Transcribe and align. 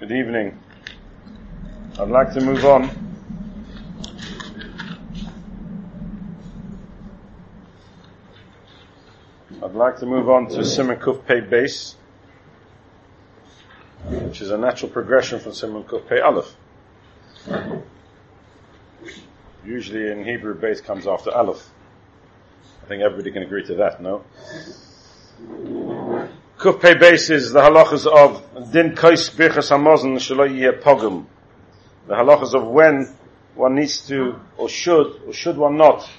Good 0.00 0.12
evening. 0.12 0.56
I'd 1.98 2.08
like 2.08 2.32
to 2.34 2.40
move 2.40 2.64
on. 2.64 2.88
I'd 9.60 9.74
like 9.74 9.98
to 9.98 10.06
move 10.06 10.30
on 10.30 10.46
to 10.50 10.58
Simen 10.58 11.00
Kuf 11.00 11.26
Pei 11.26 11.40
Beis, 11.40 11.96
which 14.04 14.40
is 14.40 14.52
a 14.52 14.56
natural 14.56 14.88
progression 14.88 15.40
from 15.40 15.50
Simen 15.50 15.84
Kuf 15.84 16.08
Pei 16.08 16.20
Aleph. 16.20 16.54
Usually 19.64 20.12
in 20.12 20.24
Hebrew, 20.24 20.54
Beis 20.56 20.80
comes 20.80 21.08
after 21.08 21.32
Aleph. 21.32 21.70
I 22.84 22.86
think 22.86 23.02
everybody 23.02 23.32
can 23.32 23.42
agree 23.42 23.66
to 23.66 23.74
that, 23.74 24.00
no? 24.00 24.22
Kuf 26.58 26.80
Pei 26.80 26.94
Beis 26.94 27.30
is 27.30 27.52
the 27.52 27.60
halachas 27.60 28.04
of 28.04 28.72
Din 28.72 28.96
Kais 28.96 29.30
Birchas 29.30 29.70
Hamazon 29.70 30.16
Shalo 30.16 30.82
Pogum. 30.82 31.24
The 32.08 32.14
halachas 32.14 32.52
of 32.52 32.66
when 32.66 33.14
one 33.54 33.76
needs 33.76 34.08
to, 34.08 34.40
or 34.56 34.68
should, 34.68 35.22
or 35.24 35.32
should 35.32 35.56
one 35.56 35.76
not, 35.76 36.10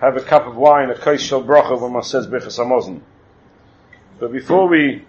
have 0.00 0.16
a 0.16 0.20
cup 0.20 0.48
of 0.48 0.56
wine, 0.56 0.90
a 0.90 0.98
kais 0.98 1.22
shel 1.22 1.44
bracha 1.44 1.80
when 1.80 1.92
one 1.92 2.02
says 2.02 2.26
Birchas 2.26 2.58
Hamazon. 2.58 3.02
But 4.18 4.32
before 4.32 4.66
we, 4.66 5.04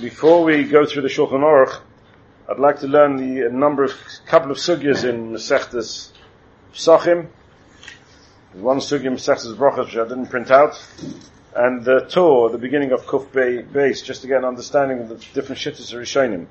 before 0.00 0.42
we 0.42 0.64
go 0.64 0.86
through 0.86 1.02
the 1.02 1.08
Shulchan 1.08 1.42
Aruch, 1.42 1.78
I'd 2.48 2.58
like 2.58 2.80
to 2.80 2.86
learn 2.86 3.16
the 3.18 3.50
number 3.50 3.84
of, 3.84 3.92
couple 4.24 4.50
of 4.50 4.56
sugyas 4.56 5.06
in 5.06 5.32
Masechtas 5.32 6.10
Psachim. 6.72 7.28
One 8.54 8.78
sugya 8.78 9.12
Masechtas 9.12 9.54
Brachas 9.58 9.84
which 9.84 9.96
I 9.98 10.04
didn't 10.04 10.28
print 10.28 10.50
out. 10.50 10.82
And 11.54 11.84
the 11.84 12.00
Tur, 12.00 12.48
the 12.50 12.58
beginning 12.58 12.92
of 12.92 13.04
Kuf 13.04 13.30
Bay 13.30 13.60
base, 13.60 14.00
just 14.02 14.22
to 14.22 14.28
get 14.28 14.38
an 14.38 14.44
understanding 14.44 15.00
of 15.00 15.08
the 15.08 15.16
different 15.34 15.60
shittas 15.60 15.94
Rishonim. 15.94 16.46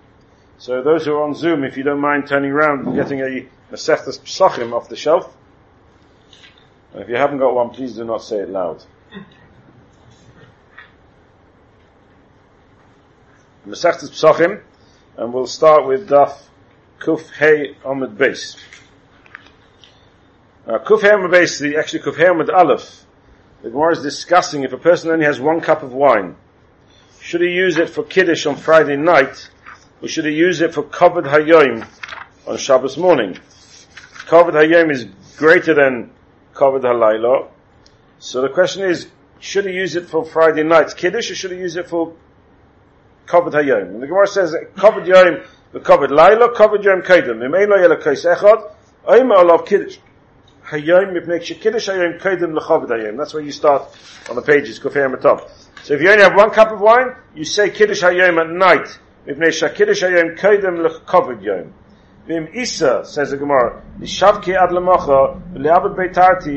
So 0.60 0.84
those 0.84 1.06
who 1.06 1.14
are 1.14 1.24
on 1.24 1.34
Zoom, 1.34 1.64
if 1.64 1.76
you 1.76 1.84
don't 1.84 2.00
mind 2.00 2.28
turning 2.28 2.52
around 2.52 2.86
and 2.86 2.96
getting 2.96 3.20
a 3.22 3.48
Masechtas 3.72 4.20
Psachim 4.20 4.74
off 4.74 4.90
the 4.90 4.96
shelf. 4.96 5.36
And 6.94 7.02
if 7.02 7.10
you 7.10 7.16
haven't 7.16 7.40
got 7.40 7.56
one, 7.56 7.70
please 7.70 7.94
do 7.94 8.04
not 8.04 8.22
say 8.22 8.38
it 8.38 8.50
loud. 8.50 8.84
Masechtas 13.66 14.10
Psachim, 14.10 14.62
and 15.18 15.34
we'll 15.34 15.48
start 15.48 15.88
with 15.88 16.10
Daf 16.10 16.38
Kuf 17.00 17.32
Hey 17.32 17.76
Amid 17.86 18.18
Base. 18.18 18.58
Now, 20.68 20.76
uh, 20.76 20.84
Kuf 20.84 21.02
Hey 21.02 21.12
Amid 21.12 21.32
Base, 21.32 21.60
the 21.60 21.78
actually 21.78 22.02
Kuf 22.02 22.18
Hey 22.18 22.28
Amid 22.28 22.50
Aleph, 22.50 23.01
the 23.62 23.70
Gemara 23.70 23.94
is 23.94 24.02
discussing 24.02 24.64
if 24.64 24.74
a 24.74 24.78
person 24.78 25.12
only 25.12 25.26
has 25.26 25.40
one 25.40 25.62
cup 25.62 25.84
of 25.84 25.94
wine, 25.94 26.36
should 27.20 27.42
he 27.42 27.50
use 27.50 27.78
it 27.78 27.90
for 27.90 28.04
Kiddush 28.04 28.46
on 28.48 28.56
Friday 28.56 28.98
night, 28.98 29.50
or 30.02 30.08
should 30.08 30.26
he 30.26 30.34
use 30.34 30.62
it 30.62 30.74
for 30.74 30.84
Kavod 30.84 31.26
Hayom 31.26 31.88
on 32.48 32.58
Shabbos 32.58 32.98
morning? 32.98 33.38
Kavod 34.26 34.54
Hayom 34.54 34.92
is 34.92 35.06
greater 35.38 35.76
than 35.76 36.10
Kavod 36.56 36.82
Halayla. 36.82 37.50
So 38.18 38.42
the 38.42 38.50
question 38.50 38.84
is, 38.84 39.08
should 39.40 39.66
he 39.66 39.74
use 39.74 39.96
it 39.96 40.08
for 40.08 40.26
Friday 40.26 40.64
night's 40.64 40.96
Kiddush 40.96 41.30
or 41.30 41.36
should 41.36 41.52
he 41.52 41.58
use 41.58 41.76
it 41.76 41.88
for 41.88 42.16
Kavod 43.28 43.54
Hayom? 43.54 43.94
And 43.94 44.02
the 44.02 44.08
Gemara 44.08 44.28
says, 44.28 44.56
Kavod 44.76 45.06
Yom, 45.06 45.44
the 45.72 45.80
Kavod 45.80 46.10
Layla, 46.10 46.54
Kavod 46.56 46.84
Yom 46.84 47.04
Kedem. 47.04 47.44
Im 47.46 47.52
Eilo 47.52 47.78
Yela 47.78 48.02
Kais 48.02 48.26
Echad, 48.26 48.74
Oima 49.08 49.38
Olav 49.38 49.66
Kiddush. 49.68 50.00
Hayom 50.72 51.12
Hayom 51.14 52.58
Hayom. 52.58 53.18
That's 53.18 53.34
where 53.34 53.44
you 53.44 53.52
start 53.52 53.94
on 54.30 54.38
the 54.38 54.42
pages. 54.42 54.80
So 54.80 55.94
if 55.94 56.02
you 56.02 56.10
only 56.10 56.24
have 56.24 56.36
one 56.36 56.52
cup 56.52 56.72
of 56.72 56.80
wine, 56.80 57.16
you 57.36 57.44
say 57.44 57.70
Kiddush 57.70 58.02
Hayom 58.02 58.40
at 58.40 58.50
night. 58.50 58.98
Mipnei 59.28 59.52
Hayom 59.52 60.38
Kedem 60.40 60.88
Lechavod 60.88 61.44
Yom. 61.44 61.74
Vim 62.26 62.48
Isa, 62.54 63.04
says 63.04 63.32
the 63.32 63.38
Gemara, 63.38 63.82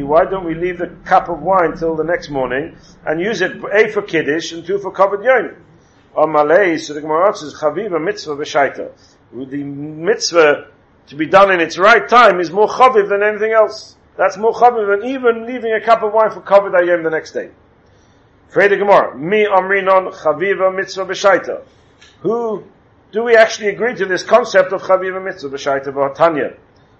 why 0.06 0.24
don't 0.24 0.44
we 0.44 0.54
leave 0.54 0.78
the 0.78 0.94
cup 1.04 1.28
of 1.30 1.40
wine 1.40 1.74
till 1.76 1.96
the 1.96 2.04
next 2.04 2.28
morning 2.28 2.76
and 3.06 3.20
use 3.20 3.40
it 3.40 3.56
A 3.72 3.88
for 3.88 4.02
Kiddush 4.02 4.52
and 4.52 4.64
two 4.64 4.78
for 4.78 4.92
Kavod 4.92 5.24
Yom? 5.24 5.56
On 6.14 6.30
Malay, 6.30 6.76
so 6.76 6.94
the 6.94 7.00
Gemara 7.00 7.34
says, 7.34 7.54
Chaviva 7.54 8.00
mitzvah 8.00 8.36
b'shaita. 8.36 8.92
The 9.32 9.64
mitzvah 9.64 10.68
to 11.08 11.16
be 11.16 11.26
done 11.26 11.50
in 11.50 11.60
its 11.60 11.76
right 11.78 12.08
time 12.08 12.40
is 12.40 12.50
more 12.50 12.68
chaviv 12.68 13.08
than 13.08 13.22
anything 13.22 13.52
else. 13.52 13.96
That's 14.16 14.36
more 14.36 14.52
chaviv 14.52 15.00
than 15.00 15.08
even 15.08 15.46
leaving 15.46 15.72
a 15.72 15.80
cup 15.80 16.02
of 16.02 16.12
wine 16.12 16.30
for 16.30 16.40
Kavod 16.40 16.72
Hayom 16.72 17.02
the 17.02 17.10
next 17.10 17.32
day. 17.32 17.50
The 18.54 18.76
Gemara, 18.76 19.18
mi 19.18 19.46
amrinon 19.46 20.14
chaviva 20.14 20.74
mitzvah 20.74 21.06
b'shaita. 21.06 21.62
Who 22.20 22.64
do 23.14 23.22
we 23.22 23.36
actually 23.36 23.68
agree 23.68 23.94
to 23.94 24.06
this 24.06 24.24
concept 24.24 24.72
of 24.72 24.82
Chaviva 24.82 25.22
Mitzvah 25.22 25.48
b'Shaita 25.48 25.86
v'Hatanya? 25.86 26.56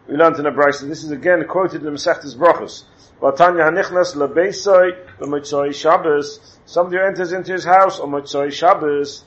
We 0.09 0.15
learned 0.15 0.39
in 0.39 0.47
a 0.47 0.53
Brisa. 0.53 0.87
This 0.89 1.03
is 1.03 1.11
again 1.11 1.45
quoted 1.49 1.85
in 1.85 1.93
Masechtas 1.93 2.37
Brachos. 2.37 2.85
V'Hatanya 3.21 3.69
hanichnas 3.69 4.15
lebeisoi 4.15 4.97
v'motzoi 5.19 5.75
Shabbos. 5.75 6.59
Somebody 6.67 6.99
enters 7.03 7.33
into 7.33 7.53
his 7.53 7.65
house 7.65 7.99
on 7.99 8.11
Motzoi 8.11 8.53
Shabbos. 8.53 9.25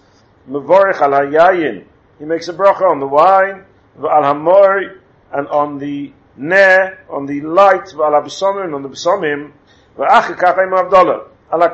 Mevorich 0.49 1.01
al 1.01 1.11
hayayin. 1.11 1.83
He 2.19 2.25
makes 2.25 2.47
a 2.47 2.53
bracha 2.53 2.89
on 2.89 3.01
the 3.01 3.07
wine, 3.07 3.65
v'al 3.99 4.23
hamor, 4.23 5.01
and 5.33 5.47
on 5.49 5.79
the 5.79 6.13
ne, 6.37 6.93
on 7.09 7.25
the 7.25 7.41
light, 7.41 7.85
v'al 7.95 8.21
abisomim, 8.21 8.73
on 8.73 8.83
the 8.83 8.89
bisomim, 8.89 9.51
v'achikach 9.97 10.57
im 10.63 10.71
avdolah. 10.71 11.27
Ala 11.53 11.73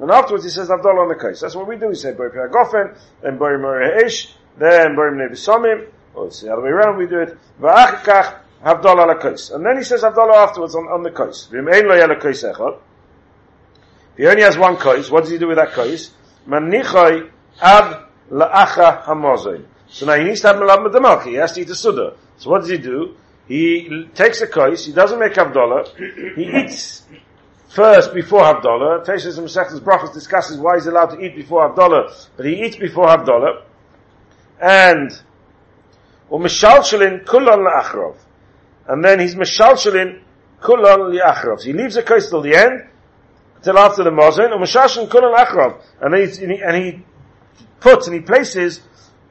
And 0.00 0.10
afterwards 0.10 0.44
he 0.44 0.50
says 0.50 0.70
Avdollah 0.70 1.02
on 1.02 1.08
the 1.08 1.14
kais. 1.14 1.40
That's 1.40 1.54
what 1.54 1.68
we 1.68 1.76
do. 1.76 1.88
We 1.88 1.94
say 1.94 2.12
Bori 2.12 2.30
Gofen, 2.30 2.98
then 3.22 3.36
Bori 3.36 3.58
Mori 3.58 4.08
then 4.56 4.96
Borim 4.96 5.16
Nevisamim, 5.16 5.88
or 6.14 6.24
oh, 6.24 6.26
it's 6.26 6.40
the 6.40 6.52
other 6.52 6.62
way 6.62 6.70
around, 6.70 6.96
we 6.96 7.06
do 7.06 7.20
it, 7.20 7.36
V'achikach 7.60 8.40
Havdalah 8.64 9.04
ala 9.04 9.20
kais. 9.20 9.50
And 9.50 9.64
then 9.64 9.76
he 9.76 9.84
says 9.84 10.02
Havdalah 10.02 10.48
afterwards 10.48 10.74
on, 10.74 10.84
on 10.84 11.02
the. 11.02 11.10
V'im 11.10 11.72
ein 11.72 11.86
lo 11.86 11.96
yala 11.96 12.20
kais 12.20 12.44
echad. 12.44 12.78
If 14.12 14.16
he 14.16 14.26
only 14.26 14.42
has 14.42 14.56
one 14.56 14.76
kais, 14.76 15.10
what 15.10 15.22
does 15.22 15.30
he 15.30 15.38
do 15.38 15.48
with 15.48 15.56
that 15.56 15.72
kais? 15.72 16.10
Manichai 16.46 17.30
ad 17.60 18.04
la'acha 18.30 19.04
hamozay. 19.04 19.64
So 19.88 20.06
now 20.06 20.14
he 20.14 20.24
needs 20.24 20.40
to 20.42 20.48
have 20.48 20.56
melab 20.56 20.86
medamalki, 20.86 21.26
he 21.26 21.34
has 21.34 21.52
to 21.52 21.60
eat 21.60 21.70
a 21.70 21.74
suda. 21.74 22.16
So 22.38 22.50
what 22.50 22.60
does 22.60 22.70
he 22.70 22.78
do? 22.78 23.16
He 23.50 24.08
takes 24.14 24.40
a 24.42 24.46
kais, 24.46 24.86
he 24.86 24.92
doesn't 24.92 25.18
make 25.18 25.32
Havdalah, 25.32 26.36
he 26.36 26.44
eats 26.56 27.02
first 27.68 28.14
before 28.14 28.42
Havdalah. 28.42 29.04
Teshas 29.04 29.38
and 29.38 29.48
Masechtas 29.48 29.80
Brachos 29.80 30.14
discusses 30.14 30.56
why 30.56 30.76
he's 30.76 30.86
allowed 30.86 31.06
to 31.06 31.20
eat 31.20 31.34
before 31.34 31.68
Havdalah, 31.68 32.28
but 32.36 32.46
he 32.46 32.62
eats 32.62 32.76
before 32.76 33.08
Havdalah 33.08 33.64
and 34.60 35.10
u'mishalshelin 36.30 37.24
kulon 37.24 37.66
la'achrov. 37.66 38.18
And 38.86 39.04
then 39.04 39.18
he's 39.18 39.34
mishalshelin 39.34 40.22
kulon 40.62 41.12
li'achrov. 41.12 41.58
So 41.58 41.64
he 41.64 41.72
leaves 41.72 41.96
the 41.96 42.04
curse 42.04 42.30
till 42.30 42.42
the 42.42 42.54
end, 42.54 42.88
till 43.64 43.76
after 43.76 44.04
the 44.04 44.10
mozin, 44.10 44.52
u'mishalshelin 44.52 45.08
kulon 45.08 45.36
la'achrov. 45.36 45.82
And 46.00 46.14
then 46.14 46.50
he, 46.52 46.62
and 46.62 46.76
he 46.76 47.04
puts 47.80 48.06
and 48.06 48.14
he 48.14 48.20
places 48.20 48.80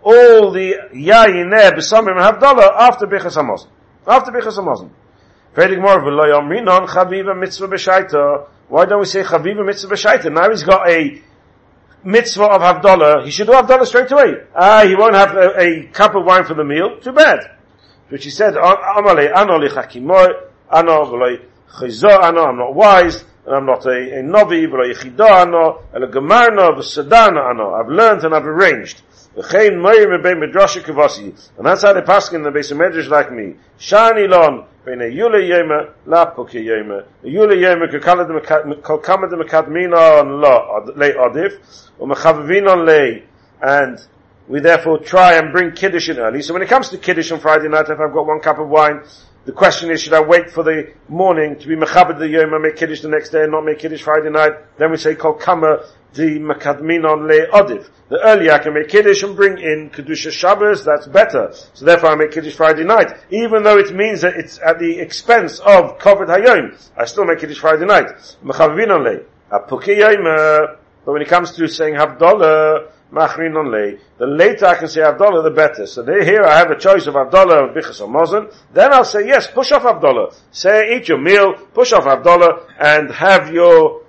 all 0.02 0.52
the 0.52 0.74
yayin 0.94 1.58
there, 1.58 1.72
besamim 1.72 2.18
and 2.18 2.20
havdalah, 2.20 2.74
after 2.80 3.08
Bichas 3.08 3.38
HaMozin. 3.38 3.68
After 4.10 4.32
Bichas 4.32 4.58
HaMozin. 4.58 4.90
Vedig 5.56 5.80
more, 5.80 6.02
v'lo 6.02 6.88
chaviva 6.88 7.38
mitzvah 7.38 7.68
b'shaita. 7.68 8.48
Why 8.68 8.86
don't 8.86 9.00
we 9.00 9.06
say 9.06 9.22
chaviva 9.22 9.64
mitzvah 9.64 9.94
b'shaita? 9.94 10.34
Now 10.34 10.50
he's 10.50 10.64
got 10.64 10.90
a 10.90 11.22
mitzvah 12.04 12.46
of 12.46 12.62
Havdalah, 12.62 13.24
he 13.24 13.30
should 13.30 13.46
do 13.46 13.54
Havdalah 13.54 13.86
straight 13.86 14.12
away. 14.12 14.34
Ah, 14.56 14.84
he 14.84 14.96
won't 14.96 15.14
have 15.14 15.36
a, 15.36 15.60
a, 15.60 15.84
cup 15.90 16.16
of 16.16 16.26
wine 16.26 16.44
for 16.44 16.56
the 16.56 16.64
meal, 16.64 17.00
too 17.00 17.12
bad. 17.12 17.40
Which 18.10 18.24
he 18.24 18.32
said, 18.32 18.56
Amale, 18.56 19.32
ano 19.36 19.58
li 19.58 19.70
chakimoy, 19.70 20.28
ano 20.72 21.06
v'loi 21.06 21.46
chizo, 21.80 22.10
ano, 22.10 22.46
I'm 22.46 22.58
not 22.58 22.74
wise, 22.74 23.24
and 23.46 23.56
I'm 23.56 23.66
not 23.68 23.86
a, 23.86 24.20
a 24.20 24.24
novi, 24.24 24.66
v'loi 24.66 24.94
yichida, 24.94 25.44
ano, 25.44 25.84
el 25.94 26.08
gemarno, 26.10 26.76
v'sedana, 26.78 27.52
ano, 27.52 27.74
I've 27.74 27.90
learned 27.90 28.24
and 28.24 28.34
I've 28.34 28.48
arranged. 28.48 29.04
V'chein 29.36 29.82
kavasi. 30.84 31.50
And 31.58 31.66
that's 31.66 31.84
how 31.84 31.94
they 31.94 32.02
pass 32.02 32.32
in 32.34 32.44
the 32.44 32.52
base 32.52 32.72
of 32.72 32.78
medrash 32.78 33.10
like 33.10 33.32
me. 33.32 33.56
Shani 33.80 34.28
lon, 34.28 34.66
ben 34.86 35.00
yule 35.00 35.40
yema, 35.40 35.94
lapko 36.08 36.50
yema. 36.50 37.06
Yule 37.24 37.56
yema, 37.56 38.82
kol 38.82 38.98
kama 39.00 39.30
de 39.30 39.36
mekadmin 39.36 39.94
on 39.94 40.42
lo, 40.42 40.94
le 40.96 41.14
odif, 41.14 41.60
o 42.00 42.06
mechavavin 42.06 42.68
on 42.70 42.86
le. 42.86 43.22
And 43.62 44.00
we 44.48 44.60
therefore 44.60 44.98
try 44.98 45.38
and 45.38 45.52
bring 45.52 45.74
Kiddush 45.74 46.10
in 46.10 46.18
early. 46.18 46.42
So 46.42 46.54
when 46.54 46.64
it 46.64 46.70
comes 46.70 46.90
to 46.90 46.98
Kiddush 46.98 47.32
on 47.32 47.40
Friday 47.40 47.68
night, 47.68 47.90
if 47.90 48.00
I've 48.00 48.14
got 48.14 48.26
one 48.26 48.40
cup 48.40 48.58
of 48.58 48.68
wine, 48.68 49.04
the 49.46 49.52
question 49.52 49.90
is, 49.90 50.02
should 50.02 50.14
I 50.14 50.22
wait 50.22 50.50
for 50.50 50.64
the 50.64 50.94
morning 51.08 51.58
to 51.60 51.68
be 51.68 51.76
mechabed 51.76 52.20
the 52.20 52.28
yom 52.28 52.54
and 52.54 52.64
make 52.64 52.76
kiddush 52.76 53.02
the 53.02 53.10
next 53.10 53.30
day 53.30 53.44
and 53.44 53.52
not 53.52 53.64
make 53.64 53.80
kiddush 53.80 54.02
Friday 54.02 54.30
night? 54.30 54.52
Then 54.78 54.92
we 54.92 54.98
say 54.98 55.16
kol 55.16 55.34
kama 55.34 55.86
the 56.14 56.40
Makadminon 56.40 57.28
Le 57.28 57.48
Odiv. 57.48 57.90
The 58.10 58.20
earlier 58.26 58.54
I 58.54 58.60
can 58.60 58.74
make 58.74 58.90
Kiddush 58.90 59.24
and 59.24 59.36
bring 59.36 59.58
in 59.60 59.90
Kedusha 59.92 60.32
Shabbos, 60.32 60.84
that's 60.84 61.08
better. 61.08 61.52
So 61.74 61.86
therefore 61.86 62.10
I 62.10 62.16
make 62.16 62.32
Kiddush 62.32 62.56
Friday 62.56 62.84
night. 62.84 63.14
Even 63.30 63.64
though 63.64 63.78
it 63.78 63.96
means 63.96 64.22
that 64.22 64.36
it's 64.36 64.60
at 64.60 64.80
the 64.80 65.00
expense 65.00 65.60
of 65.60 66.00
Kavod 66.00 66.28
Hayom, 66.28 66.76
I 66.98 67.06
still 67.06 67.26
make 67.26 67.40
Kiddush 67.40 67.60
Friday 67.60 67.86
night. 67.86 68.08
Mechavinon 68.44 69.04
Le. 69.04 69.20
But 69.50 71.14
when 71.14 71.22
it 71.22 71.28
comes 71.28 71.52
to 71.54 71.68
saying 71.68 71.96
Havdalah, 71.96 72.92
Machrin 73.12 73.58
on 73.58 73.72
lay. 73.72 73.98
The 74.20 74.28
later 74.28 74.68
I 74.68 74.76
can 74.76 74.88
say 74.88 75.02
Havdalah, 75.02 75.44
the 75.44 75.50
better. 75.50 75.88
So 75.88 76.06
here 76.06 76.44
I 76.44 76.58
have 76.58 76.70
a 76.70 76.78
choice 76.78 77.08
of 77.08 77.16
Havdalah 77.16 77.70
or 77.70 77.74
Bichas 77.74 78.02
or 78.02 78.52
Then 78.72 78.94
I'll 78.94 79.04
say, 79.04 79.26
yes, 79.26 79.48
push 79.48 79.72
off 79.72 79.82
Havdalah. 79.82 80.36
Say, 80.52 80.96
eat 80.96 81.08
your 81.08 81.18
meal, 81.18 81.56
push 81.74 81.92
off 81.94 82.04
Havdalah, 82.04 82.66
and 82.80 83.10
have 83.12 83.52
your 83.52 84.04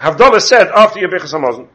Havdalah 0.00 0.40
said 0.40 0.68
after 0.68 1.00
your 1.00 1.08
Bichas 1.08 1.32
or 1.32 1.68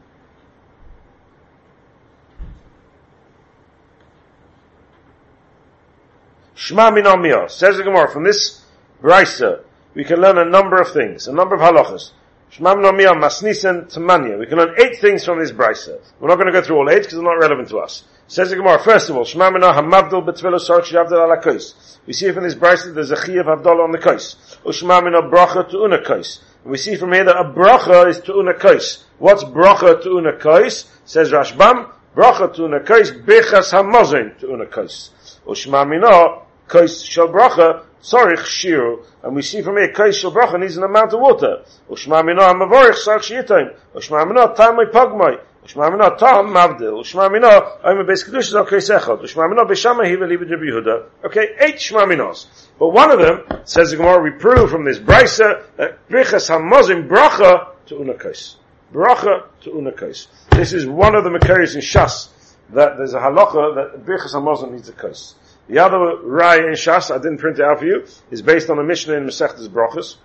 Shema 6.54 6.92
min 6.92 7.04
Says 7.48 7.76
the 7.76 7.82
Gemara, 7.82 8.08
from 8.08 8.22
this 8.22 8.64
Brisa, 9.02 9.64
we 9.94 10.04
can 10.04 10.20
learn 10.20 10.38
a 10.38 10.44
number 10.44 10.80
of 10.80 10.92
things, 10.92 11.26
a 11.26 11.32
number 11.32 11.56
of 11.56 11.60
halachas. 11.60 12.12
Shema 12.50 12.76
min 12.76 12.92
masnisen 12.92 13.92
tamanya. 13.92 14.38
We 14.38 14.46
can 14.46 14.58
learn 14.58 14.74
eight 14.78 15.00
things 15.00 15.24
from 15.24 15.40
this 15.40 15.50
Brisa. 15.50 15.98
We're 16.20 16.28
not 16.28 16.36
going 16.36 16.46
to 16.46 16.52
go 16.52 16.62
through 16.62 16.76
all 16.76 16.88
eight 16.88 16.98
because 16.98 17.14
they're 17.14 17.22
not 17.22 17.40
relevant 17.40 17.70
to 17.70 17.78
us. 17.78 18.04
Says 18.28 18.50
the 18.50 18.56
Gemara, 18.56 18.78
first 18.78 19.10
of 19.10 19.16
all, 19.16 19.24
Shema 19.24 19.50
min 19.50 19.62
hamavdil 19.62 20.24
betvelo 20.24 20.60
sarch 20.60 20.92
yavdil 20.92 21.14
ala. 21.14 21.60
We 22.06 22.12
see 22.12 22.30
from 22.30 22.44
this 22.44 22.54
Brisa 22.54 22.94
there's 22.94 23.10
a 23.10 23.16
chi 23.16 23.32
of 23.32 23.46
avdol 23.46 23.82
on 23.82 23.90
the 23.90 23.98
kais. 23.98 24.36
Ushma 24.64 25.02
min 25.02 25.14
bracha 25.32 25.68
to 25.68 25.78
una 25.78 26.00
kais. 26.00 26.40
We 26.64 26.78
see 26.78 26.96
from 26.96 27.12
here 27.12 27.24
that 27.24 27.36
a 27.36 27.44
bracha 27.44 28.08
is 28.08 28.20
to 28.20 28.34
una 28.34 28.54
kais. 28.54 29.04
What's 29.18 29.42
bracha 29.42 30.00
to 30.02 30.10
una 30.10 30.34
kais? 30.34 30.88
Says 31.04 31.32
Rashbam, 31.32 31.90
bracha 32.14 32.54
to 32.54 32.66
una 32.66 32.80
kais, 32.80 33.10
bechas 33.10 33.72
hamazin 33.72 34.38
to 34.38 34.52
una 34.52 34.66
kais. 34.66 35.10
Ushma 35.44 35.84
minah, 35.84 36.42
kais 36.68 37.04
shel 37.04 37.28
bracha, 37.28 37.82
sorich 38.00 38.44
shiru, 38.46 39.04
and 39.24 39.34
we 39.34 39.42
see 39.42 39.60
from 39.60 39.76
here, 39.76 39.92
kais 39.92 40.20
shel 40.20 40.30
bracha 40.30 40.60
needs 40.60 40.76
an 40.76 40.84
amount 40.84 41.12
of 41.12 41.20
water. 41.20 41.64
Ushma 41.90 42.22
minah 42.22 42.52
hamavorich 42.52 43.04
sarich 43.04 43.44
shiyitayim. 43.44 43.76
Ushma 43.96 44.24
minah 44.24 44.54
tamay 44.54 44.88
pagmay. 44.92 45.40
Ushma 45.64 45.90
minah 45.92 46.18
tam 46.18 46.48
mavdil. 46.48 47.00
Ushma 47.00 47.30
minah, 47.30 47.78
I'm 47.84 47.98
a 47.98 48.04
base 48.04 48.24
kedush 48.24 48.52
al 48.54 48.66
kais 48.66 48.90
echad. 48.90 49.20
Ushma 49.22 49.48
minah 49.52 49.64
b'shama 49.64 50.04
hiva 50.04 50.28
liba 50.28 50.44
de 50.44 50.56
Yehuda. 50.56 51.06
Okay, 51.24 51.54
eight 51.60 51.76
shma 51.76 52.04
minahs. 52.04 52.46
But 52.78 52.88
one 52.88 53.12
of 53.12 53.20
them, 53.20 53.62
says 53.64 53.92
the 53.92 53.96
Gemara, 53.96 54.20
we 54.22 54.30
prove 54.30 54.70
from 54.70 54.84
this 54.84 54.98
brisa, 54.98 55.62
that 55.76 56.08
brichas 56.08 56.50
hamazim 56.50 57.08
bracha 57.08 57.68
to 57.86 57.94
unakais. 57.94 58.56
Bracha 58.92 59.44
to 59.60 59.70
unakais. 59.70 60.26
This 60.50 60.72
is 60.72 60.84
one 60.86 61.14
of 61.14 61.22
the 61.22 61.30
Makaris 61.30 61.76
in 61.76 61.80
Shas, 61.80 62.30
that 62.70 62.96
there's 62.96 63.14
a 63.14 63.20
halacha 63.20 63.74
that 63.76 64.04
brichas 64.04 64.34
hamazim 64.34 64.72
needs 64.72 64.88
a 64.88 64.92
kais. 64.92 65.36
The 65.68 65.78
other 65.78 66.16
Rai 66.24 66.58
in 66.58 66.72
Shas, 66.72 67.14
I 67.14 67.18
didn't 67.18 67.38
print 67.38 67.60
it 67.60 67.64
out 67.64 67.78
for 67.78 67.86
you, 67.86 68.04
is 68.32 68.42
based 68.42 68.68
on 68.68 68.80
a 68.80 68.82
Mishnah 68.82 69.14
in 69.14 69.26
Masechtas 69.26 69.68
Brachas. 69.68 70.16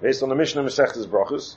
Based 0.00 0.22
on 0.22 0.30
the 0.30 0.34
Mishnah 0.34 0.62
in 0.62 0.68
Masechtas 0.68 1.06
Brachas. 1.06 1.56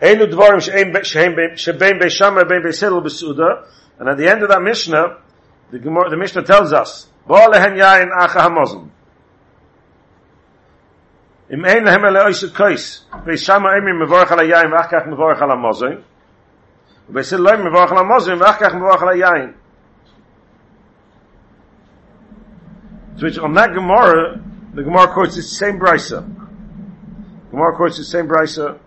Dvarim 0.00 0.60
shebein 0.60 1.98
bein. 1.98 3.56
And 3.98 4.08
at 4.08 4.16
the 4.16 4.28
end 4.28 4.42
of 4.42 4.48
that 4.48 4.62
Mishnah, 4.62 5.18
the, 5.70 5.78
the 5.78 6.16
Mishnah 6.16 6.42
tells 6.42 6.72
us, 6.72 7.06
Ba'alehen 7.28 7.76
yain 7.76 8.10
acha 8.10 8.48
hamozim. 8.48 8.90
Im 11.50 11.64
ein 11.64 11.84
lehem 11.84 12.04
ele 12.04 12.24
oisut 12.24 12.54
kois. 12.54 13.02
Beishama 13.24 13.78
emi 13.78 13.92
mevorach 13.92 14.30
ala 14.32 14.44
yain 14.44 14.70
vach 14.70 14.90
mevorach 15.06 15.42
ala 15.42 15.56
mozim. 15.56 16.02
Beisedel 17.12 17.44
loim 17.46 17.62
mevorach 17.66 17.92
ala 17.92 18.04
mozim 18.04 18.38
vach 18.40 18.58
mevorach 18.58 19.02
ala 19.02 19.14
yain. 19.14 19.54
So 23.16 23.26
which 23.26 23.38
on 23.38 23.52
that 23.54 23.74
Gemara, 23.74 24.42
the 24.74 24.82
Gemara 24.82 25.12
quotes 25.12 25.36
the 25.36 25.42
same 25.42 25.78
brisa. 25.78 26.24
Gemara 27.50 27.76
quotes 27.76 27.98
the 27.98 28.04
same 28.04 28.26
brisa. 28.26 28.78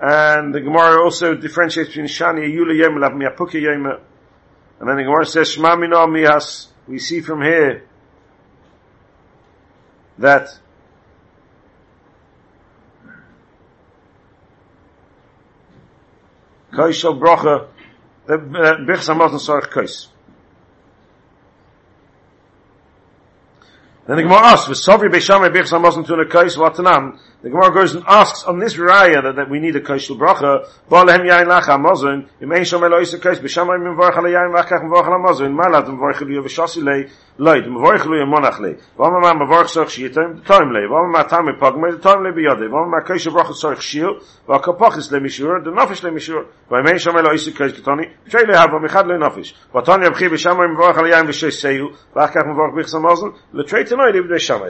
And 0.00 0.54
the 0.54 0.60
Gemara 0.60 1.02
also 1.02 1.34
differentiates 1.34 1.88
between 1.88 2.06
Shani 2.06 2.48
Yula 2.54 2.76
Yom 2.78 3.00
Lav 3.00 3.12
Miapuka 3.12 3.60
Yom. 3.60 3.86
And 3.86 4.88
then 4.88 4.96
the 4.96 5.02
Gemara 5.02 5.26
says 5.26 5.50
Shema 5.50 5.76
Mina 5.76 5.96
Mihas. 6.06 6.68
We 6.86 6.98
see 6.98 7.20
from 7.20 7.42
here 7.42 7.84
that 10.18 10.48
Kaishal 16.72 17.18
Bracha, 17.18 17.66
the 18.26 18.34
uh, 18.34 18.76
Bichs 18.86 19.08
Hamazon 19.08 19.40
Sarach 19.40 19.70
Kais. 19.70 20.08
Then 24.08 24.16
the 24.16 24.22
Gemara 24.22 24.38
asks, 24.38 24.68
"V'sovri 24.68 25.10
beishamay 25.10 25.54
bichs 25.54 25.70
hamosn 25.70 26.06
tuna 26.06 26.24
kais 26.24 26.56
vatanam." 26.56 27.18
The 27.40 27.50
Gemara 27.50 27.72
goes 27.72 27.94
and 27.94 28.04
asks 28.08 28.42
on 28.42 28.58
this 28.58 28.74
raya 28.74 29.22
that, 29.22 29.36
that 29.36 29.48
we 29.48 29.60
need 29.60 29.76
a 29.76 29.80
kaishul 29.80 30.18
bracha. 30.18 30.66
Ba'alehem 30.90 31.24
yain 31.24 31.46
lach 31.46 31.66
hamosn. 31.66 32.26
Im 32.40 32.52
ein 32.52 32.62
shom 32.62 32.80
elois 32.80 33.14
a 33.14 33.18
kais 33.18 33.38
beishamay 33.38 33.78
mivarach 33.78 34.18
ala 34.18 34.28
yain 34.28 34.50
ala 34.50 34.64
hamosn. 34.64 35.54
Malat 35.54 35.86
mivarach 35.86 36.20
elu 36.20 36.42
v'shasi 36.42 36.82
lei 36.82 37.08
loid. 37.38 37.64
Mivarach 37.68 38.06
elu 38.06 38.26
monach 38.26 38.58
lei. 38.58 38.76
V'ama 38.98 39.20
ma 39.20 39.34
mivarach 39.34 39.68
sorch 39.68 39.90
shiyitem 39.90 40.44
time 40.44 40.72
lei. 40.72 40.88
V'ama 40.88 41.12
ma 41.12 41.22
tam 41.22 41.46
pagmei 41.46 41.92
the 41.92 41.98
time 41.98 42.24
lei 42.24 42.32
biyade. 42.32 42.68
V'ama 42.68 42.90
ma 42.90 43.00
kaishul 43.06 43.32
bracha 43.32 43.54
sorch 43.54 43.82
shil. 43.82 44.20
V'akapachis 44.48 45.12
le 45.12 45.20
mishur. 45.20 45.62
The 45.62 45.70
nafish 45.70 46.02
le 46.02 46.10
mishur. 46.10 46.44
V'im 46.68 46.88
ein 46.88 46.96
shom 46.96 47.14
elois 47.14 47.46
a 47.46 47.52
kais 47.52 47.72
ketani. 47.72 48.10
Shay 48.26 48.46
le 48.46 48.56
hava 48.56 48.80
michad 48.80 49.06
le 49.06 49.16
nafish. 49.16 49.54
V'tani 49.72 50.06
yabchi 50.06 50.28
mivarach 50.28 50.98
ala 50.98 51.08
yain 51.08 51.32
seyu. 51.52 51.94
V'achach 52.16 52.46
mivarach 52.46 52.74
bichs 52.74 52.92
hamosn. 52.94 53.32
Le 53.52 53.62
treit 53.62 53.88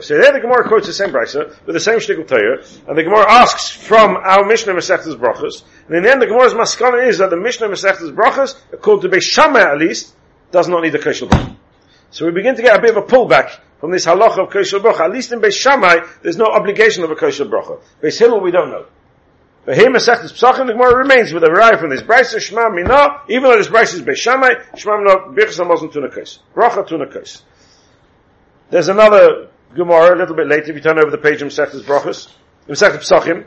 so 0.09 0.17
there 0.17 0.31
the 0.31 0.39
Gemara 0.39 0.67
quotes 0.67 0.87
the 0.87 0.93
same 0.93 1.09
brisa 1.11 1.47
with 1.65 1.73
the 1.73 1.79
same 1.79 1.99
shtickle 1.99 2.27
Torah, 2.27 2.58
and 2.87 2.97
the 2.97 3.03
Gemara 3.03 3.25
asks 3.29 3.69
from 3.69 4.17
our 4.17 4.45
Mishnah 4.45 4.73
Masechtas 4.73 5.15
Brachas, 5.15 5.63
and 5.87 5.97
in 5.97 6.03
the 6.03 6.11
end 6.11 6.21
the 6.21 6.27
Gemara's 6.27 6.53
maskana 6.53 7.07
is 7.07 7.17
that 7.19 7.29
the 7.29 7.37
Mishnah 7.37 7.67
Masechtas 7.67 8.13
Brachas, 8.15 8.55
according 8.71 9.09
to 9.09 9.17
Beis 9.17 9.23
Shammai 9.23 9.61
at 9.61 9.77
least, 9.77 10.15
does 10.51 10.67
not 10.67 10.83
need 10.83 10.95
a 10.95 10.99
Keshel 10.99 11.29
Bracha. 11.29 11.55
So 12.11 12.25
we 12.25 12.31
begin 12.31 12.55
to 12.55 12.61
get 12.61 12.75
a 12.75 12.81
bit 12.81 12.95
of 12.95 13.03
a 13.03 13.07
pullback 13.07 13.59
from 13.79 13.91
this 13.91 14.05
halacha 14.05 14.39
of 14.39 14.49
Keshel 14.49 14.79
Bracha. 14.79 15.01
At 15.01 15.11
least 15.11 15.31
in 15.31 15.41
Beis 15.41 15.53
Shammai, 15.53 15.99
there's 16.21 16.37
no 16.37 16.45
obligation 16.45 17.03
of 17.03 17.11
a 17.11 17.15
Keshel 17.15 17.49
Bracha. 17.49 17.81
Beis 18.01 18.17
Hillel, 18.17 18.41
we 18.41 18.51
don't 18.51 18.71
know. 18.71 18.85
But 19.65 19.77
here 19.77 19.91
Masechtas 19.91 20.33
Pesachim, 20.33 20.67
the 20.67 20.73
Gemara 20.73 20.97
remains 20.97 21.33
with 21.33 21.43
a 21.43 21.47
raya 21.47 21.79
from 21.79 21.91
this 21.91 22.01
brisa 22.01 22.39
Shema 22.39 22.69
Mina, 22.69 23.21
even 23.29 23.43
though 23.43 23.57
this 23.57 23.67
brisa 23.67 23.95
is 23.95 24.01
Beis 24.01 24.15
Shammai, 24.15 24.49
Shema 24.75 24.97
Mina, 24.97 25.15
Birchas 25.35 25.59
Hamazon 25.59 25.93
Tuna 25.93 26.09
Kais. 26.09 26.39
Bracha 26.55 26.87
Tuna 26.87 27.05
Kais. 27.05 27.43
There's 28.71 28.87
another 28.87 29.49
Gemara 29.75 30.15
a 30.15 30.17
little 30.17 30.35
bit 30.35 30.47
later, 30.47 30.71
if 30.71 30.75
you 30.75 30.81
turn 30.81 30.97
over 30.97 31.11
the 31.11 31.17
page 31.17 31.41
in 31.41 31.49
Masechtas 31.49 31.83
Brachas, 31.83 32.31
in 32.69 32.75
Masechtas 32.75 32.99
Pesachim, 32.99 33.45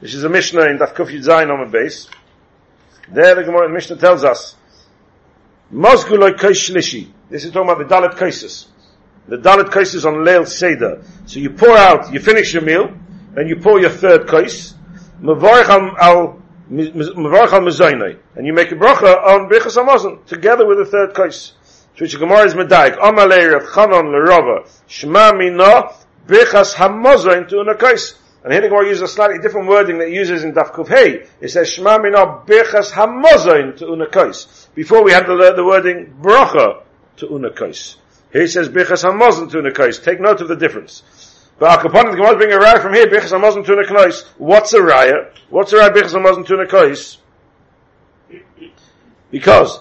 which 0.00 0.12
is 0.12 0.24
a 0.24 0.28
Mishnah 0.28 0.62
in 0.62 0.78
Daf 0.78 0.94
Kuf 0.94 1.08
Zayin 1.24 1.52
on 1.52 1.64
the 1.64 1.70
base. 1.70 2.08
There 3.08 3.34
the 3.36 3.44
Gemara, 3.44 3.68
Mishnah 3.68 3.96
tells 3.96 4.24
us, 4.24 4.56
Mosguloi 5.72 6.36
Kais 6.36 6.68
Shlishi. 6.68 7.10
This 7.30 7.44
is 7.44 7.52
talking 7.52 7.70
about 7.70 7.88
the 7.88 7.94
Dalit 7.94 8.18
Kaisis. 8.18 8.66
The 9.28 9.38
Dalit 9.38 9.70
Kaisis 9.70 10.04
on 10.04 10.24
Leil 10.24 10.46
Seder. 10.46 11.04
So 11.26 11.38
you 11.38 11.50
pour 11.50 11.76
out, 11.76 12.12
you 12.12 12.18
finish 12.18 12.52
your 12.52 12.62
meal, 12.62 12.92
then 13.34 13.46
you 13.46 13.56
pour 13.56 13.80
your 13.80 13.90
third 13.90 14.26
Kais, 14.26 14.74
Mavarich 15.20 15.68
al 15.68 16.42
Mavarich 16.68 17.52
al 17.52 18.18
and 18.34 18.46
you 18.46 18.52
make 18.52 18.72
a 18.72 18.74
bracha 18.74 19.24
on 19.26 19.48
Brichas 19.48 19.76
Hamazon, 19.76 20.26
together 20.26 20.66
with 20.66 20.78
the 20.78 20.86
third 20.86 21.14
Kais. 21.14 21.52
So 21.94 22.00
which 22.00 22.18
Gemara 22.18 22.46
is 22.46 22.54
Medaik. 22.54 22.96
Amalei 22.96 23.52
Rav 23.52 23.68
Chanon 23.72 24.06
Lerova. 24.06 24.68
Shema 24.88 25.32
Mina 25.32 25.92
Bichas 26.26 26.74
Hamozah 26.74 27.38
into 27.38 27.56
Unakais. 27.56 28.16
And 28.44 28.52
here 28.52 28.62
the 28.62 28.68
Gemara 28.68 28.88
uses 28.88 29.02
a 29.02 29.08
slightly 29.08 29.38
different 29.38 29.68
wording 29.68 29.98
that 29.98 30.10
uses 30.10 30.42
in 30.42 30.52
Daf 30.52 30.72
Kuf 30.72 30.88
Hey. 30.88 31.26
It 31.40 31.48
says 31.48 31.68
Shema 31.68 31.98
Mina 31.98 32.42
Bichas 32.44 32.90
Hamozah 32.90 33.70
into 33.70 33.86
Unakais. 33.86 34.68
Before 34.74 35.04
we 35.04 35.12
had 35.12 35.26
the, 35.26 35.52
the 35.54 35.64
wording 35.64 36.14
Bracha 36.20 36.82
to 37.18 37.26
Unakais. 37.26 37.96
Here 38.32 38.46
says 38.48 38.68
Bichas 38.68 39.04
Hamozah 39.04 39.50
to 39.50 39.58
Unakais. 39.58 40.02
Take 40.02 40.20
note 40.20 40.40
of 40.40 40.48
the 40.48 40.56
difference. 40.56 41.02
But 41.58 41.78
Akapon, 41.78 42.10
the 42.10 42.16
Gemara 42.16 42.32
is 42.32 42.36
bringing 42.36 42.56
a 42.56 42.58
raya 42.58 42.82
from 42.82 42.94
here, 42.94 43.06
Bichas 43.06 43.30
Hamozah 43.30 43.64
to 43.64 43.72
Unakais. 43.72 44.26
What's 44.38 44.72
a 44.72 44.80
raya? 44.80 45.30
What's 45.50 45.72
a 45.72 45.76
raya 45.76 45.94
Bichas 45.94 46.14
Hamozah 46.14 46.46
to 46.46 46.56
Unakais? 46.56 47.18
Because 49.30 49.78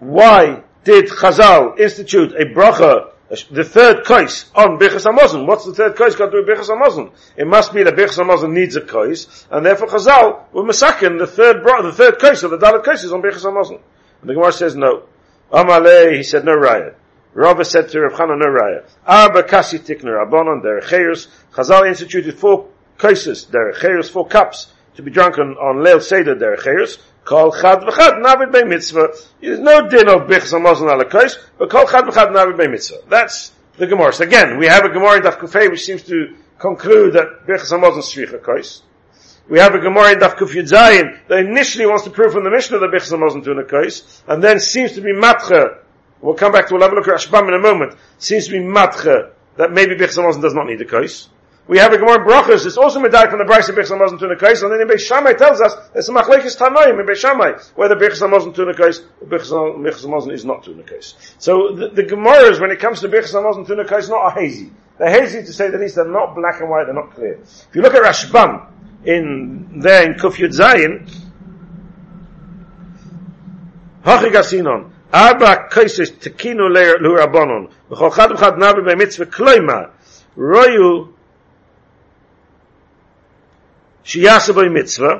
why 0.00 0.64
did 0.84 1.08
Chazal 1.08 1.78
institute 1.78 2.32
a 2.32 2.44
bracha, 2.44 3.10
the 3.50 3.64
third 3.64 4.04
kais 4.04 4.50
on 4.54 4.78
Birchas 4.78 5.10
Hamazon? 5.10 5.46
What's 5.46 5.64
the 5.64 5.74
third 5.74 5.96
kais 5.96 6.16
got 6.16 6.26
to 6.26 6.30
do 6.32 6.44
with 6.44 6.48
Birchas 6.48 6.68
Hamazon? 6.68 7.12
It 7.36 7.46
must 7.46 7.72
be 7.72 7.82
that 7.82 7.94
Birchas 7.94 8.18
Hamazon 8.18 8.52
needs 8.52 8.76
a 8.76 8.80
kais, 8.80 9.46
and 9.50 9.64
therefore 9.64 9.88
Chazal 9.88 10.52
were 10.52 10.64
masakin 10.64 11.18
the 11.18 11.26
third 11.26 11.62
the 11.64 11.92
third 11.92 12.18
kais 12.18 12.42
of 12.42 12.50
the 12.50 12.58
Dalit 12.58 12.84
kais 12.84 13.04
is 13.04 13.12
on 13.12 13.22
Birchas 13.22 13.44
Hamazon. 13.44 13.80
And 14.20 14.30
the 14.30 14.34
Gemara 14.34 14.52
says 14.52 14.76
no. 14.76 15.04
Amalei, 15.52 16.16
he 16.16 16.22
said 16.22 16.44
no 16.44 16.56
raya. 16.56 16.94
Rava 17.34 17.64
said 17.64 17.88
to 17.88 18.00
Rav 18.00 18.12
Chana 18.12 18.38
no 18.38 18.46
raya. 18.46 18.84
Arba 19.06 19.42
kasi 19.42 19.78
tikner 19.78 20.22
abonon 20.22 20.62
derecheiros. 20.62 21.28
Chazal 21.52 21.88
instituted 21.88 22.38
four 22.38 22.68
kaises 22.98 23.46
derecheiros, 23.46 24.10
four 24.10 24.26
cups 24.26 24.72
to 24.96 25.02
be 25.02 25.10
drunk 25.10 25.38
on, 25.38 25.56
on 25.56 25.76
Leil 25.76 26.02
Seder 26.02 26.36
derecheiros. 26.36 26.98
Kol 27.24 27.52
chad 27.52 27.80
v'chad 27.80 28.22
navid 28.22 28.52
by 28.52 28.64
mitzvah. 28.64 29.08
There's 29.40 29.60
no 29.60 29.88
din 29.88 30.08
of 30.08 30.22
bichs 30.22 30.52
hamazon 30.52 30.92
ala 30.92 31.04
kais, 31.04 31.38
but 31.58 31.70
kol 31.70 31.86
chad 31.86 32.04
v'chad 32.04 32.32
navid 32.32 32.58
by 32.58 32.66
mitzvah. 32.66 32.98
That's 33.08 33.52
the 33.78 33.86
Gemara. 33.86 34.12
So 34.12 34.24
again, 34.24 34.58
we 34.58 34.66
have 34.66 34.84
a 34.84 34.88
Gemara 34.88 35.16
in 35.16 35.22
Daf 35.22 35.38
Kufay 35.38 35.70
which 35.70 35.84
seems 35.84 36.02
to 36.04 36.34
conclude 36.58 37.14
that 37.14 37.46
Birchas 37.46 37.72
Hamazon 37.72 38.02
Shvicha 38.02 38.42
Kais. 38.42 38.82
We 39.48 39.58
have 39.58 39.74
a 39.74 39.80
Gemara 39.80 40.12
in 40.12 40.18
Daf 40.18 40.36
Kuf 40.36 40.50
Zayin 40.50 41.18
that 41.28 41.38
initially 41.38 41.86
wants 41.86 42.04
to 42.04 42.10
prove 42.10 42.32
from 42.32 42.44
the 42.44 42.50
Mishnah 42.50 42.78
that 42.78 42.90
Birchas 42.90 43.12
Hamazon 43.12 43.44
Tuna 43.44 43.64
Kais, 43.64 44.22
and 44.28 44.42
then 44.42 44.60
seems 44.60 44.92
to 44.92 45.00
be 45.00 45.12
Matcha. 45.12 45.78
We'll 46.20 46.34
come 46.34 46.52
back 46.52 46.68
to, 46.68 46.74
we'll 46.74 46.82
have 46.82 46.92
a 46.92 46.94
look 46.94 47.08
at 47.08 47.18
Rashbam 47.18 47.48
in 47.48 47.54
a 47.54 47.58
moment. 47.58 47.96
Seems 48.18 48.46
to 48.46 48.52
be 48.52 48.60
Matcha 48.60 49.32
that 49.56 49.72
maybe 49.72 49.96
Birchas 49.96 50.18
Hamazon 50.18 50.42
does 50.42 50.54
not 50.54 50.66
need 50.66 50.80
a 50.80 50.84
Kais. 50.84 51.28
We 51.68 51.78
have 51.78 51.92
a 51.92 51.98
Gemara 51.98 52.20
in 52.20 52.26
Brachos, 52.26 52.66
it's 52.66 52.76
also 52.76 53.00
medayik 53.00 53.30
from 53.30 53.38
the 53.38 53.44
Bryce 53.44 53.68
of 53.68 53.76
Birchas 53.76 53.96
Hamazon 53.96 54.18
Tuna 54.18 54.36
Kais, 54.36 54.62
and 54.62 54.72
then 54.72 54.80
in 54.80 54.88
Beis 54.88 55.00
Shammai 55.00 55.34
tells 55.34 55.60
us 55.60 55.74
there's 55.92 56.08
a 56.08 56.12
Machlekes 56.12 56.58
Tanoim 56.58 56.98
in 56.98 57.06
Beis 57.06 57.16
Shammai, 57.16 57.52
whether 57.76 57.94
Birchas 57.94 58.20
Hamazon 58.20 58.52
Tuna 58.54 58.74
Kais 58.74 59.00
or 59.20 59.28
Birchas 59.28 60.04
Hamazon 60.04 60.32
is 60.32 60.44
not 60.44 60.64
Tuna 60.64 60.82
Kais. 60.82 61.14
So 61.38 61.72
the, 61.72 61.88
the 61.88 62.02
Gemaras, 62.02 62.60
when 62.60 62.72
it 62.72 62.80
comes 62.80 63.00
to 63.00 63.08
Birchas 63.08 63.32
Hamazon 63.32 63.66
Tuna 63.66 63.84
Kais, 63.84 64.08
not 64.08 64.36
hazy. 64.36 64.72
They're 64.98 65.10
hazy 65.10 65.42
to 65.42 65.52
say 65.52 65.70
the 65.70 65.78
least, 65.78 65.94
they're 65.94 66.04
not 66.04 66.34
black 66.34 66.60
and 66.60 66.68
white, 66.68 66.84
they're 66.84 66.94
not 66.94 67.14
clear. 67.14 67.34
If 67.40 67.68
you 67.74 67.82
look 67.82 67.94
at 67.94 68.02
Rashbam, 68.02 68.66
in 69.04 69.80
there 69.80 70.10
in 70.10 70.14
Kuf 70.18 70.34
Yud 70.34 70.54
Zayin, 70.54 71.08
Hachig 74.04 74.32
Asinon, 74.32 74.90
Arba 75.12 75.68
Kaisis 75.70 76.10
Tekinu 76.10 76.68
Lu 77.00 77.16
Rabbonon, 77.16 77.70
V'chol 77.90 78.14
Chad 78.14 78.30
V'chad 78.30 78.58
Nabi 78.58 78.80
B'mitzvah 78.80 79.26
Kloima, 79.26 79.90
Royu 80.36 81.11
שיעשה 84.03 84.53
בו 84.53 84.61
מצווה, 84.73 85.13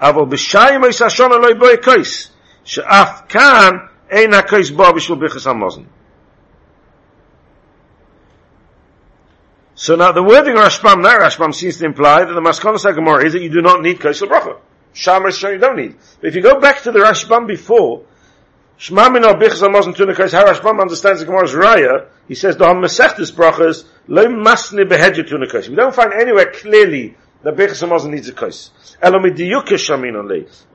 אבל 0.00 0.24
בשיים 0.24 0.84
יש 0.88 1.02
השון 1.02 1.32
אלוהי 1.32 1.54
בו 1.54 1.68
הקויס, 1.68 2.30
שאף 2.64 3.20
כאן 3.28 3.76
אין 4.10 4.34
הקויס 4.34 4.70
בו 4.70 4.92
בשביל 4.92 5.18
ברכס 5.18 5.46
המוזן. 5.46 5.82
So 9.74 9.94
now 9.94 10.10
the 10.10 10.24
wording 10.24 10.56
of 10.58 10.64
Rashbam, 10.64 11.04
that 11.04 11.20
Rashbam 11.20 11.54
seems 11.54 11.78
to 11.78 11.84
imply 11.84 12.24
that 12.24 12.32
the 12.32 12.40
Maskonos 12.40 12.84
HaGemara 12.84 13.24
is 13.24 13.32
that 13.34 13.42
you 13.42 13.48
do 13.48 13.62
not 13.62 13.80
need 13.80 14.00
Kaisel 14.00 14.26
Bracha. 14.26 14.58
Shama 14.92 15.28
is 15.28 15.40
you 15.40 15.58
don't 15.58 15.76
need. 15.76 15.94
But 16.20 16.28
if 16.28 16.34
you 16.34 16.42
go 16.42 16.58
back 16.58 16.82
to 16.82 16.90
the 16.90 16.98
Rashbam 16.98 17.46
before, 17.46 18.02
Shema 18.76 19.08
min 19.08 19.24
al 19.24 19.34
bichas 19.34 19.62
al 19.62 19.92
tuna 19.92 20.14
kais, 20.14 20.32
how 20.32 20.44
Rashbam 20.44 20.80
understands 20.80 21.20
the 21.20 21.26
Gemara's 21.26 21.52
Raya, 21.52 22.06
he 22.26 22.34
says, 22.34 22.56
the 22.56 22.64
Masechtes 22.64 23.32
brachas, 23.32 23.84
lo 24.08 24.26
masne 24.26 24.88
behedja 24.88 25.28
tuna 25.28 25.46
kais. 25.46 25.68
We 25.68 25.76
don't 25.76 25.94
find 25.94 26.12
anywhere 26.12 26.52
clearly 26.52 27.16
the 27.43 27.51
Bechas 27.51 27.85
Hamazon 27.85 28.11
needs 28.11 28.29
a 28.29 28.33
kais. 28.33 28.71
We 29.01 29.09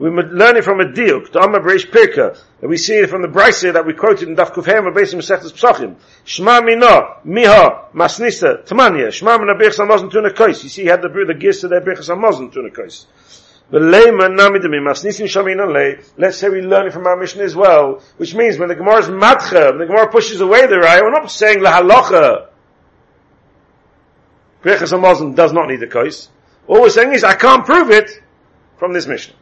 learn 0.09 0.57
it 0.57 0.63
from 0.63 0.81
a 0.81 0.85
diuk, 0.85 1.31
the 1.31 1.41
Amma 1.41 1.59
Breish 1.59 1.89
Pirka, 1.89 2.37
and 2.61 2.69
we 2.69 2.77
see 2.77 2.93
it 2.93 3.09
from 3.09 3.23
the 3.23 3.27
Brisa 3.27 3.73
that 3.73 3.87
we 3.87 3.93
quoted 3.93 4.29
in 4.29 4.35
Daf 4.35 4.53
Kufhem, 4.53 4.93
based 4.93 5.15
on 5.15 5.19
Mesechtes 5.19 5.51
Psachim. 5.51 5.95
Shema 6.25 6.61
mina, 6.61 7.15
miha, 7.25 7.91
masnista, 7.93 8.63
tamanya, 8.67 9.11
shema 9.11 9.39
mina 9.39 9.55
Bechas 9.55 9.79
Hamazon 9.79 10.11
tuna 10.11 10.29
kais. 10.29 10.63
You 10.63 10.69
see, 10.69 10.83
he 10.83 10.87
had 10.87 11.01
the, 11.01 11.09
the 11.09 11.33
gist 11.33 11.63
of 11.63 11.71
their 11.71 11.81
Bechas 11.81 12.15
Hamazon 12.15 12.53
tuna 12.53 12.69
kais. 12.69 13.07
Let's 13.71 13.99
say 16.37 16.49
we 16.49 16.61
learn 16.61 16.87
it 16.87 16.93
from 16.93 17.05
our 17.05 17.17
mission 17.17 17.41
as 17.41 17.55
well, 17.55 18.01
which 18.17 18.33
means 18.33 18.57
when 18.57 18.67
the 18.67 18.73
Gemara 18.73 18.97
is 18.97 19.09
matcha, 19.09 19.77
the 19.77 19.85
Gemara 19.85 20.11
pushes 20.11 20.41
away 20.41 20.65
the 20.65 20.73
raya, 20.75 21.01
we're 21.01 21.11
not 21.11 21.29
saying 21.29 21.61
la. 21.61 21.79
Birchas 24.63 24.63
Hamazon 24.63 25.35
does 25.35 25.53
not 25.53 25.67
need 25.67 25.83
a 25.83 25.87
kais. 25.87 26.29
All 26.69 26.81
we're 26.81 26.91
saying 26.91 27.13
is, 27.13 27.23
I 27.23 27.33
can't 27.33 27.65
prove 27.65 27.89
it 27.89 28.11
from 28.77 28.93
this 28.93 29.07
mission. 29.07 29.33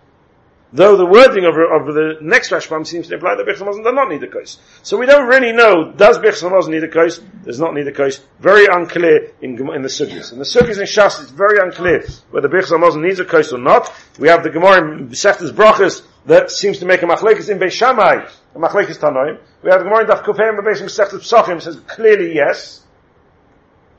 Though 0.72 0.96
the 0.96 1.06
wording 1.06 1.44
of, 1.44 1.56
of 1.56 1.94
the 1.94 2.18
next 2.22 2.52
Rashbam 2.52 2.88
seems 2.88 3.10
to 3.10 3.16
imply 3.16 3.36
that 3.36 3.46
Birchas 3.46 3.84
does 3.84 3.94
not 3.94 4.10
need 4.10 4.24
a 4.24 4.28
kais. 4.28 4.60
So 4.82 4.98
we 4.98 5.06
don't 5.06 5.28
really 5.28 5.52
know, 5.52 5.92
does 5.92 6.20
Birchas 6.20 6.70
need 6.70 6.84
a 6.84 6.88
kais? 6.88 7.20
Does 7.44 7.60
not 7.60 7.74
need 7.74 7.86
a 7.88 7.92
kais. 7.92 8.22
Very 8.40 8.68
unclear 8.68 9.32
in, 9.42 9.58
in 9.74 9.82
the 9.82 9.90
Sugis. 9.90 10.32
In 10.32 10.40
the 10.40 10.46
Sugis 10.46 10.78
in 10.78 10.84
Shas, 10.84 11.22
it's 11.22 11.32
very 11.32 11.60
unclear 11.60 12.06
whether 12.32 12.48
Birchas 12.48 13.02
needs 13.02 13.20
a 13.20 13.26
kais 13.26 13.52
or 13.52 13.60
not. 13.60 13.94
We 14.18 14.30
have 14.30 14.44
the 14.44 14.50
Gemara 14.50 14.98
in 14.98 15.10
Seftes 15.10 15.52
Brachas 15.52 16.04
that 16.28 16.50
seems 16.50 16.80
to 16.80 16.86
make 16.86 17.02
a 17.02 17.06
machlekes 17.06 17.50
in 17.50 17.60
Beis 17.60 17.72
Shammai, 17.72 18.26
a 18.56 18.60
machlekes 18.60 18.98
Tanoim. 19.00 19.40
We 19.64 19.70
have 19.70 19.80
the 19.80 19.86
Gemara 19.86 20.02
in 20.02 20.08
Daf 20.08 20.24
Kufayim, 20.24 20.60
Beis 20.60 20.82
Seftes 20.84 21.30
Psachim 21.30 21.62
says 21.62 21.78
clearly 21.88 22.36
yes. 22.36 22.84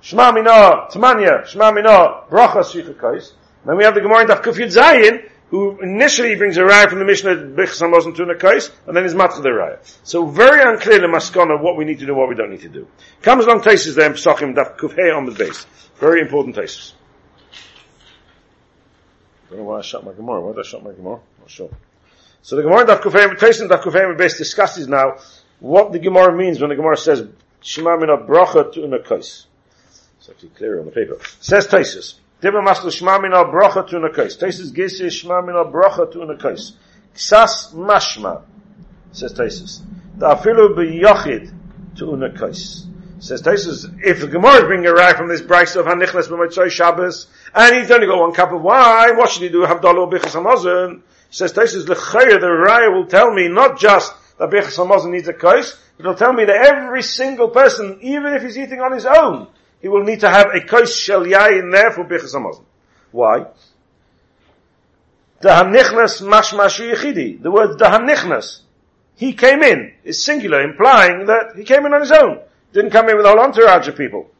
Shema 0.09 0.33
Mina, 0.33 0.89
Tamanya, 0.91 1.45
Shema 1.45 1.71
Mina, 1.71 2.23
Bracha 2.31 2.65
Shichakais. 2.65 3.33
Then 3.67 3.77
we 3.77 3.85
have 3.85 3.95
the 3.95 4.01
Gemara 4.01 4.23
in 4.23 4.29
Daf 4.29 4.43
Kufyud 4.43 4.75
Zayin, 4.75 5.29
who 5.51 5.79
initially 5.83 6.35
brings 6.35 6.57
a 6.57 6.63
raya 6.63 6.89
from 6.89 7.01
the 7.01 7.05
Mishnah 7.05 7.35
Bichas 7.35 7.83
Hamazon 7.83 8.17
Tuna 8.17 8.35
Kais, 8.35 8.71
and 8.87 8.97
then 8.97 9.05
is 9.05 9.13
matcha 9.13 9.43
the 9.43 9.51
raya. 9.51 9.79
So 10.05 10.25
very 10.25 10.63
unclear 10.63 11.01
the 11.01 11.09
maskana 11.09 11.61
what 11.61 11.77
we 11.77 11.85
need 11.85 11.99
to 11.99 12.07
do, 12.07 12.15
what 12.15 12.31
we 12.31 12.35
don't 12.37 12.51
need 12.51 12.63
to 12.63 12.71
do. 12.71 12.89
Comes 13.21 13.45
along 13.45 13.61
Taisus 13.61 13.97
there 13.97 14.07
in 14.07 14.15
Pesachim 14.15 14.55
Daf 14.55 14.79
Kufhei 14.79 15.15
on 15.15 15.27
the 15.27 15.33
base. 15.33 15.67
Very 16.01 16.23
important 16.23 16.57
Taisus. 16.57 16.95
I 17.53 19.51
don't 19.51 19.59
know 19.59 19.65
why 19.65 19.81
I 19.81 19.83
shot 19.83 20.07
my 20.07 20.15
Gemara. 20.15 20.41
Why 20.41 20.53
did 20.53 20.61
I 20.61 20.63
shut 20.63 20.83
my 20.83 20.93
Gemara? 20.93 21.21
Not 21.39 21.51
sure. 21.51 21.69
So 22.41 22.57
the 22.57 22.63
Gemara 22.63 22.87
Daf 22.87 23.03
Kufhei, 23.03 23.29
Taisus 23.39 23.69
Daf 23.69 23.83
Kufhei 23.83 24.17
base 24.17 24.39
discusses 24.39 24.89
now 24.89 25.19
what 25.61 25.93
the 25.93 25.99
Gemara 25.99 26.35
means 26.35 26.61
when 26.61 26.71
the 26.71 26.77
Gemara 26.77 26.97
says 26.97 27.29
Shema 27.61 27.99
Mina 27.99 28.17
Bracha 28.17 28.73
Tuna 28.73 29.01
Kais. 29.01 29.48
Actually 30.31 30.51
clear 30.51 30.81
on 30.81 30.87
the 30.87 30.93
paper. 30.93 31.19
Says 31.41 31.67
Taisus. 31.67 32.15
Dibba 32.43 32.65
maslu 32.67 32.87
shma 32.87 33.21
min 33.21 33.33
al 33.33 33.47
bracha 33.47 33.89
tu 33.89 33.97
nakais. 33.97 34.39
Taisus 34.39 34.73
gesi 34.73 35.07
shma 35.07 35.45
min 35.45 35.57
al 35.57 35.73
bracha 35.73 36.11
tu 36.11 36.19
nakais. 36.19 36.73
Ksas 37.15 37.75
mashma. 37.75 38.43
Says 39.13 39.35
Taisus. 39.35 39.81
Da 40.19 40.37
afilu 40.37 40.75
b'yachid 40.77 41.53
tu 41.97 42.07
nakais. 42.07 42.87
Says 43.21 43.43
Taisus, 43.43 43.99
if 44.05 44.21
the 44.21 44.29
Gemara 44.29 44.59
is 44.59 44.65
bringing 44.65 44.87
a 44.87 44.95
rag 44.95 45.17
from 45.17 45.29
this 45.29 45.43
Bryce 45.43 45.75
of 45.75 45.87
Hanichles 45.87 46.29
b'motzoi 46.29 46.71
Shabbos, 46.71 47.27
and 47.53 47.77
he's 47.77 47.91
only 47.91 48.07
got 48.07 48.21
one 48.21 48.33
cup 48.33 48.53
of 48.53 48.63
wine, 48.63 49.17
what 49.17 49.31
should 49.31 49.43
he 49.43 49.49
do? 49.49 49.63
Have 49.63 49.81
dalo 49.81 50.09
bichas 50.09 50.41
hamazon? 50.41 51.03
Says 51.31 51.53
Taisus, 51.53 51.89
l'chayr, 51.89 52.41
the 52.41 52.47
raya 52.47 52.95
will 52.95 53.07
tell 53.07 53.33
me 53.33 53.49
not 53.49 53.77
just 53.77 54.13
that 54.39 54.51
bichas 54.51 54.77
hamazon 54.79 55.11
needs 55.11 55.27
a 55.27 55.33
kais, 55.33 55.77
but 55.97 56.07
it'll 56.07 56.15
tell 56.15 56.33
me 56.33 56.45
that 56.45 56.55
every 56.55 57.03
single 57.03 57.49
person, 57.49 57.99
even 58.03 58.35
if 58.35 58.43
he's 58.43 58.57
eating 58.57 58.81
on 58.81 58.93
his 58.93 59.05
own, 59.05 59.49
he 59.81 59.89
will 59.89 60.05
need 60.05 60.21
to 60.21 60.29
have 60.29 60.49
a 60.55 60.61
kais 60.61 60.95
shel 60.95 61.25
yayin 61.25 61.73
there 61.73 61.91
for 61.91 62.05
bichas 62.05 62.35
hamazon. 62.35 62.65
Why? 63.13 63.47
Dahanichnas 65.43 66.23
mashmashi 66.23 66.93
yichidi. 66.93 67.43
The 67.43 67.51
word 67.51 67.79
dahanichnas. 67.79 68.61
He 69.15 69.33
came 69.33 69.63
in 69.63 69.95
is 70.05 70.23
singular, 70.23 70.63
implying 70.63 71.27
that 71.27 71.57
he 71.57 71.65
came 71.65 71.87
in 71.87 71.95
on 71.95 72.01
his 72.01 72.13
own. 72.13 72.41
Didn't 72.73 72.91
come 72.91 73.09
in 73.09 73.17
with 73.17 73.27
a 73.27 73.31
whole 73.31 73.41
entourage 73.41 73.89
of 73.89 73.97
people. 73.97 74.31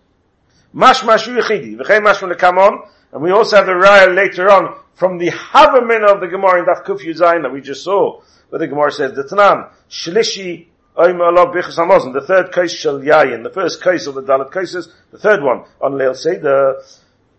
Mashmashu 0.75 1.41
yichidi. 1.41 1.77
V'chein 1.77 2.05
mashma 2.05 2.37
come 2.37 2.59
on. 2.59 2.89
And 3.13 3.23
we 3.23 3.31
also 3.31 3.57
have 3.57 3.67
the 3.67 3.73
raya 3.73 4.15
later 4.15 4.51
on 4.51 4.77
from 4.95 5.19
the 5.19 5.31
Havamin 5.31 6.05
of 6.05 6.21
the 6.21 6.27
Gemara 6.27 6.59
in 6.59 6.67
Daf 6.67 6.85
Kuf 6.85 7.01
Yuzayin 7.01 7.43
that 7.43 7.53
we 7.53 7.61
just 7.61 7.85
saw, 7.85 8.21
where 8.51 8.59
the 8.59 8.67
Gemara 8.67 8.91
says, 8.93 9.15
the 9.15 9.23
Tanan, 9.23 9.71
Shlishi 9.89 10.67
the 10.99 12.25
third 12.27 12.53
case 12.53 12.73
shall 12.73 12.99
yayin, 12.99 13.45
the 13.45 13.51
first 13.51 13.83
case 13.83 14.07
of 14.09 14.17
the 14.17 14.23
Dalit 14.23 14.53
cases, 14.53 14.93
the 15.13 15.19
third 15.19 15.43
one 15.43 15.65
on 15.81 15.93
Leil 15.93 16.17
Seder, 16.17 16.83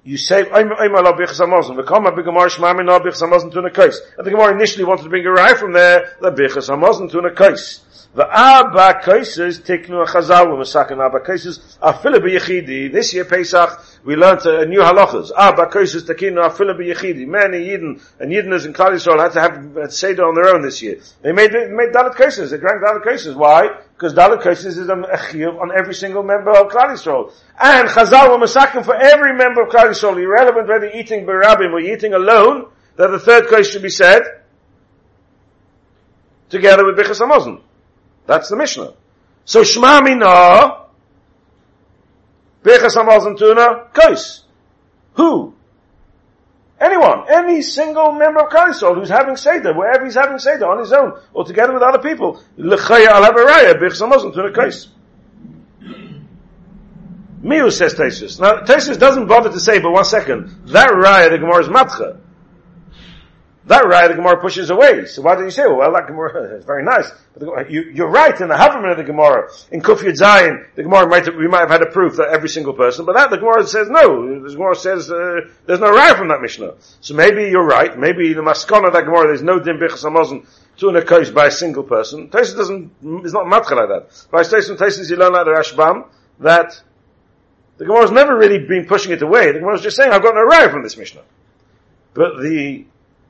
you 0.04 0.18
say, 0.18 0.50
I'm 0.50 0.72
Allah 0.72 1.14
bichas 1.14 1.40
hamazon. 1.42 1.76
The 1.76 1.84
Kama 1.84 2.12
b'gemar 2.12 2.50
shmami 2.50 2.86
na 2.86 3.00
bichas 3.00 3.22
hamazon 3.22 3.52
to 3.52 3.60
a 3.60 3.70
case. 3.70 4.00
And 4.18 4.26
the 4.26 4.32
Gemara 4.32 4.56
initially 4.56 4.86
wanted 4.86 5.04
to 5.04 5.10
bring 5.10 5.26
a 5.26 5.32
right 5.32 5.58
from 5.58 5.74
there, 5.74 6.16
the 6.22 6.32
bichas 6.32 6.70
hamazon 6.70 7.12
to 7.12 7.20
a 7.20 7.36
case. 7.36 7.82
The 8.16 8.28
Abba 8.28 9.02
cases, 9.06 9.60
tiknu 9.60 10.06
chazal, 10.08 10.58
with 10.58 10.76
Abba 10.76 11.24
cases, 11.24 11.78
afila 11.82 12.18
b'yechidi. 12.18 12.92
This 12.92 13.14
year 13.14 13.24
Pesach, 13.24 13.80
we 14.04 14.16
learned 14.16 14.44
a, 14.48 14.66
new 14.66 14.80
halachas. 14.80 15.32
Abba 15.38 15.70
cases, 15.72 16.06
tiknu 16.06 16.44
afila 16.44 16.76
b'yechidi. 16.76 17.28
Many 17.28 17.68
Yidden, 17.68 18.02
and 18.20 18.32
Yiddeners 18.32 18.66
in 18.66 18.74
Klal 18.74 18.94
Yisrael 18.94 19.22
had 19.22 19.34
to 19.34 19.42
have 19.42 19.94
Seder 19.94 20.26
on 20.26 20.34
their 20.34 20.56
own 20.56 20.64
this 20.64 20.82
year. 20.82 21.00
They 21.22 21.32
made, 21.32 21.52
made 21.52 21.94
Dalit 21.94 22.18
cases, 22.18 22.50
they 22.50 22.58
drank 22.58 22.82
Dalit 22.82 23.04
cases. 23.04 23.36
Why? 23.36 23.70
Because 23.94 24.16
Dalit 24.16 24.44
cases 24.44 24.78
is 24.78 24.90
a 24.90 24.96
chiyuv 24.96 25.62
on 25.62 25.72
every 25.78 25.94
single 25.94 26.24
member 26.24 26.50
of 26.52 26.72
Klal 26.72 26.90
Yisrael. 26.92 27.32
And 27.60 27.88
chazal 27.90 28.30
were 28.30 28.44
masakim 28.44 28.84
for 28.84 28.96
every 28.96 29.36
member 29.38 29.62
of 29.62 29.70
Klal 29.70 29.90
Yisrael, 29.90 30.20
irrelevant 30.20 30.68
whether 30.68 30.90
eating 30.90 31.26
barabim 31.28 31.74
or 31.74 31.80
eating 31.80 32.16
alone, 32.16 32.72
that 32.96 33.12
the 33.12 33.20
third 33.20 33.48
case 33.50 33.70
should 33.70 33.84
be 33.84 33.90
said, 33.90 34.24
together 36.50 36.84
with 36.86 36.98
Bichas 36.98 37.22
Hamazon. 37.22 37.62
That's 38.30 38.48
the 38.48 38.56
Mishnah. 38.56 38.94
So 39.46 39.64
Shema 39.64 40.02
Mina, 40.02 40.86
Bechas 42.62 42.96
Hamazon 42.96 43.40
Tuna, 43.40 43.88
Kais. 43.92 44.44
Who? 45.16 45.56
Anyone, 46.80 47.24
any 47.28 47.64
single 47.64 48.12
member 48.12 48.42
of 48.42 48.52
Kaisol 48.52 48.94
who's 48.94 49.10
having 49.10 49.36
Seder, 49.36 49.74
wherever 49.74 50.06
he's 50.06 50.14
having 50.14 50.38
Seder, 50.38 50.68
on 50.68 50.78
his 50.78 50.94
own, 50.94 51.20
or 51.34 51.44
together 51.44 51.74
with 51.74 51.82
other 51.82 51.98
people, 51.98 52.40
L'chaya 52.56 53.08
al 53.08 53.24
Havaraya, 53.24 53.74
Bechas 53.82 54.00
Hamazon 54.00 54.32
Tuna, 54.32 54.54
Kais. 54.54 54.90
Miu 57.42 57.72
says 57.72 57.96
Tesis. 57.96 58.40
Now, 58.40 58.62
Tesis 58.62 59.00
doesn't 59.00 59.26
bother 59.26 59.50
to 59.50 59.60
say, 59.60 59.80
but 59.80 59.92
one 59.92 60.06
second, 60.06 60.68
that 60.68 60.90
raya, 60.90 61.32
the 61.32 61.40
Gemara 61.40 61.64
is 61.64 61.68
matcha. 61.68 62.20
That 63.70 63.86
right, 63.86 64.08
the 64.08 64.16
Gemara 64.16 64.42
pushes 64.42 64.72
away. 64.72 65.06
So 65.06 65.22
why 65.22 65.36
did 65.36 65.44
you 65.44 65.52
say, 65.52 65.62
well, 65.68 65.94
that 65.94 66.08
Gemara 66.08 66.56
is 66.58 66.66
very 66.66 66.84
nice. 66.84 67.12
But 67.38 67.70
you, 67.70 68.04
are 68.04 68.10
right 68.10 68.34
in 68.42 68.48
the 68.48 68.56
Haberman 68.56 68.90
of 68.90 68.98
the 68.98 69.04
Gemara. 69.04 69.48
In 69.72 69.84
Kuf 69.84 70.00
Zayin, 70.00 70.66
the 70.74 70.82
Gemara 70.82 71.08
might 71.08 71.28
have, 71.28 71.36
we 71.36 71.48
might 71.48 71.60
have 71.60 71.70
had 71.70 71.84
a 71.84 71.92
proof 71.92 72.16
that 72.16 72.30
every 72.30 72.50
single 72.50 72.74
person, 72.74 73.06
but 73.06 73.14
that 73.14 73.30
the 73.30 73.38
Gemara 73.38 73.68
says 73.68 73.88
no. 73.88 74.42
The 74.42 74.50
Gemara 74.50 74.76
says 74.76 75.12
uh, 75.12 75.42
there's 75.68 75.80
no 75.80 75.92
right 75.92 76.18
from 76.18 76.30
that 76.30 76.42
Mishnah. 76.42 76.74
So 77.02 77.14
maybe 77.14 77.44
you're 77.44 77.64
right. 77.64 77.96
Maybe 77.96 78.34
the 78.34 78.42
Maskon 78.42 78.88
of 78.88 78.94
that 78.94 79.06
Gemara, 79.06 79.28
there's 79.28 79.44
no 79.44 79.60
Dim 79.60 79.78
Bichas 79.78 80.04
Hamazon 80.04 80.48
to 80.78 80.90
an 80.90 80.96
Akosh 80.96 81.32
by 81.32 81.46
a 81.46 81.52
single 81.52 81.84
person. 81.84 82.28
Taisus 82.30 82.56
doesn't, 82.56 82.92
is 83.24 83.34
not 83.34 83.46
matcha 83.46 83.78
like 83.78 83.90
that. 83.90 84.28
By 84.32 84.42
Taisus, 84.42 84.78
Taisus, 84.78 85.12
you 85.12 85.16
learn 85.16 85.34
like 85.34 85.46
the 85.46 85.52
Rashbam, 85.52 86.08
that 86.40 86.82
the 87.78 87.86
Gemara 87.86 88.02
has 88.02 88.12
never 88.12 88.36
really 88.36 88.66
been 88.66 88.88
pushing 88.88 89.12
it 89.12 89.22
away. 89.22 89.52
The 89.52 89.60
Gemara 89.60 89.76
is 89.76 89.82
just 89.82 89.96
saying, 89.96 90.12
I've 90.12 90.24
got 90.24 90.34
no 90.34 90.42
right 90.42 90.72
from 90.72 90.82
this 90.82 90.98
Mishnah. 90.98 91.22
But 92.16 92.42
the 92.42 92.86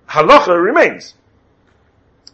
halacha 0.09 0.61
remains. 0.61 1.13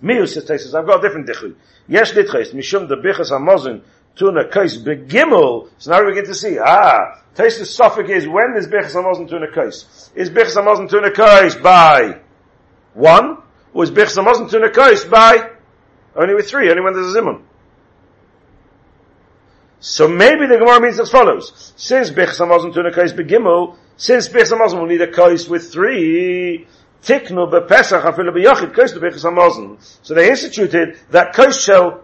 Miu 0.01 0.27
says 0.27 0.46
Tesis, 0.46 0.74
I've 0.74 0.86
got 0.86 1.00
a 1.00 1.01
different 1.01 1.27
dichu. 1.27 1.55
Yes 1.88 2.12
litches, 2.12 2.53
mishum 2.53 2.88
the 2.88 2.96
bichas 2.96 3.32
hamozin 3.32 3.82
tuna 4.15 4.46
kais 4.46 4.77
begimel. 4.77 5.70
So 5.77 5.91
now 5.91 6.05
we 6.05 6.13
get 6.13 6.25
to 6.25 6.36
see, 6.36 6.58
ah, 6.60 7.22
Tesis 7.36 7.67
suffix 7.67 8.10
is 8.10 8.27
when 8.27 8.55
is 8.58 8.67
bichas 8.67 8.94
hamozin 8.94 9.29
tuna 9.29 9.48
kais? 9.48 10.12
Is 10.15 10.29
bichas 10.29 10.55
hamozin 10.55 10.89
tuna 10.89 11.12
kais 11.12 11.55
by 11.55 12.20
one? 12.94 13.38
Or 13.74 13.84
is 13.84 13.91
bichas 13.91 14.17
hamozin 14.17 14.50
tuna 14.50 14.70
kais 14.70 15.05
by 15.05 15.51
only 16.15 16.34
with 16.34 16.50
three, 16.50 16.70
only 16.70 16.82
when 16.82 16.94
there's 16.94 17.13
a 17.13 17.20
zimun? 17.20 17.41
So 19.79 20.08
maybe 20.08 20.48
the 20.48 20.58
Gemara 20.58 20.82
means 20.82 21.00
as 21.00 21.10
follows. 21.10 21.74
Since 21.75 22.12
bichas 22.12 22.39
hamozin 22.39 22.74
tuna 22.74 22.91
kais 22.91 23.13
begimel, 23.13 23.77
since 23.98 24.27
bichas 24.29 24.51
hamozin 24.51 24.79
will 24.79 24.88
need 24.88 25.01
a 25.01 25.12
kais 25.12 25.48
with 25.48 25.72
three, 25.72 26.67
tiknu 27.06 27.50
bepesach 27.52 28.04
afilu 28.04 28.34
b'yachid 28.36 28.76
kos 28.76 28.94
lebichas 28.94 29.24
hamazon. 29.24 29.78
So 30.02 30.14
they 30.14 30.30
instituted 30.30 31.00
that 31.12 31.34
kos 31.34 31.64
shall 31.64 32.02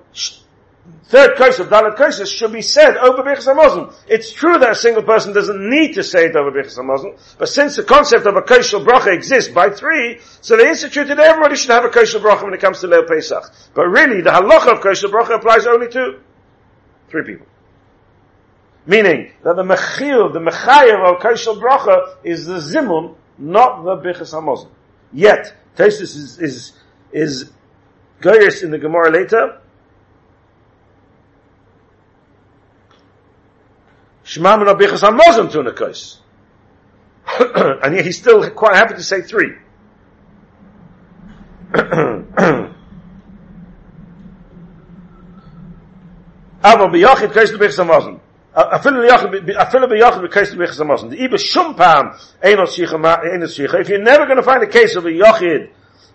third 1.06 1.36
kos 1.38 1.60
of 1.60 1.68
dalet 1.68 1.96
koses 1.96 2.32
should 2.32 2.54
be 2.54 2.62
said 2.62 2.98
over 2.98 3.22
bichas 3.24 3.46
hamazon. 3.46 3.94
It's 4.08 4.32
true 4.32 4.58
that 4.58 4.72
a 4.72 4.76
single 4.76 5.04
person 5.04 5.34
doesn't 5.34 5.70
need 5.70 5.94
to 5.96 6.04
say 6.04 6.28
it 6.28 6.36
over 6.36 6.52
bichas 6.52 6.78
hamazon, 6.78 7.20
but 7.38 7.50
since 7.50 7.76
the 7.76 7.84
concept 7.84 8.26
of 8.26 8.36
a 8.36 8.42
kos 8.42 8.74
bracha 8.74 9.14
exists 9.14 9.52
by 9.52 9.70
three, 9.70 10.20
so 10.42 10.58
they 10.58 10.70
instituted 10.70 11.20
everybody 11.20 11.56
should 11.56 11.72
have 11.72 11.86
a 11.86 11.90
kos 11.90 12.14
bracha 12.16 12.44
when 12.44 12.54
it 12.54 12.62
comes 12.62 12.80
to 12.80 12.88
Leil 12.88 13.08
Pesach. 13.08 13.44
But 13.74 13.88
really, 13.88 14.22
the 14.22 14.32
halacha 14.32 14.74
of 14.74 14.82
kos 14.82 15.04
bracha 15.04 15.36
applies 15.36 15.68
only 15.68 15.90
to 15.90 16.20
three 17.10 17.24
people. 17.26 17.48
Meaning 18.86 19.32
that 19.44 19.56
the 19.56 19.64
mechil, 19.64 20.34
the 20.34 20.40
mechayev 20.40 21.14
of 21.14 21.22
kos 21.22 21.46
bracha 21.48 22.16
is 22.24 22.46
the 22.46 22.56
zimun, 22.56 23.16
not 23.38 23.84
the 23.84 23.98
bichas 23.98 24.34
hamazon. 24.34 24.70
Yet, 25.14 25.54
Taisus 25.76 26.16
is, 26.16 26.40
is, 26.40 26.74
is 27.12 27.52
Gaius 28.22 28.64
in 28.64 28.72
the 28.72 28.78
Gemara 28.78 29.12
later. 29.12 29.60
Shema 34.24 34.58
min 34.58 34.68
abichas 34.68 35.02
hamozim 35.02 35.50
tunakos. 35.52 36.18
And 37.84 37.96
yet 37.96 38.06
he's 38.06 38.18
still 38.18 38.50
quite 38.52 38.76
happy 38.76 38.94
to 38.96 39.04
say 39.04 39.22
three. 39.22 39.54
Aber 46.64 46.88
biyachid 46.90 47.34
kais 47.34 47.52
lebichas 47.52 47.84
hamozim. 47.84 48.20
If 48.54 48.84
you're 48.84 48.94
never 54.04 54.26
going 54.26 54.38
to 54.38 54.44
find 54.44 54.64
a 54.64 54.68
case 54.68 54.98
of 54.98 55.06
a 55.06 55.10
yachid 55.10 55.70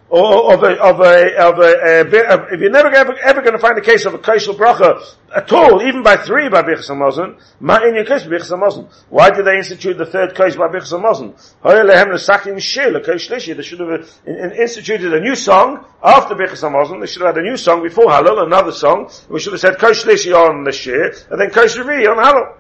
or 0.09 0.55
of 0.55 0.63
a, 0.63 0.81
of 0.81 1.01
a, 1.01 1.37
of 1.37 1.59
a, 1.59 2.05
a, 2.05 2.55
if 2.55 2.61
you're 2.61 2.71
never 2.71 2.89
ever, 2.89 3.17
ever 3.19 3.41
going 3.41 3.55
to 3.55 3.59
find 3.59 3.77
a 3.77 3.83
case 3.83 4.05
of 4.05 4.15
a 4.15 4.19
kaishal 4.19 4.55
bracha 4.55 5.03
at 5.35 5.53
all, 5.53 5.83
even 5.83 6.03
by 6.03 6.17
three 6.17 6.49
by 6.49 6.63
Bichas 6.63 6.89
HaMazon, 6.89 7.41
ma 7.61 7.79
in 7.83 7.95
your 7.95 8.05
case 8.05 8.23
Bichas. 8.23 8.89
Why 9.09 9.31
did 9.31 9.45
they 9.45 9.57
institute 9.57 9.99
the 9.99 10.07
third 10.07 10.35
case 10.35 10.55
by 10.55 10.69
Bichas 10.69 10.93
HaMazon? 10.93 11.35
Hoyelehem 11.65 12.13
l'sakim 12.13 12.61
shir 12.61 12.93
lishi. 12.93 13.57
They 13.57 13.63
should 13.63 13.81
have 13.81 13.89
uh, 13.89 14.63
instituted 14.63 15.13
a 15.13 15.21
new 15.21 15.35
song 15.35 15.85
after 16.03 16.35
Bichas 16.35 16.63
HaMazon. 16.63 17.01
They 17.01 17.07
should 17.07 17.23
have 17.23 17.35
had 17.35 17.45
a 17.45 17.47
new 17.47 17.57
song 17.57 17.83
before 17.83 18.07
Halal, 18.07 18.47
another 18.47 18.73
song. 18.73 19.11
We 19.29 19.41
should 19.41 19.53
have 19.55 19.61
said 19.61 19.75
kaish 19.75 20.05
lishi 20.05 20.35
on 20.35 20.65
the 20.65 20.73
shir, 20.73 21.13
and 21.31 21.41
then 21.41 21.51
kaish 21.51 21.77
on 21.79 22.17
Halal. 22.17 22.55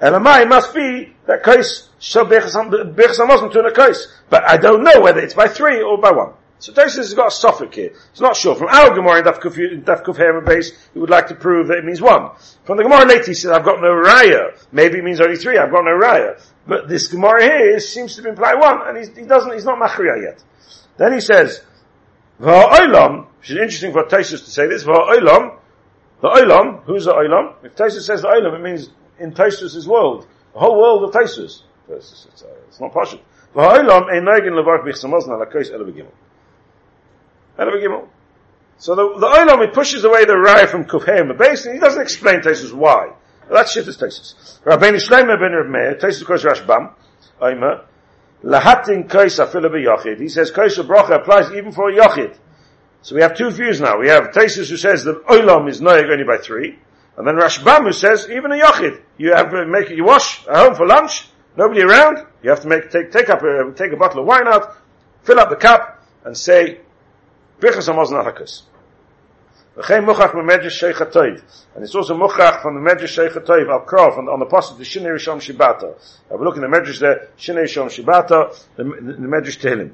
Elamai 0.00 0.48
must 0.48 0.74
be 0.74 1.14
that 1.26 1.42
case 1.42 1.88
shall 1.98 2.26
Bechas 2.26 3.26
Muslim 3.26 3.50
to 3.50 3.60
a 3.60 3.74
case. 3.74 4.06
But 4.28 4.44
I 4.44 4.56
don't 4.56 4.82
know 4.82 5.00
whether 5.00 5.20
it's 5.20 5.34
by 5.34 5.48
three 5.48 5.82
or 5.82 5.98
by 5.98 6.10
one. 6.10 6.34
So 6.58 6.72
Tosis 6.72 6.96
has 6.96 7.14
got 7.14 7.28
a 7.28 7.30
suffix 7.30 7.76
here. 7.76 7.92
It's 8.10 8.20
not 8.20 8.34
sure. 8.34 8.54
From 8.54 8.68
our 8.68 8.94
Gemara 8.94 9.18
in 9.18 9.24
Daf 9.24 10.02
Kuf 10.02 10.46
base, 10.46 10.72
he 10.94 10.98
would 10.98 11.10
like 11.10 11.28
to 11.28 11.34
prove 11.34 11.68
that 11.68 11.78
it 11.78 11.84
means 11.84 12.00
one. 12.00 12.30
From 12.64 12.78
the 12.78 12.82
Gemara 12.82 13.04
later, 13.04 13.26
he 13.26 13.34
says, 13.34 13.50
I've 13.50 13.64
got 13.64 13.80
no 13.80 13.88
raya. 13.88 14.58
Maybe 14.72 14.98
it 14.98 15.04
means 15.04 15.20
only 15.20 15.36
three. 15.36 15.58
I've 15.58 15.70
got 15.70 15.84
no 15.84 15.90
raya. 15.90 16.40
But 16.66 16.88
this 16.88 17.08
Gemara 17.08 17.42
here 17.42 17.80
seems 17.80 18.16
to 18.16 18.26
imply 18.26 18.54
one, 18.54 18.80
and 18.86 19.16
he 19.16 19.24
doesn't, 19.24 19.52
he's 19.52 19.66
not 19.66 19.78
machriya 19.78 20.22
yet. 20.22 20.42
Then 20.96 21.12
he 21.12 21.20
says, 21.20 21.62
V'ha'olam, 22.40 23.26
which 23.38 23.50
is 23.50 23.56
interesting 23.56 23.92
for 23.92 24.04
Tosis 24.04 24.44
to 24.44 24.50
say 24.50 24.66
this, 24.66 24.84
V'ha'olam, 24.84 25.58
the 26.22 26.28
olam, 26.28 26.84
who's 26.84 27.04
the 27.04 27.12
olam? 27.12 27.54
If 27.62 27.76
Tosis 27.76 28.02
says 28.02 28.22
the 28.22 28.28
olam, 28.28 28.58
it 28.58 28.62
means 28.62 28.88
in 29.18 29.32
Tosis' 29.32 29.86
world. 29.86 30.26
The 30.52 30.60
whole 30.60 30.78
world 30.78 31.04
of 31.04 31.10
Tosis. 31.12 31.62
It's, 31.88 32.26
it's, 32.32 32.42
uh, 32.42 32.48
it's 32.68 32.80
not 32.80 32.92
partial. 32.92 33.20
So 33.54 33.62
the, 38.94 39.18
the 39.18 39.26
Olam, 39.26 39.64
it 39.64 39.72
pushes 39.72 40.04
away 40.04 40.24
the 40.26 40.34
Raya 40.34 40.68
from 40.68 40.84
Kufhem, 40.84 41.28
but 41.28 41.38
basically 41.38 41.74
he 41.74 41.78
doesn't 41.78 42.02
explain 42.02 42.40
Tesis 42.40 42.72
why. 42.72 43.12
That's 43.50 43.72
shit 43.72 43.88
is 43.88 43.96
Tesis. 43.96 44.60
Rabbeinu 44.62 44.96
Shleimer 44.96 45.38
ben 45.40 45.52
Rav 45.52 46.20
of 46.20 46.26
course 46.26 46.44
Rashbam, 46.44 46.92
Lahatin. 48.42 49.08
He 50.18 50.28
says 50.28 50.50
Kaisa 50.50 50.84
Bracha 50.84 51.20
applies 51.20 51.50
even 51.52 51.72
for 51.72 51.88
a 51.88 51.94
Yachid. 51.94 52.36
So 53.02 53.14
we 53.14 53.22
have 53.22 53.36
two 53.36 53.50
views 53.50 53.80
now. 53.80 53.98
We 53.98 54.08
have 54.08 54.32
Tesis 54.32 54.68
who 54.68 54.76
says 54.76 55.04
that 55.04 55.24
Olam 55.26 55.68
is 55.68 55.80
Noeg 55.80 56.10
only 56.10 56.24
by 56.24 56.38
three, 56.38 56.78
and 57.16 57.26
then 57.26 57.36
Rashbam 57.36 57.92
says 57.94 58.28
even 58.30 58.52
a 58.52 58.56
Yachid. 58.56 59.00
You 59.16 59.32
have 59.34 59.50
to 59.50 59.66
make 59.66 59.90
you 59.90 60.04
wash 60.04 60.46
at 60.46 60.56
home 60.56 60.74
for 60.74 60.86
lunch, 60.86 61.28
nobody 61.56 61.82
around, 61.82 62.26
you 62.42 62.50
have 62.50 62.60
to 62.60 62.68
make, 62.68 62.90
take, 62.90 63.10
take 63.10 63.30
up 63.30 63.42
a, 63.42 63.72
take 63.74 63.92
a 63.92 63.96
bottle 63.96 64.20
of 64.20 64.26
wine 64.26 64.46
out, 64.46 64.76
fill 65.22 65.40
up 65.40 65.48
the 65.48 65.56
cup, 65.56 66.04
and 66.24 66.36
say, 66.36 66.80
Birchas 67.60 67.86
sheikh 70.70 70.96
hatoiv. 70.96 71.42
And 71.74 71.84
it's 71.84 71.94
also 71.94 72.16
muchach 72.16 72.62
from 72.62 72.74
the 72.74 72.80
medrash 72.90 73.08
sheikh 73.08 73.32
hatoiv 73.32 73.70
al 73.70 73.86
krov 73.86 74.18
on, 74.18 74.28
on 74.28 74.38
the 74.40 74.46
passage 74.46 74.76
the 74.76 74.84
Shinei 74.84 75.14
Rishon 75.16 75.38
Shibata. 75.38 75.94
Have 76.30 76.40
a 76.40 76.44
look 76.44 76.56
in 76.56 76.62
the 76.62 76.68
medrash 76.68 76.98
there, 76.98 77.28
Shinei 77.38 77.64
Rishon 77.64 77.86
Shibata, 77.86 78.54
the, 78.76 78.84
the, 78.84 79.12
the 79.12 79.28
medrash 79.28 79.58
Tehillim. 79.58 79.92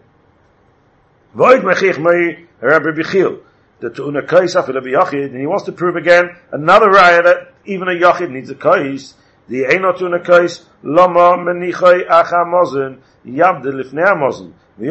Void 1.34 1.62
mechich 1.62 1.98
mei 1.98 2.46
Rabbi 2.60 2.90
Bichil. 2.90 3.40
The 3.82 3.90
tu'una 3.90 4.22
kais 4.28 4.54
afil 4.54 4.80
Yachid, 4.80 5.30
and 5.30 5.40
he 5.40 5.46
wants 5.48 5.64
to 5.64 5.72
prove 5.72 5.96
again 5.96 6.36
another 6.52 6.86
raya 6.86 7.24
that 7.24 7.52
even 7.64 7.88
a 7.88 7.90
Yachid 7.90 8.30
needs 8.30 8.48
a 8.48 8.54
kais. 8.54 9.14
The 9.48 9.64
Eino 9.64 9.92
tu'una 9.98 10.24
kais, 10.24 10.64
lama 10.84 11.36
menichai 11.36 12.06
acha 12.08 12.46
mozen, 12.46 13.00
yabde 13.26 13.72
lifnei 13.72 14.14
mozen. 14.14 14.52
He 14.78 14.86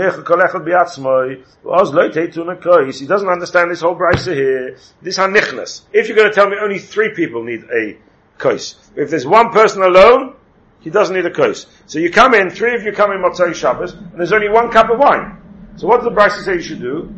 doesn't 3.08 3.30
understand 3.30 3.72
this 3.72 3.80
whole 3.80 3.96
brisa 3.96 4.34
here. 4.34 4.78
This 5.02 5.18
hanichnas. 5.18 5.84
If 5.94 6.10
you're 6.10 6.18
going 6.18 6.30
to 6.30 6.36
tell 6.36 6.50
me 6.50 6.58
only 6.62 6.80
three 6.80 7.14
people 7.16 7.46
need 7.46 7.64
a 7.64 7.98
kais, 8.38 8.76
if 8.98 9.10
there's 9.10 9.26
one 9.26 9.52
person 9.52 9.84
alone, 9.84 10.36
he 10.82 10.90
doesn't 10.90 11.16
need 11.16 11.26
a 11.26 11.32
kais. 11.32 11.66
So 11.86 12.00
you 12.00 12.12
come 12.12 12.34
in, 12.34 12.50
three 12.50 12.76
of 12.76 12.84
you 12.84 12.92
come 12.92 13.14
in 13.14 13.20
Motzai 13.20 13.56
Shabbos, 13.56 13.94
and 13.94 14.18
there's 14.18 14.34
only 14.34 14.50
one 14.50 14.70
cup 14.70 14.90
of 14.90 15.00
wine. 15.00 15.38
So 15.78 15.88
what 15.88 16.02
does 16.02 16.10
the 16.10 16.12
brisa 16.12 16.44
say 16.44 16.56
you 16.56 16.62
should 16.62 16.82
do? 16.82 17.18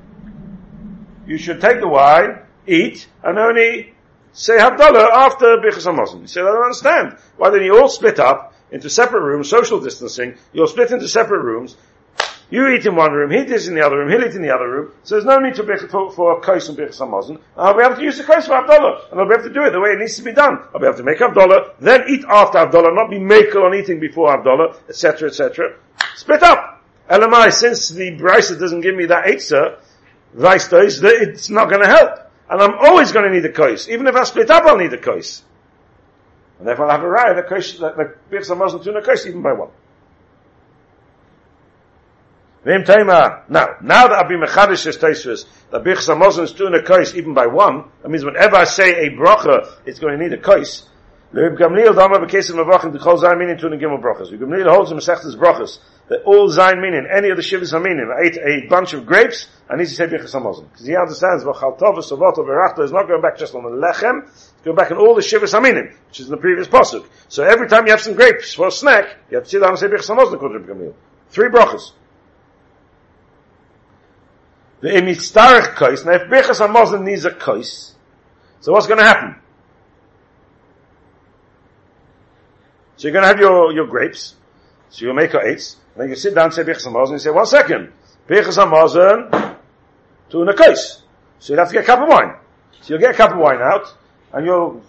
You 1.25 1.38
should 1.38 1.62
take 1.62 1.79
the 1.79 1.88
wine, 1.88 2.39
eat, 2.67 3.07
and 3.23 3.38
only 3.38 3.93
say 4.33 4.57
Havdalah 4.57 5.09
after 5.12 5.45
Bichas 5.57 5.86
HaMazon. 5.86 6.21
You 6.21 6.27
said, 6.27 6.43
I 6.43 6.51
don't 6.51 6.63
understand. 6.63 7.17
Why 7.38 7.49
don't 7.49 7.63
you 7.63 7.79
all 7.79 7.89
split 7.89 8.19
up 8.19 8.53
into 8.71 8.89
separate 8.89 9.21
rooms, 9.21 9.49
social 9.49 9.79
distancing, 9.79 10.36
you'll 10.51 10.67
split 10.67 10.91
into 10.91 11.07
separate 11.07 11.43
rooms, 11.43 11.77
you 12.49 12.67
eat 12.67 12.86
in 12.86 12.95
one 12.95 13.13
room, 13.13 13.31
he 13.31 13.39
eats 13.39 13.67
in 13.67 13.75
the 13.75 13.86
other 13.86 13.97
room, 13.97 14.09
he'll 14.09 14.27
eat 14.27 14.36
in 14.36 14.41
the 14.41 14.53
other 14.53 14.69
room. 14.69 14.91
So 15.03 15.15
there's 15.15 15.25
no 15.25 15.38
need 15.38 15.55
to 15.55 15.63
be 15.63 15.77
for, 15.77 16.12
for 16.12 16.41
kais 16.41 16.69
and 16.69 16.77
bichas 16.77 16.99
hamazon. 16.99 17.39
I'll 17.55 17.75
be 17.77 17.83
able 17.83 17.95
to 17.95 18.03
use 18.03 18.17
the 18.17 18.23
kais 18.23 18.47
for 18.47 18.53
Avdalah, 18.53 19.12
and 19.12 19.19
I'll 19.19 19.27
be 19.27 19.36
able 19.36 19.43
to 19.43 19.53
do 19.53 19.63
it 19.63 19.71
the 19.71 19.79
way 19.79 19.91
it 19.91 19.99
needs 19.99 20.17
to 20.17 20.23
be 20.23 20.33
done. 20.33 20.59
I'll 20.73 20.79
be 20.79 20.88
able 20.88 20.97
to 20.97 21.03
make 21.03 21.19
Avdalah, 21.19 21.75
then 21.79 22.03
eat 22.09 22.25
after 22.27 22.57
Avdalah, 22.57 22.95
not 22.95 23.09
be 23.09 23.17
makel 23.17 23.63
on 23.63 23.75
eating 23.75 23.99
before 23.99 24.36
Avdalah, 24.36 24.75
etc., 24.89 25.29
etc. 25.29 25.75
Split 26.15 26.43
up. 26.43 26.83
LMI, 27.09 27.51
since 27.51 27.89
the 27.89 28.17
brisa 28.17 28.59
doesn't 28.59 28.81
give 28.81 28.95
me 28.95 29.05
that 29.05 29.25
eitzah, 29.25 29.77
rice 30.34 30.67
does, 30.67 31.02
it's 31.04 31.50
not 31.50 31.69
going 31.69 31.82
to 31.82 31.88
help. 31.88 32.19
And 32.50 32.62
I'm 32.62 32.76
always 32.80 33.12
going 33.12 33.26
to 33.26 33.32
need 33.32 33.46
a 33.46 33.52
kais. 33.52 33.89
Even 33.89 34.08
if 34.08 34.15
I 34.15 34.24
split 34.24 34.50
up, 34.50 34.63
I'll 34.65 34.78
need 34.78 34.93
a 34.93 34.98
kais. 34.98 35.43
And 36.60 36.67
therefore 36.67 36.86
I'll 36.86 36.91
have 36.91 37.04
a 37.04 37.08
raya, 37.08 37.36
the 37.36 37.43
kais, 37.43 37.80
the, 37.80 37.91
the 37.91 38.15
bichas 38.32 38.50
hamazon 38.50 38.84
tuna 38.84 39.02
kais, 39.02 39.26
even 39.26 39.41
by 39.41 39.54
one. 39.54 39.69
Now, 42.65 43.46
now 43.50 44.08
that 44.08 44.13
I've 44.13 44.30
been 44.30 44.39
mechadish 44.39 44.88
is 44.88 44.98
Taisvis, 44.98 45.46
the 45.69 45.82
Bichs 45.82 46.08
Hamazon 46.08 46.43
is 46.43 46.54
doing 46.54 46.74
a 46.74 46.82
kais 46.82 47.13
even 47.13 47.34
by 47.34 47.46
one, 47.48 47.86
that 48.02 48.10
means 48.10 48.24
whenever 48.24 48.56
I 48.56 48.63
say 48.63 49.06
a 49.06 49.10
bracha, 49.10 49.69
it's 49.86 50.00
going 50.00 50.17
to 50.17 50.24
need 50.24 50.32
a 50.32 50.38
kais. 50.38 50.88
Reb 51.34 51.58
Gamliel 51.58 51.93
Dama 51.93 52.22
of 52.22 52.30
Mavachim 52.30 52.98
call 53.02 53.19
Zayin 53.19 53.39
Minin 53.39 53.58
to 53.60 53.65
Negimel 53.65 54.02
brachas. 54.02 54.32
Reb 54.32 54.39
Gamliel 54.39 54.74
holds 54.74 54.91
in 54.91 54.98
Masechtas 54.98 55.36
brachas 55.36 55.80
all 56.21 56.49
Zayin 56.49 56.82
Minin, 56.82 57.08
any 57.12 57.30
of 57.30 57.38
the 57.38 57.43
Shivas 57.43 57.73
Haminim, 57.73 58.10
ate 58.23 58.38
a 58.38 58.67
bunch 58.67 58.93
of 58.93 59.06
grapes, 59.06 59.47
and 59.69 59.80
needs 59.80 59.91
to 59.91 59.95
say 59.95 60.08
Bichas 60.08 60.34
Hamazon. 60.34 60.69
Because 60.71 60.86
he 60.86 60.95
understands 60.95 61.43
V'chal 61.43 61.80
Tov 61.80 61.95
V'savot 61.95 62.36
V'rachta 62.36 62.84
is 62.84 62.91
not 62.91 63.08
going 63.08 63.21
back 63.21 63.38
just 63.38 63.56
on 63.56 63.63
the 63.63 63.69
Lechem, 63.69 64.28
it's 64.28 64.52
going 64.63 64.76
back 64.76 64.91
on 64.91 64.97
all 64.97 65.15
the 65.15 65.21
Shivas 65.21 65.54
Haminim, 65.54 65.93
which 66.08 66.19
is 66.19 66.28
in 66.28 66.32
the 66.32 66.38
previous 66.38 66.67
Pasuk. 66.67 67.06
So 67.30 67.43
every 67.43 67.67
time 67.67 67.86
you 67.86 67.91
have 67.91 68.02
some 68.02 68.13
grapes 68.13 68.54
for 68.54 68.67
a 68.67 68.71
snack, 68.71 69.17
you 69.30 69.38
have 69.38 69.45
to 69.45 69.49
sit 69.49 69.60
down 69.60 69.69
and 69.69 69.80
say 69.80 69.88
Bichas 69.88 70.10
Hamazon 70.10 70.34
according 70.34 70.67
to 70.67 70.93
Three 71.30 71.49
brachas. 71.49 71.93
The 74.82 74.89
imitztarech 74.89 75.76
kais. 75.76 76.04
Now, 76.06 76.12
if 76.12 76.23
Birchas 76.23 76.60
Hamazon 76.60 77.04
needs 77.04 77.23
a 77.23 77.32
kais, 77.32 77.95
so 78.60 78.73
what's 78.73 78.86
going 78.86 78.99
to 78.99 79.06
happen? 79.06 79.36
So 82.97 83.08
you're 83.08 83.13
going 83.13 83.23
to 83.23 83.28
have 83.30 83.39
your, 83.39 83.71
your 83.71 83.88
grapes. 83.88 84.36
So 84.89 85.06
you'll 85.06 85.15
make 85.15 85.34
your 85.34 85.41
eights. 85.41 85.78
Then 85.95 86.10
you 86.10 86.15
sit 86.15 86.34
down 86.36 86.45
and 86.45 86.53
say 86.53 86.63
Birchas 86.63 86.88
Hamazon. 86.88 87.12
You 87.12 87.19
say, 87.19 87.29
one 87.29 87.45
second. 87.45 87.91
Birchas 88.27 88.58
Hamazon 88.58 89.53
to 90.29 90.53
kais. 90.53 91.03
So 91.39 91.53
you'll 91.53 91.60
have 91.60 91.67
to 91.67 91.73
get 91.73 91.84
a 91.84 91.88
cup 91.88 91.99
of 91.99 92.10
wine. 92.10 92.36
So 92.82 92.93
you'll 92.93 93.01
get 93.01 93.12
a 93.12 93.17
cup 93.17 93.32
of 93.32 93.38
wine 93.38 93.62
out, 93.62 93.93
and 94.34 94.45
you'll 94.45 94.82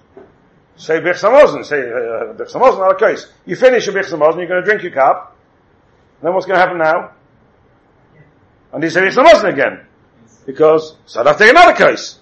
say 0.77 1.01
Birchas 1.01 1.23
Hamazon. 1.23 1.64
Say 1.64 1.81
uh, 1.81 2.35
Birchas 2.35 2.53
Hamazon, 2.53 2.99
kais. 2.99 3.31
You 3.45 3.57
finish 3.57 3.87
your 3.87 3.95
Birchas 3.95 4.12
Hamazon, 4.12 4.38
you're 4.38 4.47
going 4.47 4.62
to 4.62 4.64
drink 4.64 4.83
your 4.83 4.93
cup. 4.93 5.37
Then 6.23 6.33
what's 6.33 6.47
going 6.47 6.57
to 6.57 6.61
happen 6.61 6.79
now? 6.79 7.12
And 8.73 8.83
he 8.83 8.90
said, 8.90 9.05
it's 9.05 9.17
wasn't 9.17 9.53
again. 9.53 9.87
Because, 10.47 10.97
so 11.07 11.21
I'd 11.21 11.27
have 11.27 11.38
to 11.38 11.45
take 11.45 11.53
another 11.53 11.75
case. 11.75 12.19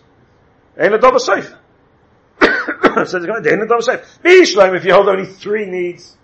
Ain't 0.78 0.94
a 0.94 0.98
double 0.98 1.18
safe. 1.18 1.52
so 2.40 2.48
there's 2.94 3.26
going 3.26 3.42
to 3.42 3.52
ain't 3.52 3.62
a 3.62 3.66
double 3.66 3.82
safe. 3.82 4.00
Bishlam, 4.24 4.76
if 4.76 4.84
you 4.84 4.92
hold 4.92 5.08
only 5.08 5.26
three 5.26 5.66
needs, 5.66 6.16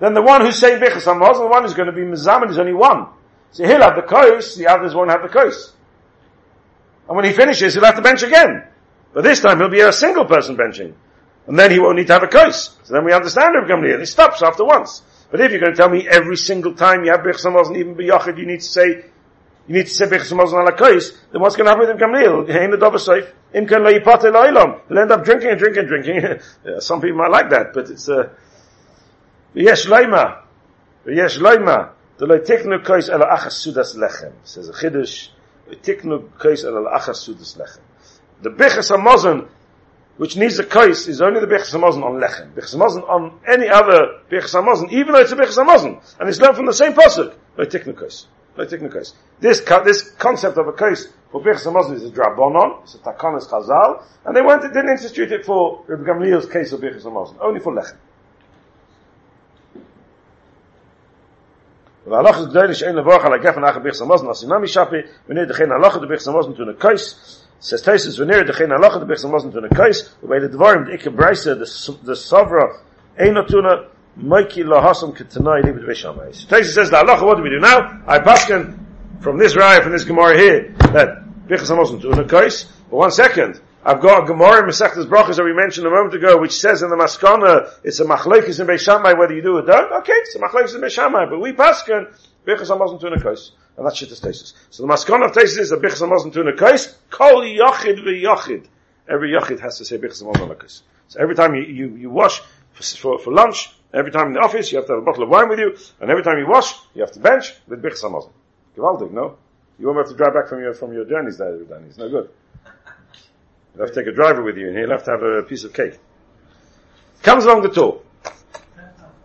then 0.00 0.14
the 0.14 0.22
one 0.22 0.40
who's 0.40 0.58
saying 0.58 0.80
Bichas 0.80 1.04
Hamaz, 1.04 1.38
the 1.38 1.46
one 1.46 1.62
who's 1.62 1.74
going 1.74 1.86
to 1.86 1.92
be 1.92 2.02
Mizaman 2.02 2.50
is 2.50 2.58
only 2.58 2.72
one. 2.72 3.06
So 3.52 3.66
he'll 3.66 3.82
have 3.82 3.96
the 3.96 4.02
kos, 4.02 4.54
the 4.54 4.68
others 4.68 4.94
won't 4.94 5.10
have 5.10 5.22
the 5.22 5.28
kos. 5.28 5.72
And 7.08 7.16
when 7.16 7.24
he 7.24 7.32
finishes, 7.32 7.74
he'll 7.74 7.84
have 7.84 7.96
to 7.96 8.02
bench 8.02 8.22
again. 8.22 8.64
But 9.12 9.24
this 9.24 9.40
time 9.40 9.58
he'll 9.58 9.68
be 9.68 9.80
a 9.80 9.92
single 9.92 10.24
person 10.24 10.56
benching. 10.56 10.94
And 11.46 11.58
then 11.58 11.70
he 11.70 11.78
won't 11.78 11.96
need 11.96 12.06
to 12.06 12.14
have 12.14 12.22
a 12.22 12.28
kos. 12.28 12.76
So 12.84 12.94
then 12.94 13.04
we 13.04 13.12
understand 13.12 13.54
Rav 13.54 13.68
Gamliel. 13.68 13.98
He 13.98 14.06
stops 14.06 14.42
after 14.42 14.64
once. 14.64 15.02
But 15.30 15.40
if 15.40 15.52
you're 15.52 15.60
going 15.60 15.72
to 15.72 15.76
tell 15.76 15.88
me 15.88 16.08
every 16.08 16.36
single 16.36 16.74
time 16.74 17.04
you 17.04 17.12
have 17.12 17.22
Birch 17.22 17.44
and 17.44 17.76
even 17.76 17.94
B'yachid, 17.94 18.38
you 18.38 18.46
need 18.46 18.60
to 18.60 18.66
say, 18.66 19.04
you 19.66 19.74
need 19.74 19.86
to 19.86 19.92
say 19.92 20.08
Birch 20.08 20.22
Samaz 20.22 20.52
ala 20.52 20.72
Kais, 20.72 21.12
then 21.32 21.40
what's 21.40 21.56
going 21.56 21.66
to 21.66 21.70
happen 21.70 21.86
with 21.86 21.90
him 21.90 21.98
Gamliel? 21.98 22.50
Hein 22.50 22.70
the 22.70 22.76
Dover 22.76 22.98
Seif, 22.98 23.30
Im 23.54 23.66
kan 23.66 23.82
lo 23.84 23.92
yipate 23.92 24.32
lo'ilam. 24.32 24.80
He'll 24.88 24.98
end 24.98 25.12
up 25.12 25.24
drinking 25.24 25.50
and 25.50 25.58
drinking 25.58 25.80
and 25.80 25.88
drinking. 25.88 26.80
Some 26.80 27.00
people 27.00 27.18
might 27.18 27.30
like 27.30 27.50
that, 27.50 27.72
but 27.72 27.90
it's, 27.90 28.08
uh, 28.08 28.30
V'yesh 29.54 29.86
loima. 29.86 30.42
V'yesh 31.06 31.38
loima. 31.38 31.92
The 32.18 32.26
lo 32.26 32.38
tiknu 32.38 32.84
Kais 32.84 33.08
ala 33.08 33.26
achas 33.26 33.66
sudas 33.66 33.96
lechem. 33.96 34.32
Says 34.44 34.68
a 34.68 34.72
Chiddush, 34.72 35.28
tiknu 35.70 36.30
Kais 36.38 36.64
ala 36.64 36.90
achas 36.98 37.28
sudas 37.28 37.56
lechem. 37.58 37.80
The 38.42 38.50
Birch 38.50 38.72
Hamazon 38.72 39.48
which 40.20 40.36
needs 40.36 40.58
a 40.58 40.64
kais 40.64 41.08
is 41.08 41.22
only 41.22 41.40
the 41.40 41.46
Bechas 41.46 41.72
Hamazon 41.72 42.04
on 42.04 42.20
Lechem. 42.20 42.52
Bechas 42.52 42.76
Hamazon 42.76 43.08
on 43.08 43.40
any 43.48 43.70
other 43.70 44.20
Bechas 44.30 44.52
Hamazon, 44.52 44.92
even 44.92 45.14
though 45.14 45.20
it's 45.20 45.32
a 45.32 45.34
Bechas 45.34 45.56
Hamazon, 45.56 45.98
and 46.20 46.28
it's 46.28 46.38
learned 46.38 46.56
from 46.56 46.66
the 46.66 46.74
same 46.74 46.92
pasuk, 46.92 47.34
by 47.56 47.64
Tiknukais. 47.64 48.26
By 48.54 48.66
Tiknukais. 48.66 49.14
This, 49.40 49.60
this 49.60 50.10
concept 50.18 50.58
of 50.58 50.68
a 50.68 50.74
kais 50.74 51.08
for 51.32 51.40
Bechas 51.40 51.64
Hamazon 51.64 51.94
is 51.94 52.04
a 52.04 52.10
Drabonon, 52.10 52.82
it's 52.82 52.96
a 52.96 52.98
Takanis 52.98 53.48
Chazal, 53.48 54.04
and 54.26 54.36
they 54.36 54.42
went, 54.42 54.60
didn't 54.60 54.90
institute 54.90 55.32
it 55.32 55.46
for 55.46 55.84
Rabbi 55.86 56.02
Gamliel's 56.02 56.44
case 56.52 56.72
of 56.72 56.82
Bechas 56.82 57.04
Hamazon, 57.04 57.38
only 57.40 57.60
for 57.60 57.72
Lechem. 57.72 57.96
והלך 62.06 62.40
גדול 62.40 62.72
שאין 62.72 62.96
לבוח 62.96 63.24
על 63.24 63.34
הגפן 63.34 63.64
אחר 63.64 63.78
ביחס 63.78 64.02
המוזן, 64.02 64.28
אז 64.28 64.44
אינה 64.44 64.58
משאפי, 64.58 64.96
ונראה 65.28 65.46
דכן 65.46 65.72
הלך 65.72 65.96
את 65.96 66.08
ביחס 66.08 66.28
המוזן 66.28 66.52
תונה 66.52 66.72
קייס, 66.78 67.36
says 67.62 67.84
Taisus, 67.84 68.20
ונראה 68.20 68.42
דכן 68.42 68.72
הלך 68.72 68.96
את 68.96 69.06
ביחס 69.06 69.24
המוזן 69.24 69.50
תונה 69.50 69.68
קייס, 69.76 70.16
ובאי 70.22 70.40
לדבורם 70.40 70.84
דעיקה 70.84 71.10
ברייסה, 71.10 71.54
דסוברה, 72.04 72.64
אין 73.18 73.34
נתונה, 73.34 73.74
Mikey 74.18 74.64
Lahasam 74.64 75.16
Kitanai 75.16 75.62
Libet 75.62 75.84
Vishamais. 75.86 76.46
Taisus 76.46 76.74
says, 76.74 76.90
the 76.90 76.96
halacha, 76.96 77.24
what 77.24 77.36
do 77.36 77.42
we 77.42 77.50
do 77.50 77.60
now? 77.60 78.02
I 78.06 78.18
baskin 78.18 78.76
from 79.22 79.38
this 79.38 79.54
raya, 79.54 79.82
from 79.82 79.92
this 79.92 80.04
Gemara 80.04 80.36
here, 80.36 80.74
that 80.78 81.24
Bichas 81.46 81.70
HaMosim 81.70 82.00
to 82.02 82.08
Unakais. 82.08 82.66
But 82.90 82.96
one 82.96 83.10
second, 83.10 83.60
I've 83.82 84.02
got 84.02 84.24
a 84.24 84.26
Gemara 84.26 84.62
in 84.62 84.68
Masechtas 84.68 85.06
Brachas 85.06 85.36
that 85.36 85.44
we 85.44 85.54
mentioned 85.54 85.86
a 85.86 85.90
moment 85.90 86.12
ago, 86.12 86.38
which 86.38 86.52
says 86.52 86.82
in 86.82 86.90
the 86.90 86.96
Maskana, 86.96 87.72
it's 87.82 87.98
a 87.98 88.04
machlekes 88.04 88.60
in 88.60 88.66
Beishamai, 88.66 89.18
whether 89.18 89.32
you 89.32 89.40
do 89.40 89.56
or 89.56 89.62
don't. 89.62 89.90
Okay, 90.00 90.12
it's 90.12 90.34
a 90.34 90.38
machlekes 90.38 90.74
in 90.74 90.82
Beishamai, 90.82 91.30
but 91.30 91.40
we 91.40 91.52
paskin, 91.52 92.12
bechsam 92.46 92.78
wasn't 92.78 93.00
to 93.00 93.06
a 93.06 93.18
kais. 93.18 93.52
And 93.78 93.86
that's 93.86 93.98
shittas 93.98 94.20
tesis. 94.20 94.52
So 94.68 94.82
the 94.82 94.92
maskon 94.92 95.24
of 95.24 95.32
tesis 95.32 95.58
is 95.58 95.72
a 95.72 95.78
bichas 95.78 96.02
amazon 96.02 96.30
tuna 96.30 96.54
kais, 96.54 96.94
kol 97.08 97.40
yachid 97.40 98.04
v'yachid. 98.04 98.66
Every 99.08 99.32
yachid 99.32 99.60
has 99.60 99.78
to 99.78 99.86
say 99.86 99.96
bichas 99.96 100.22
amazon 100.22 100.54
kais. 100.56 100.82
So 101.08 101.18
every 101.18 101.34
time 101.34 101.54
you, 101.54 101.62
you, 101.62 101.96
you 101.96 102.10
wash 102.10 102.42
for, 102.74 103.18
for, 103.18 103.32
lunch, 103.32 103.70
every 103.94 104.12
time 104.12 104.26
in 104.26 104.32
the 104.34 104.40
office, 104.40 104.70
you 104.72 104.76
have 104.76 104.88
to 104.88 104.92
have 104.92 105.02
a 105.02 105.06
bottle 105.06 105.22
of 105.22 105.30
wine 105.30 105.48
with 105.48 105.58
you, 105.58 105.74
and 106.02 106.10
every 106.10 106.22
time 106.22 106.38
you 106.38 106.46
wash, 106.46 106.74
you 106.92 107.00
have 107.00 107.12
to 107.12 107.20
bench 107.20 107.54
with 107.66 107.82
bichas 107.82 108.04
amazon. 108.04 108.32
Gewaldig, 108.76 109.10
no? 109.10 109.38
You 109.78 109.86
won't 109.86 109.96
have 109.96 110.08
to 110.08 110.14
drive 110.14 110.34
back 110.34 110.48
from 110.48 110.60
your, 110.60 110.74
from 110.74 110.92
your 110.92 111.06
journeys 111.06 111.38
there, 111.38 111.56
Danny. 111.64 111.86
It's 111.86 111.96
no 111.96 112.10
good. 112.10 112.28
You 113.74 113.80
have 113.80 113.92
to 113.92 113.94
take 113.94 114.12
a 114.12 114.14
driver 114.14 114.42
with 114.42 114.56
you, 114.56 114.68
and 114.68 114.76
he'll 114.76 114.90
have 114.90 115.04
to 115.04 115.10
have 115.10 115.22
a 115.22 115.42
piece 115.42 115.64
of 115.64 115.72
cake. 115.72 115.98
Comes 117.22 117.44
along 117.44 117.62
the 117.62 117.68
Tur. 117.68 117.98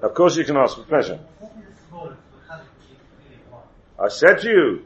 Of 0.02 0.14
course 0.14 0.38
you 0.38 0.44
can 0.44 0.58
ask 0.58 0.78
with 0.78 0.88
pleasure. 0.88 1.20
I 3.98 4.10
said 4.10 4.40
to 4.42 4.50
you, 4.50 4.86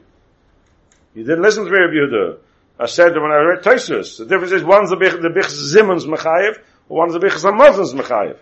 you 1.16 1.24
didn't 1.24 1.42
listen 1.42 1.66
to 1.66 1.72
me, 1.72 1.78
Yehuda. 1.78 2.38
I 2.80 2.86
said 2.86 3.14
when 3.14 3.32
I 3.32 3.42
read 3.42 3.64
Taisus, 3.64 4.18
the 4.18 4.26
difference 4.26 4.54
is 4.54 4.64
one's 4.64 4.90
the 4.90 4.96
Bich, 4.96 5.22
the 5.22 5.28
Bich 5.28 6.06
Mechayev, 6.06 6.60
one's 6.88 7.14
the 7.14 7.20
Bich 7.20 7.32
Zamazon's 7.32 7.94
Mechayev. 7.94 8.38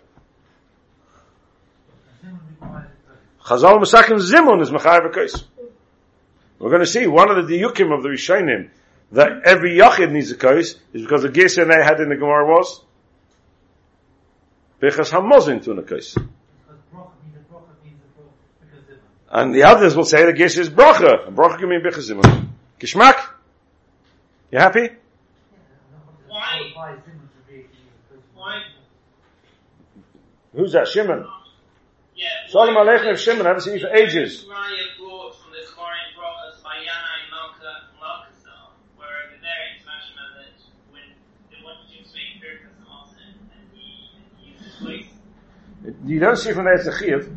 Chazal 3.44 3.80
Mesakim 3.80 4.20
Zimon 4.20 4.62
is 4.62 4.70
Mechayev 4.70 5.14
case. 5.14 5.44
We're 6.60 6.70
going 6.70 6.82
to 6.82 6.88
see 6.88 7.08
one 7.08 7.32
of 7.32 7.48
the 7.48 7.54
diyukim 7.54 7.96
of 7.96 8.04
the 8.04 8.10
Rishonim 8.10 8.70
that 9.12 9.44
every 9.46 9.78
Yachid 9.78 10.12
needs 10.12 10.32
a 10.32 10.38
case 10.38 10.76
is 10.94 11.02
because 11.02 11.24
the 11.24 11.30
Gesa 11.30 11.68
they 11.68 11.84
had 11.84 12.00
in 12.00 12.10
the 12.10 12.16
Gemara 12.16 12.46
was 12.46 12.82
Bichas 14.82 15.12
Hamozin 15.12 15.64
to 15.64 15.72
a 15.72 15.84
case. 15.84 16.18
And 19.30 19.54
the 19.54 19.64
others 19.64 19.96
will 19.96 20.06
say 20.06 20.26
the 20.26 20.34
gish 20.34 20.58
is 20.58 20.70
bracha. 20.70 21.28
And 21.28 21.36
bracha 21.36 21.60
can 21.60 21.70
mean 21.70 21.82
bichazimun. 21.82 22.48
Gishmak? 22.80 23.18
You 24.52 24.60
happy? 24.60 24.90
Why? 26.28 26.72
Why? 26.74 26.96
Who's 30.54 30.72
that? 30.74 30.88
Shimon? 30.88 31.28
Yeah. 32.16 32.28
Shalom 32.50 32.76
Aleichem 32.76 33.18
Shimon. 33.18 33.46
I 33.46 33.50
haven't 33.50 33.62
seen 33.62 33.76
you 33.76 33.80
for 33.80 33.94
ages. 33.94 34.46
Raya 34.50 34.98
brought 34.98 35.36
from 35.38 35.52
the 35.52 35.62
Korean 35.70 36.10
brothers 36.18 36.64
by 36.64 36.82
Yana 36.82 37.14
and 37.22 37.30
Malka 37.30 37.94
Malkasar, 38.02 38.74
where 38.96 39.06
over 39.06 39.38
there 39.38 39.62
it's 39.76 39.86
Mashma 39.86 40.26
that 40.34 40.58
when 40.90 41.14
they 41.52 41.62
wanted 41.62 41.86
him 41.94 42.02
to 42.02 42.14
make 42.18 42.42
Birkas 42.42 42.74
and 43.22 43.38
and 43.54 43.70
he, 43.76 44.10
and 44.18 44.26
he 44.40 44.50
used 44.50 44.64
his 44.66 44.82
waist. 44.82 45.14
You 46.06 46.20
don't 46.20 46.36
see 46.36 46.52
from 46.54 46.66
there 46.66 46.74
it's 46.74 46.88
a 46.88 46.92
chiyuv. 46.92 47.34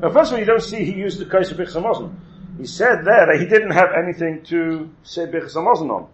Now, 0.00 0.10
first 0.10 0.30
of 0.30 0.34
all, 0.34 0.38
you 0.40 0.46
don't 0.46 0.62
see 0.62 0.84
he 0.84 0.94
used 0.94 1.18
the 1.18 1.26
kais 1.26 1.50
of 1.50 1.58
Bichas 1.58 2.12
He 2.58 2.66
said 2.66 3.04
there 3.04 3.26
that 3.26 3.36
he 3.38 3.46
didn't 3.46 3.72
have 3.72 3.90
anything 3.92 4.42
to 4.44 4.90
say 5.02 5.26
Bichas 5.26 5.56
on. 5.56 6.08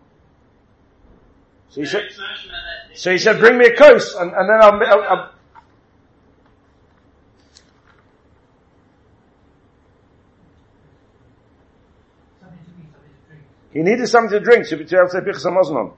So 1.71 1.81
he 1.81 1.87
said, 1.87 2.05
It's 2.05 2.17
Mashma 2.17 2.49
that 2.49 2.99
so 2.99 3.13
he 3.13 3.19
said, 3.19 3.39
bring 3.39 3.59
me 3.59 3.67
a 3.67 3.77
kais, 3.77 4.15
and, 4.15 4.33
and 4.33 4.49
then 4.49 4.61
I'll, 4.61 4.83
I'll, 4.83 5.03
I'll 5.03 5.33
He 13.73 13.83
needed 13.83 14.09
something 14.09 14.31
to 14.31 14.41
drink 14.41 14.67
to 14.69 14.77
be 14.79 14.85
able 14.85 15.05
to 15.05 15.11
say 15.11 15.19
Bichas 15.21 15.45
on. 15.45 15.93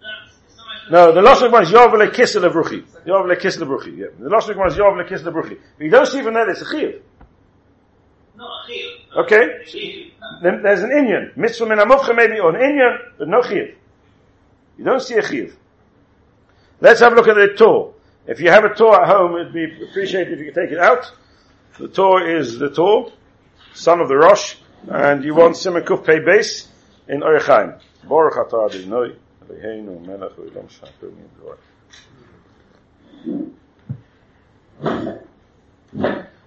that's, 0.00 0.34
it's 0.48 0.56
not 0.56 0.66
Mashma 0.66 0.81
No, 0.92 1.10
the 1.10 1.22
lashon 1.22 1.50
one 1.50 1.62
is 1.62 1.70
Yov 1.70 1.90
lekis 1.94 2.38
lebruchi. 2.38 2.84
Yov 3.06 3.24
lekis 3.24 3.56
lebruchi. 3.56 3.96
Yeah. 3.96 4.06
The 4.18 4.28
lashon 4.28 4.58
one 4.58 4.68
is 4.68 4.76
Yov 4.76 5.02
lekis 5.02 5.22
lebruchi. 5.22 5.58
But 5.78 5.84
you 5.84 5.90
don't 5.90 6.04
see 6.04 6.20
from 6.20 6.34
that 6.34 6.50
it's 6.50 6.60
a 6.60 6.66
chiyuv. 6.66 7.00
not 8.36 8.68
a 8.68 8.70
chiyuv. 8.70 9.24
Okay. 9.24 10.02
Then 10.42 10.62
there's 10.62 10.82
an 10.82 10.90
Inyan. 10.90 11.34
Mitzvah 11.34 11.64
min 11.64 11.78
amuvcha 11.78 12.14
maybe 12.14 12.38
or 12.40 12.54
an 12.54 12.60
Inyan, 12.60 12.98
but 13.16 13.26
no 13.26 13.40
chiyuv. 13.40 13.74
You 14.76 14.84
don't 14.84 15.00
see 15.00 15.14
a 15.14 15.22
chiyuv. 15.22 15.54
Let's 16.82 17.00
have 17.00 17.14
a 17.14 17.16
look 17.16 17.28
at 17.28 17.36
the 17.36 17.54
Torah. 17.56 17.92
If 18.26 18.40
you 18.40 18.50
have 18.50 18.64
a 18.64 18.74
Torah 18.74 19.00
at 19.00 19.08
home, 19.08 19.36
it'd 19.36 19.54
be 19.54 19.64
appreciated 19.88 20.34
if 20.34 20.40
you 20.40 20.52
could 20.52 20.60
take 20.60 20.72
it 20.72 20.78
out. 20.78 21.10
The 21.78 21.88
Torah 21.88 22.38
is 22.38 22.58
the 22.58 22.68
Torah, 22.68 23.10
son 23.72 24.00
of 24.00 24.08
the 24.08 24.16
Rosh, 24.16 24.56
and 24.90 25.24
you 25.24 25.34
want 25.34 25.56
Simen 25.56 25.86
Kuf 25.86 26.04
Pei 26.04 26.18
Beis 26.18 26.66
in 27.08 27.20
Orach 27.20 27.46
Chaim. 27.46 27.80
Baruch 28.06 28.34
atah 28.34 28.68
Adonai, 28.68 29.16
Sha'atu 29.60 31.58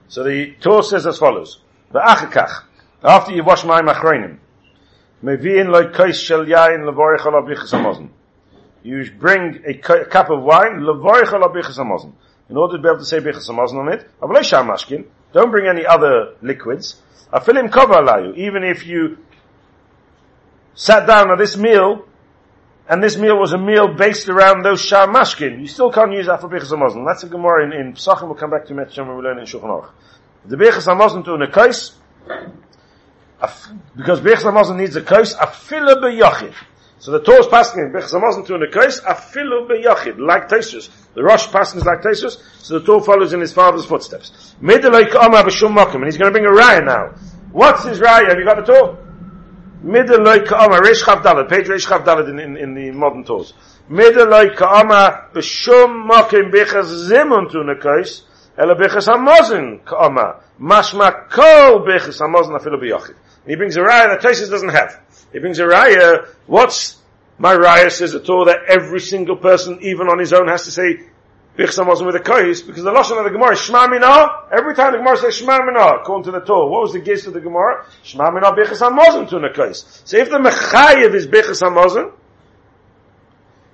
So 0.08 0.24
the 0.24 0.56
Torah 0.60 0.84
says 0.84 1.08
as 1.08 1.18
follows. 1.18 1.62
V'achakach, 1.94 2.63
after 3.04 3.34
you 3.34 3.44
wash 3.44 3.63
my 3.63 3.82
machronim. 3.82 4.39
You 8.84 9.12
bring 9.18 9.63
a 9.65 9.74
cup 9.76 10.30
of 10.30 10.44
wine, 10.44 10.80
levorich 10.82 11.34
ala 11.34 11.50
bichas. 11.50 12.12
In 12.48 12.58
order 12.58 12.78
to 12.78 12.84
be 12.84 12.88
able 12.88 13.00
to 13.00 13.06
say 13.06 13.18
bichas 13.20 13.50
hamazon 13.50 13.80
on 13.80 13.94
it, 13.94 14.08
avlei 14.22 14.44
mashkin, 14.65 15.06
don't 15.34 15.52
bring 15.52 15.68
any 15.68 15.86
other 15.86 16.36
liquids. 16.41 17.02
Afilim 17.34 17.70
kova 17.70 17.96
alayu, 17.96 18.36
even 18.38 18.63
if 18.63 18.86
you 18.86 19.18
sat 20.76 21.08
down 21.08 21.32
at 21.32 21.38
this 21.38 21.58
meal, 21.58 22.06
and 22.88 23.02
this 23.02 23.17
meal 23.17 23.38
was 23.39 23.54
a 23.54 23.58
meal 23.58 23.95
based 23.95 24.30
around 24.30 24.63
those 24.63 24.82
shah 24.82 25.08
mashkin, 25.08 25.60
you 25.60 25.67
still 25.67 25.91
can't 25.91 26.12
use 26.13 26.28
that 26.28 26.41
for 26.41 26.50
bichas 26.50 26.71
hamazon. 26.71 27.06
That's 27.08 27.24
a 27.24 27.30
gemara 27.30 27.65
in, 27.65 27.74
in 27.74 27.93
Pesachim, 27.93 28.28
we'll 28.28 28.36
come 28.36 28.52
back 28.52 28.65
to 28.67 28.74
Metchem, 28.74 29.08
when 29.08 29.15
we'll 29.15 29.24
learn 29.24 29.39
in 29.39 29.45
Shulchan 29.45 29.63
Aruch. 29.63 29.89
The 30.45 30.56
bichas 30.56 30.86
hamazon 30.86 31.26
to 31.26 31.34
a 31.34 31.48
kais, 31.50 31.93
because 33.95 34.21
bichas 34.21 34.43
hamazon 34.43 34.78
needs 34.78 34.95
a 34.95 35.02
kais, 35.02 35.34
afila 35.34 35.95
beyachid. 35.95 36.54
So 37.00 37.12
the 37.12 37.21
Torah 37.21 37.39
is 37.39 37.48
passing 37.48 37.91
bichas 37.91 38.13
hamazon 38.13 38.45
to 38.48 38.56
a 38.56 38.71
kais, 38.71 39.02
afilu 39.02 39.67
beyachid, 39.67 40.19
like 40.19 40.48
Taisus. 40.48 40.89
The 41.15 41.24
Rosh 41.24 41.48
passing 41.52 41.80
is 41.80 41.86
like 41.86 42.02
Taisus, 42.02 42.38
so 42.63 42.78
the 42.80 42.86
Torah 42.86 43.02
follows 43.02 43.34
in 43.34 43.39
his 43.39 43.52
father's 43.52 43.86
footsteps. 43.86 44.56
Middelay 44.62 45.06
kama 45.06 45.43
b'shum 45.43 45.76
makim, 45.76 45.95
and 45.95 46.06
he's 46.06 46.17
going 46.17 46.32
to 46.32 46.39
bring 46.39 46.45
a 46.45 46.56
raya 46.56 46.86
now. 46.86 47.15
What's 47.52 47.84
his 47.84 48.00
raya? 48.00 48.30
Have 48.30 48.38
you 48.38 48.45
got 48.45 48.63
the 48.63 48.74
Torah? 48.74 49.05
Middelay 49.86 50.43
kama, 50.45 50.80
Reish 50.82 51.04
Chav 51.04 51.48
page 51.48 51.67
Reish 51.67 51.86
Chav 51.86 52.28
in, 52.28 52.39
in, 52.39 52.58
in 52.58 52.74
the 52.74 52.89
modern 52.89 53.24
Torahs. 53.24 53.54
Middelay 53.88 54.56
kama 54.56 55.30
b'shum 55.32 56.10
makim 56.10 56.52
bichas 56.52 57.08
zimun 57.08 57.52
to 57.52 57.60
a 57.60 57.76
kais, 57.76 58.24
Ela 58.58 58.76
bichas 58.76 59.08
hamazon 59.08 59.86
kama. 59.86 60.41
Mashma 60.60 61.30
kol 61.30 61.86
bichas 61.86 62.19
hamazon 62.19 62.60
afilu 62.60 62.82
b'yachid. 62.82 63.15
He 63.45 63.56
brings 63.56 63.78
a 63.78 63.82
raya 63.82 64.08
that 64.08 64.21
Tosis 64.21 64.50
doesn't 64.50 64.69
have. 64.69 65.00
He 65.32 65.38
brings 65.38 65.60
a 65.60 65.65
raya, 65.65 66.30
what's 66.48 66.98
my 67.38 67.56
raya 67.56 67.91
says 67.91 68.13
the 68.13 68.21
Torah 68.21 68.45
that 68.45 68.60
every 68.67 69.00
single 69.00 69.36
person, 69.36 69.78
even 69.82 70.08
on 70.08 70.17
his 70.17 70.34
own, 70.34 70.48
has 70.48 70.63
to 70.63 70.71
say 70.71 71.02
bichas 71.58 71.80
hamazon 71.80 72.06
with 72.06 72.15
a 72.15 72.20
kais, 72.20 72.62
because 72.62 72.84
the 72.84 72.91
lashon 72.91 73.18
of 73.18 73.24
the 73.24 73.30
Gemara 73.30 73.54
is 73.54 73.60
shma 73.60 73.89
mina. 73.89 74.48
Every 74.52 74.76
time 74.76 74.91
the 74.91 74.98
Gemara 74.98 75.18
says 75.18 75.41
shma 75.41 75.65
mina, 75.65 76.02
according 76.02 76.26
to 76.26 76.32
the 76.32 76.46
Torah, 76.46 76.68
what 76.68 76.82
was 76.82 76.94
the 76.94 77.02
gist 77.02 77.28
of 77.28 77.34
the 77.34 77.41
Gemara? 77.41 77.86
Shma 78.04 78.34
mina 78.34 78.52
bichas 78.52 78.82
hamazon 78.82 79.30
to 79.30 79.38
a 79.38 79.54
kais. 79.54 80.02
So 80.06 80.18
if 80.18 80.30
the 80.30 80.38
mechayev 80.38 81.13
is 81.13 81.28
bichas 81.28 81.62
hamazon, 81.62 82.12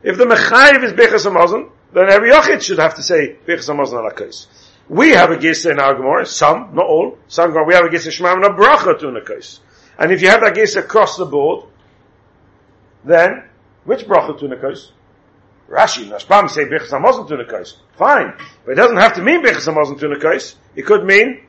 if 0.04 0.17
the 0.17 0.26
mechayev 0.26 0.84
is 0.84 0.94
bichas 0.94 1.30
hamazon, 1.30 1.72
then 1.94 2.10
every 2.10 2.32
yachid 2.32 2.62
should 2.62 2.80
have 2.80 2.96
to 2.96 3.04
say 3.04 3.36
bichas 3.48 3.70
hamazon 3.70 4.00
ala 4.00 4.13
kais. 4.13 4.48
We 4.88 5.12
have 5.12 5.32
a 5.32 5.38
gisa 5.38 5.72
in 5.72 5.80
our 5.80 5.96
Gemara, 5.96 6.26
some, 6.26 6.76
not 6.76 6.86
all, 6.86 7.17
some 7.28 7.52
Gemara, 7.52 7.65
we 7.65 7.74
have 7.74 7.86
a 7.86 7.89
gisa 7.89 8.12
shema 8.12 8.34
and 8.34 8.44
a 8.44 8.50
bracha 8.50 9.00
to 9.00 9.08
a 9.08 9.26
case. 9.26 9.60
And 9.98 10.12
if 10.12 10.22
you 10.22 10.30
have 10.30 10.41
that 10.41 10.54
gisa 10.54 10.80
across 10.80 11.17
the 11.17 11.26
board, 11.26 11.65
then, 13.04 13.44
which 13.86 14.02
bracha 14.02 14.38
to 14.39 14.46
a 14.48 14.70
case? 14.70 14.91
Rashi, 15.72 16.06
Nashbam 16.06 16.50
say 16.50 16.66
bichas 16.66 16.90
hamazon 16.90 17.50
case. 17.50 17.78
Fine. 17.98 18.34
But 18.66 18.74
it 18.74 18.76
doesn't 18.76 18.98
have 18.98 19.14
to 19.16 19.22
mean 19.22 19.42
bichas 19.42 19.74
hamazon 19.74 20.22
case. 20.22 20.56
It 20.76 20.86
could 20.86 21.06
mean 21.06 21.46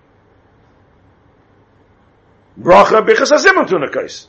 bracha 2.59 3.05
bichas 3.05 3.33
hazimon 3.33 3.93
case. 3.93 4.29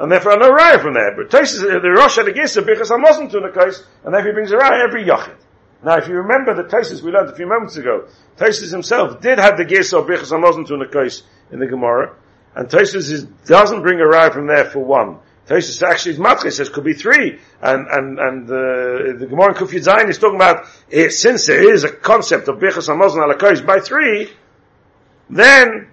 And 0.00 0.10
therefore 0.10 0.36
no 0.36 0.50
raya 0.50 0.82
from 0.82 0.94
there. 0.94 1.14
But 1.16 1.30
Taisus, 1.30 1.62
uh, 1.62 1.78
the 1.78 1.90
Rosh 1.90 2.16
had 2.16 2.26
a 2.26 2.32
gisa 2.32 2.62
bichas 2.64 2.90
hamazon 2.90 3.32
a 3.32 4.04
and 4.04 4.14
therefore 4.14 4.30
he 4.30 4.32
brings 4.32 4.50
a 4.50 4.56
raya 4.56 4.84
every 4.84 5.04
yachid. 5.04 5.36
Now, 5.84 5.98
if 5.98 6.08
you 6.08 6.14
remember 6.14 6.54
the 6.54 6.64
Taisus 6.64 7.02
we 7.02 7.12
learned 7.12 7.28
a 7.28 7.36
few 7.36 7.46
moments 7.46 7.76
ago, 7.76 8.08
Taisus 8.38 8.72
himself 8.72 9.20
did 9.20 9.38
have 9.38 9.58
the 9.58 9.66
Gesa 9.66 10.00
of 10.00 10.06
Bichas 10.06 10.32
Hamazon 10.32 10.66
to 10.68 10.74
Nakais 10.74 11.22
in 11.52 11.58
the 11.58 11.66
Gemara, 11.66 12.16
and 12.56 12.68
Taisus 12.68 13.28
doesn't 13.44 13.82
bring 13.82 14.00
a 14.00 14.06
rye 14.06 14.30
from 14.30 14.46
there 14.46 14.64
for 14.64 14.78
one. 14.78 15.18
Taisus 15.46 15.82
actually, 15.82 16.16
Matche 16.16 16.50
says 16.50 16.70
could 16.70 16.84
be 16.84 16.94
three, 16.94 17.38
and, 17.60 17.86
and, 17.86 18.18
and 18.18 18.50
uh, 18.50 19.18
the 19.18 19.26
Gemara 19.28 19.48
in 19.48 19.54
Kuf 19.54 19.68
Zayin 19.68 20.08
is 20.08 20.18
talking 20.18 20.36
about, 20.36 20.66
it, 20.88 21.12
since 21.12 21.46
there 21.46 21.72
is 21.72 21.84
a 21.84 21.92
concept 21.92 22.48
of 22.48 22.56
Bichas 22.56 22.88
Hamazon 22.88 23.30
Alakais 23.30 23.64
by 23.64 23.80
three, 23.80 24.30
then, 25.28 25.88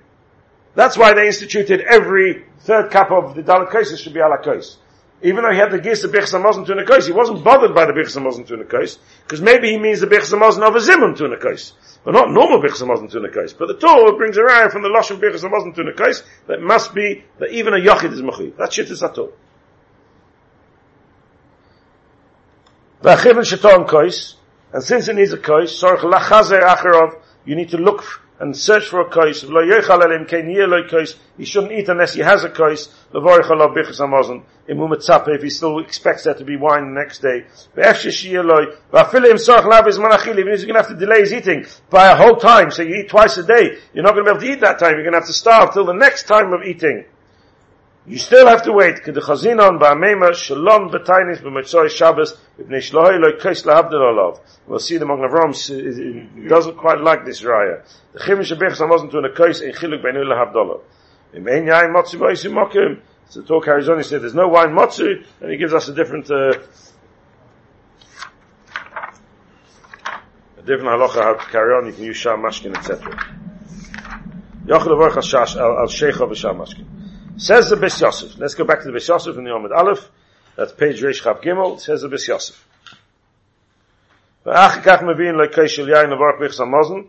that's 0.74 0.98
why 0.98 1.14
they 1.14 1.28
instituted 1.28 1.82
every 1.82 2.46
third 2.60 2.92
cup 2.92 3.12
of 3.12 3.36
the 3.36 3.44
Dalat 3.44 3.98
should 3.98 4.14
be 4.14 4.20
Alakais 4.20 4.78
even 5.24 5.44
though 5.44 5.52
he 5.52 5.58
had 5.58 5.72
the 5.72 5.80
gis 5.80 6.04
of 6.04 6.12
Hamazon 6.12 6.66
to 6.66 6.74
Nekais, 6.74 7.06
he 7.06 7.12
wasn't 7.12 7.44
bothered 7.44 7.76
by 7.76 7.86
the 7.86 7.94
Hamazon 7.94 8.48
to 8.48 8.58
Nekais, 8.58 8.98
because 9.24 9.42
maybe 9.42 9.70
he 9.70 9.78
means 9.78 10.00
the 10.00 10.08
Hamazon 10.08 10.68
of 10.68 10.76
a 10.76 10.80
Zimun 10.80 11.16
to 11.18 11.24
Nekais, 11.26 11.74
but 12.04 12.14
not 12.14 12.32
normal 12.32 12.62
Hamazon 12.62 13.10
to 13.12 13.20
Nekais. 13.20 13.56
But 13.58 13.68
the 13.68 13.76
Torah 13.76 14.16
brings 14.18 14.38
a 14.38 14.42
raya 14.42 14.72
from 14.72 14.82
the 14.82 14.90
Bichs 14.90 15.44
Hamazon 15.44 15.76
to 15.76 15.84
Nekais 15.84 16.24
that 16.48 16.62
must 16.62 16.96
be 16.96 17.24
that 17.40 17.52
even 17.52 17.74
a 17.74 17.78
Yachid 17.78 18.12
is 18.12 18.22
Mechuy. 18.22 18.56
That 18.58 18.74
shit 18.74 18.90
is 18.90 19.02
Ator. 19.02 19.32
V'achivin 23.04 23.44
shetor 23.44 23.88
kois, 23.88 24.36
and 24.74 24.84
since 24.84 25.08
it 25.08 25.16
needs 25.16 25.34
a 25.34 25.38
kois, 25.38 25.70
sorach 25.70 26.02
lachazer 26.02 26.62
acharov, 26.62 27.20
you 27.46 27.56
need 27.56 27.70
to 27.70 27.78
look 27.78 28.22
and 28.42 28.58
search 28.58 28.88
for 28.88 29.02
a 29.02 29.10
kais. 29.10 29.44
Lo. 29.44 29.62
He 31.38 31.46
shouldn't 31.46 31.72
eat 31.74 31.88
unless 31.90 32.14
he 32.16 32.22
has 32.22 32.44
a. 32.44 32.50
Imum 34.70 34.94
if 35.28 35.42
he 35.44 35.50
still 35.50 35.80
expects 35.80 36.24
there 36.24 36.34
to 36.34 36.44
be 36.44 36.58
wine 36.58 36.94
the 36.94 37.00
next 37.00 37.20
day. 37.20 37.46
Ve'ef 37.76 38.02
sheshiyah 38.02 38.44
loy. 38.44 38.66
Va'afil 38.92 39.30
im 39.30 39.38
sorach 39.38 39.66
lav 39.66 39.88
is 39.88 40.00
manachil. 40.00 40.40
Even 40.40 40.54
if 40.54 40.60
he's 40.60 40.66
going 40.66 40.76
to 40.76 40.82
have 40.82 40.90
to 40.90 40.96
delay 40.96 41.20
his 41.20 41.34
eating 41.34 41.66
by 41.90 42.08
a 42.12 42.16
whole 42.16 42.38
time. 42.38 42.72
So 42.72 42.82
you 42.82 42.96
eat 42.96 43.10
twice 43.10 43.38
a 43.38 43.44
day. 43.44 43.78
You're 43.94 44.04
not 44.04 44.14
going 44.14 44.26
to 44.26 44.32
be 44.32 44.38
able 44.38 44.42
to 44.48 44.52
eat 44.54 44.62
that 44.62 44.80
time. 44.80 44.94
You're 44.94 45.04
going 45.04 45.14
to 45.14 45.20
have 45.20 45.28
to 45.28 45.34
starve 45.34 45.74
till 45.74 45.86
the 45.86 45.94
next 45.94 46.24
time 46.24 46.52
of 46.54 46.64
eating. 46.64 47.06
You 48.08 48.18
still 48.18 48.48
have 48.48 48.64
to 48.64 48.74
wait. 48.74 49.04
Kid 49.04 49.16
chazinon 49.16 49.80
ba'amema 49.80 50.34
shalom 50.34 50.90
b'tainis 50.90 51.42
b'mitzoi 51.42 51.90
Shabbos 51.90 52.34
b'nei 52.60 52.82
shlohoi 52.82 53.20
loy 53.20 53.34
kais 53.40 53.64
lahabdil. 53.64 54.40
We'll 54.66 54.80
see 54.80 54.98
the 54.98 55.06
Magen 55.06 55.30
Avram 55.30 56.50
doesn't 56.50 56.78
quite 56.78 57.00
like 57.00 57.26
this 57.26 57.42
raya. 57.44 57.84
The 58.14 58.20
chivin 58.20 58.40
shebech 58.40 59.26
a 59.26 59.30
kais 59.36 59.62
in 59.62 59.72
chiluk 59.74 60.02
matzu 61.34 62.52
mokim. 62.52 63.02
So 63.30 63.42
talk 63.44 63.66
carries 63.66 63.88
on, 63.88 63.98
he 63.98 64.04
said 64.04 64.22
there's 64.22 64.34
no 64.34 64.48
wine 64.50 64.72
matzu, 64.72 65.24
and 65.40 65.52
he 65.52 65.58
gives 65.58 65.74
us 65.74 65.88
a 65.88 65.94
different, 65.94 66.30
uh, 66.30 66.54
a 70.58 70.62
different 70.66 70.90
halacha 70.90 71.22
how 71.22 71.34
to 71.36 71.46
carry 71.52 71.74
on. 71.76 71.86
You 71.86 71.94
can 71.94 72.04
use 72.04 72.18
sham 72.18 72.42
mashkin, 72.42 72.76
etc. 72.76 73.16
Yochel 74.66 74.98
al. 76.44 77.01
Says 77.41 77.69
the 77.69 77.77
Bis 77.77 78.01
Yosef. 78.01 78.39
Let's 78.39 78.55
go 78.55 78.65
back 78.65 78.81
to 78.81 78.87
the 78.87 78.93
Bis 78.93 79.09
Yosef 79.09 79.37
in 79.37 79.45
the 79.45 79.51
Omid 79.51 79.77
Aleph. 79.77 80.09
That's 80.57 80.73
page 80.73 81.03
Reish 81.03 81.23
Chav 81.23 81.43
Gimel. 81.43 81.79
Says 81.81 82.03
the 82.03 82.09
Bis 82.09 82.27
Yosef. 82.29 82.67
ואחר 84.47 84.81
כך 84.81 85.03
מביאים 85.03 85.41
לקי 85.41 85.69
של 85.69 85.89
יין 85.89 86.11
לברק 86.11 86.41
ביחס 86.41 86.61
המוזן, 86.61 87.01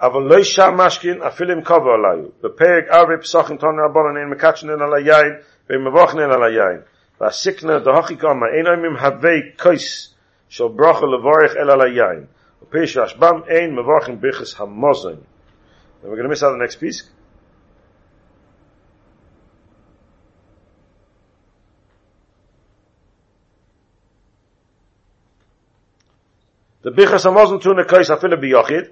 אבל 0.00 0.22
לא 0.22 0.38
ישע 0.38 0.70
משכין, 0.70 1.22
אפילו 1.22 1.54
אם 1.54 1.62
קובע 1.62 1.90
עליו. 1.94 2.28
בפרק 2.42 2.84
ארבע 2.90 3.16
פסוחים 3.22 3.56
תון 3.56 3.76
רבונן 3.84 4.16
אין 4.16 4.28
מקצ'נן 4.28 4.82
על 4.82 4.94
היין, 4.94 5.34
ואין 5.70 5.84
מבוכנן 5.84 6.30
על 6.32 6.44
היין. 6.44 6.80
והסיקנה 7.20 7.78
דהוכי 7.78 8.16
קומה, 8.16 8.46
אין 8.56 8.66
אומים 8.66 8.96
הווי 8.96 9.52
קויס 9.58 10.14
של 10.48 10.64
ברוכה 10.76 11.06
לבורך 11.06 11.56
אל 11.56 11.70
על 11.70 11.80
היין. 11.80 12.24
ופיש 12.62 12.96
רשבם 12.96 13.40
אין 13.48 13.76
מבוכן 13.76 14.20
ביחס 14.20 14.60
המוזן. 14.60 15.10
And 16.02 16.10
we're 16.10 16.16
going 16.16 16.24
to 16.24 16.28
miss 16.28 16.42
out 16.42 16.52
the 16.52 16.58
next 16.58 16.76
piece. 16.76 17.10
The 26.81 26.91
bichas 26.91 27.25
hamazon 27.25 27.61
tuna 27.61 27.85
kais 27.85 28.09
afila 28.09 28.41
biyachid. 28.41 28.91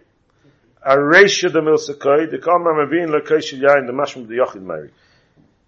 A 0.84 0.98
reisha 0.98 1.52
the 1.52 1.62
milsakai, 1.62 2.30
the 2.30 3.12
la 3.12 3.20
kais 3.22 3.46
shel 3.46 3.60
yain, 3.60 3.88
the 3.88 3.94
mashmum 3.94 4.28
the 4.28 4.36
yachid 4.36 4.62
mari. 4.62 4.92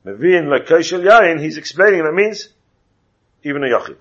Mevin 0.06 0.50
la 0.50 0.60
kais 0.60 0.86
shel 0.86 1.02
yain, 1.02 1.40
he's 1.40 1.58
explaining 1.58 2.04
that 2.04 2.14
means 2.14 2.50
even 3.44 3.64
a 3.64 3.68
yachid. 3.68 3.98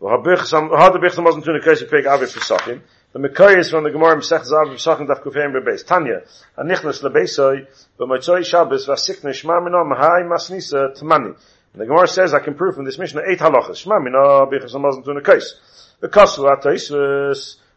How 0.00 0.20
the 0.20 0.98
bichas 0.98 1.16
hamazon 1.16 1.44
tuna 1.44 1.60
kais 1.60 1.82
afik 1.82 2.06
avi 2.06 2.26
pesachim. 2.26 2.80
The 3.12 3.18
Mekai 3.18 3.58
is 3.58 3.70
from 3.70 3.82
the 3.82 3.90
Gemara 3.90 4.16
Mesech 4.18 4.46
Zav 4.46 4.72
Pesachim 4.72 5.08
Daf 5.08 5.20
Kufayim 5.20 5.52
Bebeis. 5.52 5.84
Tanya, 5.84 6.22
Anichnas 6.56 7.02
Lebeisoi, 7.02 7.66
B'moitzoi 7.98 8.44
Shabbos, 8.44 8.86
V'asikne 8.86 9.30
Shma 9.30 9.64
Mino 9.64 9.82
Mahai 9.82 10.22
Masnisa 10.22 10.96
Tmani. 10.96 11.36
The 11.74 11.86
Gemara 11.86 12.06
says, 12.06 12.34
I 12.34 12.38
can 12.38 12.54
prove 12.54 12.76
from 12.76 12.84
this 12.84 12.98
Mishnah 12.98 13.22
eight 13.28 13.40
halachas. 13.40 13.84
Shma 13.84 14.00
Mino 14.00 14.46
Bichas 14.46 14.76
Hamazon 14.76 15.04
Tuna 15.04 15.22
Kais. 15.22 15.54
The 16.00 16.08
Kasu 16.08 16.48
Atais 16.48 16.90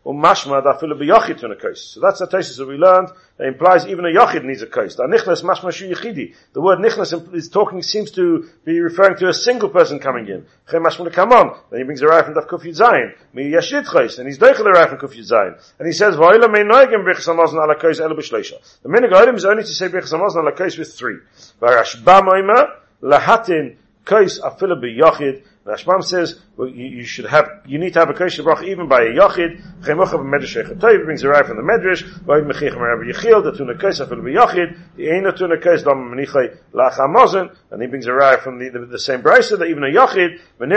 umashma 0.06 0.58
um, 0.58 0.64
dafilu 0.64 1.00
b'yochid 1.00 1.40
tuna 1.40 1.56
kais. 1.56 1.94
So 1.94 2.00
that's 2.00 2.20
the 2.20 2.28
thesis 2.28 2.58
that 2.58 2.68
we 2.68 2.76
learned 2.76 3.10
that 3.38 3.48
implies 3.48 3.88
even 3.88 4.06
a 4.06 4.10
yochid 4.10 4.44
needs 4.44 4.62
a 4.62 4.68
kais. 4.68 4.96
The 4.96 5.04
nichnas 5.04 5.44
mashma 5.44 5.72
shu 5.72 5.90
yichidi. 5.90 6.36
The 6.54 6.62
word 6.62 6.80
nichnas 6.80 7.34
is 7.34 7.50
talking, 7.50 7.82
seems 7.82 8.12
to 8.12 8.50
be 8.66 8.80
referring 8.80 9.18
to 9.18 9.30
a 9.30 9.34
single 9.34 9.70
person 9.70 10.00
coming 10.00 10.28
in. 10.28 10.46
Mashma. 10.72 11.60
Then 11.70 11.80
he 11.80 11.84
brings 11.86 12.02
a 12.02 12.06
raya 12.06 12.26
from 12.26 12.34
daf 12.34 12.48
kuf 12.48 12.64
yud 12.64 13.14
Mi 13.34 13.52
yashid. 13.52 14.20
And 14.20 14.28
he's 14.28 14.38
doichel 14.38 14.58
the 14.58 14.74
raya 14.76 14.90
from 14.90 15.00
kuf 15.00 15.18
And 15.80 15.88
he 15.88 15.94
says, 15.94 16.16
v'oila 16.16 16.52
mei 16.52 16.64
noigim 16.64 17.06
brichas 17.06 17.30
amazon 17.30 17.60
ala 17.60 17.76
kais 17.76 18.00
elu 18.00 18.18
b'shleisha. 18.18 18.82
The 18.84 18.90
minig 18.90 19.36
is 19.36 19.46
only 19.46 19.64
to 19.64 19.70
say 19.70 19.88
brichas 19.88 20.14
amazon 20.14 20.44
ala 20.44 20.52
kais 20.52 20.78
with 20.78 20.94
three. 20.94 21.18
V'arashba 21.62 22.22
moima 22.22 22.76
lahatin 23.02 23.78
kais 24.06 24.40
afilu 24.42 24.82
b'yochid 24.82 25.44
Rashbam 25.66 26.04
says 26.04 26.42
well, 26.58 26.68
you, 26.68 26.86
you, 26.86 27.06
should 27.06 27.26
have, 27.26 27.50
you 27.66 27.80
need 27.80 27.94
to 27.94 28.00
have 28.00 28.10
a 28.10 28.14
kosher 28.14 28.44
bracha 28.44 28.66
even 28.66 28.90
by 28.90 29.04
a 29.04 29.06
yachid. 29.06 29.62
Echatoy 29.82 31.06
brings 31.06 31.24
a 31.24 31.30
right 31.30 31.46
from 31.46 31.56
the 31.56 31.64
medrash. 31.64 32.04
Vayim 32.26 32.52
mechich 32.52 32.76
Yechiel 32.76 33.44
the 33.44 33.54
tuna 33.54 33.78
kosher 33.78 34.06
for 34.06 34.16
the. 34.16 34.24
The 34.24 35.04
eina 35.04 35.38
tuna 35.38 35.58
kosher 35.62 35.86
dam 35.86 36.14
menichai 36.14 36.58
lachamazon, 36.74 37.56
and 37.72 37.82
he 37.82 37.88
brings 37.88 38.08
a 38.08 38.14
right 38.14 38.42
from 38.42 38.60
the, 38.60 38.70
the, 38.70 38.86
the 38.88 39.00
same 39.00 39.22
brisa 39.22 39.58
that 39.58 39.68
even 39.68 39.84
a 39.84 39.88
yachid 39.88 40.40
and 40.60 40.72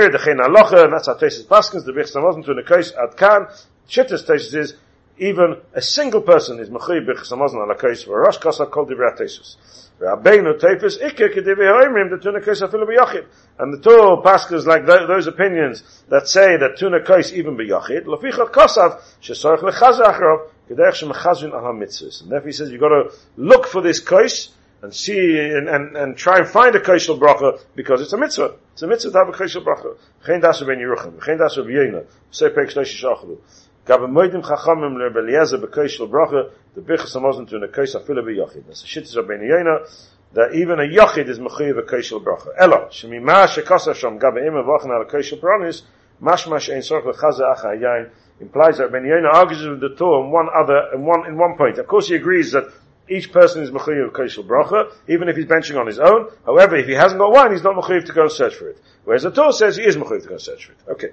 that's 0.93 1.07
how 1.09 1.15
Tesis 1.15 1.47
Paskins 1.47 1.85
the 1.85 1.93
bichs 1.93 2.15
namazon 2.15 2.45
tuna 2.45 2.63
kosher 2.63 2.95
at 3.01 3.17
kan. 3.17 3.49
Shittas 3.89 4.25
Tesis 4.25 4.55
is 4.55 4.75
even 5.19 5.57
a 5.73 5.83
single 5.83 6.21
person 6.21 6.59
is 6.59 6.69
mechuy 6.69 7.07
bichs 7.07 7.33
namazon 7.33 7.65
ala 7.65 7.75
kosher. 7.75 8.11
Rosh 8.11 8.39
kasa 8.39 8.67
kol 8.67 8.87
divrei 8.87 9.17
Tesis. 9.17 9.57
Rabbeinu 10.01 10.61
Tefes 10.61 10.99
Ikke 10.99 11.33
Kedivi 11.33 11.65
Hoimrim 11.65 12.11
the 12.11 12.19
Tuna 12.19 12.41
Kais 12.41 12.61
Afilu 12.61 12.87
B'Yachid. 12.87 13.25
And 13.59 13.73
the 13.73 13.79
two 13.79 14.21
pastors 14.23 14.67
like 14.67 14.85
those 14.85 15.27
opinions 15.27 16.05
that 16.09 16.29
say 16.29 16.59
that 16.59 16.77
Tuna 16.77 17.01
Kais 17.01 17.33
even 17.33 17.57
B'Yachid, 17.57 18.05
Leficha 18.05 18.51
Kosav, 18.51 19.01
Shesorach 19.23 19.61
Lechaz 19.61 19.99
Acharov, 20.01 20.51
Kedech 20.69 21.03
Shemachazin 21.03 21.55
Aha 21.55 21.73
Mitzvahs. 21.73 22.23
And 22.23 22.31
therefore 22.31 22.49
he 22.49 22.53
says 22.53 22.71
you've 22.71 22.81
got 22.81 22.89
to 22.89 23.11
look 23.39 23.67
for 23.67 23.81
this 23.81 24.01
Kais 24.01 24.51
and 24.83 24.95
see 24.95 25.39
and, 25.39 25.69
and, 25.69 25.97
and 25.97 26.17
try 26.17 26.39
and 26.39 26.47
find 26.47 26.75
a 26.77 26.81
Kaishal 26.81 27.19
Bracha 27.19 27.59
because 27.75 28.03
it's 28.03 28.13
a 28.13 28.19
mitzvah. 28.19 28.55
It's 28.75 28.83
a 28.83 28.87
mitzvah 28.87 29.13
to 29.13 29.19
have 29.19 29.29
a 29.29 29.33
Kaishal 29.33 29.65
Bracha. 29.65 29.97
Chen 30.27 30.43
Dasu 30.43 30.67
Ben 30.67 30.77
Yeruchim, 30.77 31.25
Chen 31.25 31.39
Dasu 31.39 31.65
B'Yena, 31.65 32.05
Say 32.31 32.51
Pek 32.51 32.69
Shachlu. 32.69 33.39
Gab 33.87 34.01
moidim 34.01 34.43
chachamim 34.43 34.99
le 34.99 35.11
Beliezer 35.11 35.65
b'keish 35.65 36.01
bracha 36.11 36.51
the 36.75 36.81
bichas 36.81 37.15
hamazon 37.15 37.49
to 37.49 37.55
nekeish 37.55 37.95
afila 37.95 38.21
b'yachid. 38.21 38.67
That's 38.67 38.83
a 38.83 38.87
shittis 38.87 39.17
Rabbeinu 39.17 39.49
Yonah 39.49 39.87
that 40.33 40.55
even 40.57 40.81
a 40.81 40.83
yachid 40.83 41.29
is 41.29 41.39
mechuyev 41.39 41.85
b'keish 41.85 42.11
bracha. 42.21 42.49
Elo 42.59 42.89
shemima 42.91 43.47
shekasa 43.47 43.95
sham 43.95 44.19
gab 44.19 44.37
im 44.39 44.55
avachan 44.55 44.91
al 44.91 45.05
keish 45.05 45.39
pranis 45.39 45.83
mashma 46.21 46.57
shein 46.59 46.83
sorch 46.83 47.05
lechaza 47.05 47.55
acha 47.55 47.81
yain 47.81 48.11
implies 48.41 48.79
that 48.79 48.91
Rabbeinu 48.91 49.07
Yonah 49.07 49.29
argues 49.33 49.65
with 49.69 49.81
the 49.81 49.95
Torah 49.95 50.25
in 50.25 50.33
one 50.33 50.49
other 50.53 50.91
in 50.93 51.05
one 51.05 51.25
in 51.29 51.39
one 51.39 51.57
point. 51.57 51.79
Of 51.79 51.87
course, 51.87 52.09
he 52.09 52.17
agrees 52.17 52.51
that 52.53 52.65
each 53.09 53.31
person 53.31 53.63
is 53.63 53.71
mechuyev 53.71 54.11
keish 54.11 54.37
bracha, 54.45 54.93
even 55.07 55.29
if 55.29 55.37
he's 55.37 55.47
benching 55.47 55.79
on 55.79 55.87
his 55.87 56.01
own. 56.01 56.31
However, 56.45 56.75
if 56.75 56.89
he 56.89 56.95
hasn't 56.95 57.21
got 57.21 57.31
wine, 57.31 57.53
he's 57.53 57.63
not 57.63 57.77
mechuyev 57.77 58.05
to 58.07 58.13
go 58.13 58.23
and 58.23 58.33
search 58.33 58.57
for 58.57 58.69
it. 58.69 58.81
Whereas 59.05 59.23
the 59.23 59.31
Torah 59.31 59.53
says 59.53 59.77
he 59.77 59.85
is 59.85 59.97
mechuyev 59.97 60.23
to 60.23 60.29
go 60.29 60.35
and 60.35 60.43
search 60.43 60.67
for 60.67 60.73
it. 60.73 60.79
Okay. 60.91 61.11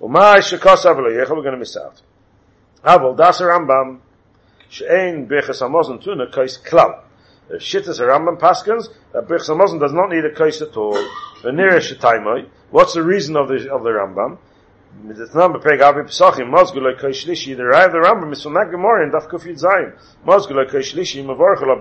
Shekasa 0.00 0.96
we're 0.96 1.26
going 1.26 1.52
to 1.52 1.56
miss 1.58 1.76
out. 1.76 2.00
Aval 2.84 3.16
das 3.16 3.40
Rambam 3.40 4.00
she'ein 4.70 5.28
bechas 5.28 5.60
hamazon 5.60 6.02
tuna 6.02 6.26
kais 6.28 6.58
klal. 6.62 7.02
The 7.48 7.56
shittas 7.56 8.00
Rambam 8.00 8.38
paskins 8.38 8.88
that 9.12 9.28
bechas 9.28 9.50
hamazon 9.50 9.78
does 9.78 9.92
not 9.92 10.08
need 10.08 10.24
a 10.24 10.30
kais 10.30 10.62
at 10.62 10.76
all. 10.76 10.94
V'nira 11.42 11.80
shetaimoi. 11.80 12.48
What's 12.70 12.94
the 12.94 13.02
reason 13.02 13.36
of 13.36 13.48
the 13.48 13.70
of 13.70 13.82
the 13.82 13.90
Rambam? 13.90 14.38
Midatnam 15.04 15.60
bepeg 15.60 15.82
avi 15.82 16.00
pesachim 16.00 16.50
mazgulay 16.50 16.98
kais 16.98 17.22
shlishi. 17.24 17.54
The 17.54 17.66
Rai 17.66 17.84
of 17.84 17.92
the 17.92 17.98
Rambam 17.98 18.32
is 18.32 18.42
from 18.42 18.54
that 18.54 18.70
Gemara 18.70 19.04
in 19.04 19.12
Daf 19.12 19.28
Kuf 19.28 19.44
Yud 19.44 19.60
Zayin. 19.60 19.92
Mazgulay 20.26 20.70
kais 20.70 20.94
shlishi 20.94 21.22
mavarch 21.22 21.60
ala 21.60 21.76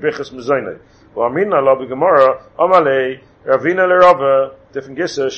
bechas 0.00 0.32
mezaynei. 0.32 0.80
V'amina 1.14 1.62
la 1.62 1.76
b'Gemara 1.76 2.42
amalei 2.58 3.20
Ravina 3.46 3.86
lerava 3.86 4.54
different 4.72 4.98
gissa 4.98 5.30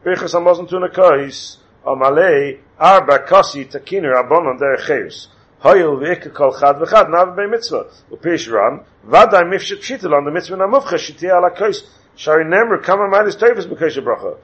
shma 0.00 0.04
mina 0.04 0.16
bechas 0.16 0.34
hamazon 0.34 0.68
tuna 0.68 0.88
kais. 0.88 1.58
Amalei 1.84 2.58
arba 2.78 3.18
kasi 3.18 3.64
takin 3.64 4.04
rabbanon 4.04 4.58
derech 4.58 4.86
cheirus. 4.86 5.28
Hoyel 5.62 5.96
v'ike 5.98 6.32
kol 6.34 6.52
chad 6.52 6.76
v'chad 6.76 7.10
nav 7.10 7.36
bei 7.36 7.46
mitzvah. 7.46 7.86
Upish 8.10 8.50
ran, 8.52 8.84
vaday 9.08 9.44
mifshet 9.44 9.80
pshitel 9.80 10.16
on 10.16 10.24
the 10.24 10.30
mitzvah 10.30 10.56
namufcha 10.56 10.98
shitia 10.98 11.36
ala 11.36 11.50
kois. 11.50 11.84
Shari 12.16 12.44
nemru 12.44 12.82
kama 12.82 13.08
manis 13.08 13.36
tevis 13.36 13.66
b'kois 13.66 14.02
bracha. 14.02 14.36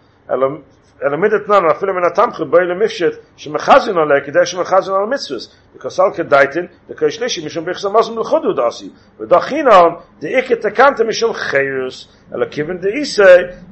אלא 1.05 1.17
מידתנן, 1.17 1.71
אפילו 1.71 1.95
מן 1.95 2.05
התמכה, 2.05 2.45
בואי 2.45 2.65
למפשט, 2.65 3.13
שמחזין 3.37 3.99
עליה, 3.99 4.21
כדי 4.21 4.47
שמחזין 4.47 4.95
על 4.95 5.03
המצווס. 5.03 5.57
וכסל 5.77 6.03
כדייתן, 6.15 6.67
דקוי 6.89 7.11
שלישי, 7.11 7.47
משום 7.47 7.65
ביחס 7.65 7.85
המזם 7.85 8.19
לחודו 8.19 8.53
דעשי. 8.53 8.91
ודחינן, 9.21 9.89
דאיקה 10.21 10.57
תקנתה 10.57 11.05
משום 11.05 11.33
חירוס, 11.33 12.09
אלא 12.35 12.47
כיוון 12.51 12.79
דאיסי, 12.79 13.23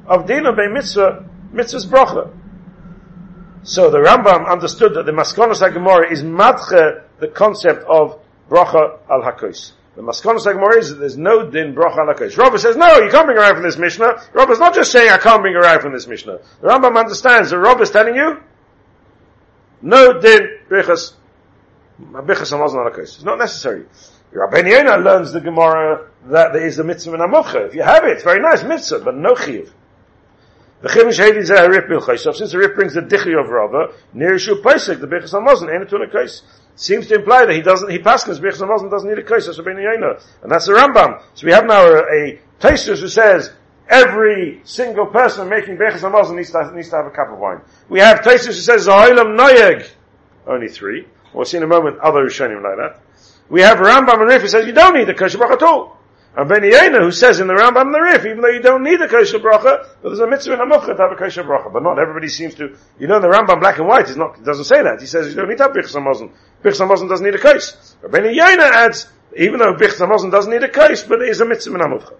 עבדינו 0.07 0.55
בי 0.55 0.79
מצווה, 0.79 1.09
mitzvah's 1.52 1.86
bracha. 1.86 2.32
So 3.62 3.90
the 3.90 3.98
Rambam 3.98 4.48
understood 4.48 4.94
that 4.94 5.06
the 5.06 5.12
Maskonos 5.12 5.60
HaGemara 5.60 6.12
is 6.12 6.22
matche 6.22 7.02
the 7.18 7.28
concept 7.28 7.84
of 7.84 8.20
bracha 8.48 8.98
al 9.10 9.22
hakos. 9.22 9.72
The 9.96 10.02
Maskonos 10.02 10.46
HaGemara 10.46 10.78
is 10.78 10.90
that 10.90 10.96
there's 10.96 11.16
no 11.16 11.50
din 11.50 11.74
bracha 11.74 11.98
al 11.98 12.14
hakos. 12.14 12.36
Rabbi 12.36 12.58
says, 12.58 12.76
no, 12.76 12.98
you 12.98 13.10
can't 13.10 13.26
bring 13.26 13.38
around 13.38 13.54
from 13.54 13.64
this 13.64 13.76
Mishnah. 13.76 14.22
Rabbi's 14.34 14.60
not 14.60 14.74
just 14.74 14.92
saying, 14.92 15.10
I 15.10 15.18
can't 15.18 15.42
bring 15.42 15.56
around 15.56 15.80
from 15.80 15.92
this 15.92 16.06
Mishnah. 16.06 16.38
The 16.60 16.68
Rambam 16.68 16.96
understands 16.96 17.50
that 17.50 17.58
Rabbi's 17.58 17.90
telling 17.90 18.14
you, 18.14 18.40
no 19.82 20.20
din 20.20 20.48
brichas, 20.70 21.14
brichas 22.00 22.52
al 22.52 22.62
al 22.62 22.90
hakos. 22.90 23.16
It's 23.16 23.24
not 23.24 23.38
necessary. 23.38 23.86
Rabbein 24.32 25.04
learns 25.04 25.32
the 25.32 25.40
Gemara 25.40 26.08
that 26.26 26.52
there 26.52 26.66
is 26.66 26.78
a 26.78 26.84
mitzvah 26.84 27.14
in 27.14 27.20
Amocha. 27.20 27.66
If 27.68 27.74
you 27.74 27.82
have 27.82 28.04
it, 28.04 28.22
very 28.22 28.40
nice 28.40 28.62
mitzvah, 28.62 29.00
but 29.00 29.16
no 29.16 29.34
chiv 29.34 29.72
since 30.88 32.52
the 32.52 32.58
Rif 32.58 32.74
brings 32.74 32.94
the 32.94 33.00
Dichi 33.00 33.38
of 33.38 33.48
Rava, 33.48 33.92
near 34.12 34.38
Shu 34.38 34.62
Pesach, 34.62 35.00
the 35.00 35.06
it 35.06 35.32
a 35.32 36.10
kais. 36.10 36.42
Seems 36.74 37.06
to 37.06 37.14
imply 37.14 37.46
that 37.46 37.54
he 37.54 37.62
doesn't, 37.62 37.90
he 37.90 37.98
passes 37.98 38.38
Bechas 38.38 38.60
HaMazon 38.60 38.90
doesn't 38.90 39.08
need 39.08 39.18
a 39.18 39.22
kais, 39.22 39.46
that's 39.46 39.58
Rabbeinu 39.58 39.80
Yaina. 39.80 40.22
And 40.42 40.52
that's 40.52 40.66
the 40.66 40.72
Rambam. 40.72 41.22
So 41.34 41.46
we 41.46 41.52
have 41.52 41.64
now 41.64 41.86
a, 41.86 42.02
a 42.02 42.40
Taisus 42.60 43.00
who 43.00 43.08
says, 43.08 43.50
every 43.88 44.60
single 44.64 45.06
person 45.06 45.48
making 45.48 45.78
Bechas 45.78 46.00
HaMazon 46.00 46.36
needs 46.36 46.50
to, 46.50 46.70
needs 46.74 46.90
to 46.90 46.96
have 46.96 47.06
a 47.06 47.10
cup 47.10 47.32
of 47.32 47.38
wine. 47.38 47.62
We 47.88 48.00
have 48.00 48.20
Taisus 48.20 48.46
who 48.46 48.52
says, 48.52 48.86
Zahilam 48.86 49.38
Noyeg, 49.38 49.88
only 50.46 50.68
three. 50.68 51.06
We'll 51.32 51.46
see 51.46 51.56
in 51.56 51.62
a 51.62 51.66
moment 51.66 51.98
other 52.00 52.26
Rishonim 52.26 52.62
like 52.62 52.76
that. 52.76 53.00
We 53.48 53.62
have 53.62 53.78
Rambam 53.78 54.20
and 54.20 54.28
Rif 54.28 54.42
who 54.42 54.48
says, 54.48 54.66
you 54.66 54.72
don't 54.72 54.94
need 54.94 55.08
a 55.08 55.14
kosher 55.14 55.42
at 55.44 55.62
all. 55.62 55.95
And 56.36 56.48
Ben 56.50 56.60
Yena, 56.60 57.00
who 57.00 57.10
says 57.12 57.40
in 57.40 57.46
the 57.46 57.54
Rambam 57.54 57.92
the 57.92 58.00
Rif, 58.00 58.26
even 58.26 58.42
though 58.42 58.50
you 58.50 58.60
don't 58.60 58.82
need 58.82 59.00
a 59.00 59.08
kosher 59.08 59.38
bracha, 59.38 59.88
but 60.02 60.10
there's 60.10 60.20
a 60.20 60.26
mitzvah 60.26 60.52
in 60.52 60.60
a 60.60 60.66
mukha 60.66 60.94
to 60.94 61.02
have 61.02 61.10
a 61.10 61.16
kosher 61.16 61.42
bracha. 61.42 61.72
But 61.72 61.82
not 61.82 61.98
everybody 61.98 62.28
seems 62.28 62.54
to, 62.56 62.76
you 62.98 63.06
know, 63.06 63.20
the 63.20 63.28
Rambam 63.28 63.58
black 63.58 63.78
and 63.78 63.88
white 63.88 64.10
is 64.10 64.18
not, 64.18 64.44
doesn't 64.44 64.66
say 64.66 64.82
that. 64.82 65.00
He 65.00 65.06
says 65.06 65.28
you 65.28 65.34
don't 65.34 65.48
need 65.48 65.56
to 65.56 65.64
have 65.64 65.72
bichs 65.72 65.94
hamazon. 65.94 66.30
Bichs 66.62 66.78
hamazon 66.78 67.08
doesn't 67.08 67.24
need 67.24 67.34
a 67.34 67.38
kais. 67.38 67.96
But 68.02 68.12
Ben 68.12 68.24
Yena 68.24 68.70
adds, 68.70 69.08
even 69.34 69.58
though 69.60 69.72
bichs 69.74 69.98
hamazon 69.98 70.30
doesn't 70.30 70.52
need 70.52 70.62
a 70.62 70.68
kais, 70.68 71.04
but 71.04 71.20
there 71.20 71.30
is 71.30 71.40
a 71.40 71.46
mitzvah 71.46 71.74
in 71.74 71.80
a 71.80 71.84
mukha. 71.84 72.14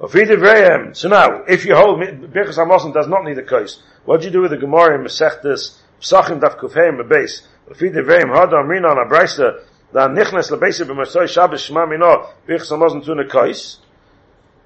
So 0.00 1.08
now, 1.08 1.42
if 1.48 1.66
you 1.66 1.74
hold 1.74 1.98
Birchas 2.00 2.56
Hamazon 2.56 2.94
does 2.94 3.08
not 3.08 3.24
need 3.24 3.36
a 3.36 3.42
kais, 3.42 3.82
what 4.04 4.20
do 4.20 4.28
you 4.28 4.32
do 4.32 4.42
with 4.42 4.52
the 4.52 4.56
Gemara 4.56 4.94
in 4.94 5.04
Masechtas 5.04 5.76
Psachim 6.00 6.38
Daf 6.40 6.56
Kufheim 6.56 7.08
base? 7.08 7.48
V'fidi 7.68 8.04
Vreim 8.06 8.32
Hada 8.32 8.62
Amrina 8.62 8.92
on 8.92 8.98
a 8.98 9.10
Brisa 9.10 9.60
da 9.92 10.08
nichnes 10.08 10.50
lebese 10.50 10.86
be 10.86 10.94
masoy 10.94 11.28
shabbes 11.28 11.68
shma 11.68 11.88
mino 11.88 12.28
bich 12.46 12.62
samazn 12.62 13.04
tun 13.04 13.20
a 13.20 13.24
kais 13.24 13.78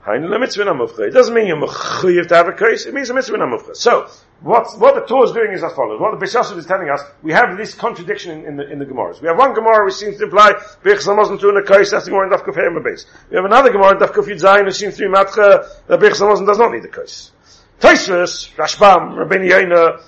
Hain 0.05 0.29
le 0.29 0.37
mitzvah 0.37 0.65
namufcha. 0.65 1.07
It 1.07 1.13
doesn't 1.13 1.33
mean 1.33 1.47
you're 1.47 1.57
mechuyev 1.57 2.27
to 2.27 2.35
have 2.35 2.49
a 2.49 2.53
kais. 2.53 2.87
It 2.87 2.95
means 2.95 3.09
a 3.11 3.15
mitzvah 3.15 3.37
namufcha. 3.37 3.77
So, 3.77 4.09
what, 4.41 4.67
what 4.81 4.97
the 4.97 5.03
Torah 5.03 5.29
is 5.29 5.33
doing 5.33 5.53
is 5.53 5.63
as 5.63 5.73
follows. 5.75 6.01
What 6.01 6.19
the 6.19 6.27
Bishasov 6.27 6.59
is 6.59 6.67
telling 6.67 6.91
us, 6.91 7.01
we 7.23 7.31
have 7.31 7.57
this 7.57 7.73
contradiction 7.75 8.41
in, 8.41 8.47
in 8.47 8.57
the, 8.57 8.69
in 8.69 8.79
the 8.81 8.85
Gemaras. 8.85 9.21
We 9.21 9.29
have 9.29 9.39
one 9.39 9.55
Gemara 9.55 9.85
which 9.85 9.95
seems 9.95 10.17
to 10.17 10.25
imply, 10.25 10.55
Bich 10.83 11.07
Samazon 11.07 11.39
to 11.39 11.49
a 11.51 11.63
kais, 11.63 11.93
that's 11.93 12.07
the 12.07 12.11
Gemara 12.11 12.27
in 12.27 12.33
Daf 12.33 12.45
Kuf 12.45 12.85
base. 12.85 13.07
We 13.31 13.37
have 13.37 13.45
another 13.45 13.71
Gemara 13.71 13.93
in 13.93 13.99
Daf 13.99 14.13
Kuf 14.13 14.27
Zayin 14.27 14.65
which 14.65 14.75
seems 14.75 14.97
to 14.97 15.03
be 15.03 15.09
matcha, 15.09 15.87
that 15.87 16.01
Bich 16.01 16.15
Samazon 16.15 16.49
does 16.49 16.59
not 16.59 16.73
need 16.73 16.85
a 16.85 16.89
kais. 16.89 17.31
Taisvus, 17.79 18.53
Rashbam, 18.57 19.15
Rabbeinu 19.15 19.49
Yaina, 19.49 20.03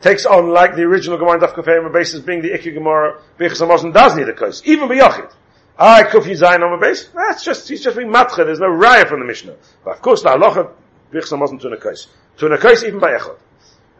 takes 0.00 0.26
on 0.26 0.50
like 0.50 0.76
the 0.76 0.82
original 0.82 1.18
Gemara 1.18 1.38
Daf 1.38 1.54
Kufayim 1.54 1.92
basis 1.92 2.20
being 2.20 2.42
the 2.42 2.54
Ikki 2.54 2.72
Gemara 2.72 3.20
Bichas 3.38 3.60
Hamazon 3.60 3.92
does 3.92 4.16
need 4.16 4.28
a 4.28 4.32
kos, 4.32 4.62
even 4.64 4.88
B'Yachid. 4.88 5.32
I 5.78 6.02
Kufi 6.02 6.38
Zayin 6.38 6.62
on 6.62 6.78
the 6.78 6.86
base. 6.86 7.08
That's 7.14 7.42
just 7.44 7.68
he's 7.68 7.82
just 7.82 7.96
being 7.96 8.10
matcha. 8.10 8.44
There's 8.44 8.60
no 8.60 8.68
raya 8.68 9.08
from 9.08 9.20
the 9.20 9.26
Mishnah. 9.26 9.56
But 9.84 9.96
of 9.96 10.02
course, 10.02 10.22
the 10.22 10.30
halacha 10.30 10.72
Bichas 11.12 11.32
Hamazon 11.32 11.60
to 11.60 11.68
a 11.68 11.76
kos, 11.76 12.08
to 12.38 12.46
a 12.46 12.58
kos 12.58 12.84
even 12.84 13.00
by 13.00 13.12
Echad. 13.12 13.38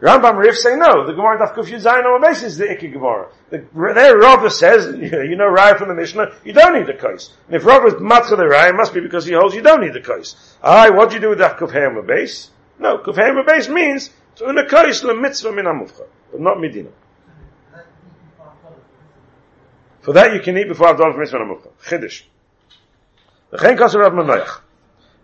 Rambam 0.01 0.37
Rif 0.37 0.57
say 0.57 0.75
no. 0.75 1.05
The 1.05 1.13
Gemara 1.13 1.39
Daf 1.39 1.55
Kufi 1.55 1.79
Zayin 1.79 2.05
on 2.05 2.21
the 2.21 2.27
base 2.27 2.41
is 2.41 2.57
the 2.57 2.71
Ikki 2.71 2.89
Gemara. 2.89 3.29
The, 3.51 3.65
there 3.93 4.49
says 4.49 4.95
you 4.99 5.35
know 5.35 5.51
raya 5.51 5.77
from 5.77 5.89
the 5.89 5.95
Mishnah. 5.95 6.35
You 6.43 6.53
don't 6.53 6.73
need 6.73 6.87
the 6.87 6.99
kos. 6.99 7.31
And 7.47 7.55
if 7.55 7.65
Rabba 7.65 7.87
is 7.87 7.93
matcha 7.95 8.31
the 8.31 8.43
raya, 8.43 8.69
it 8.69 8.75
must 8.75 8.93
be 8.93 8.99
because 8.99 9.25
he 9.25 9.33
holds 9.33 9.53
you 9.53 9.61
don't 9.61 9.81
need 9.81 9.93
the 9.93 10.01
kos. 10.01 10.57
I 10.61 10.89
what 10.89 11.09
do 11.09 11.15
you 11.15 11.21
do 11.21 11.29
with 11.29 11.39
Daf 11.39 11.57
Kufayim 11.57 12.05
base? 12.07 12.49
No, 12.79 12.97
Kufayim 12.97 13.45
base 13.45 13.69
means 13.69 14.09
Tuna 14.41 14.65
kais 14.65 15.03
le 15.03 15.13
mitzvah 15.13 15.51
min 15.51 15.65
amufcha, 15.65 16.03
but 16.31 16.41
not 16.41 16.59
medina. 16.59 16.89
For 20.01 20.13
that 20.13 20.33
you 20.33 20.39
can 20.39 20.57
eat 20.57 20.67
before 20.67 20.87
Avdol 20.87 21.15
mitzvah 21.15 21.37
amufcha. 21.37 21.69
Chiddush. 21.85 22.23
V'chein 23.53 23.77
kosar 23.77 23.99
Rav 23.99 24.13
Manoich. 24.13 24.61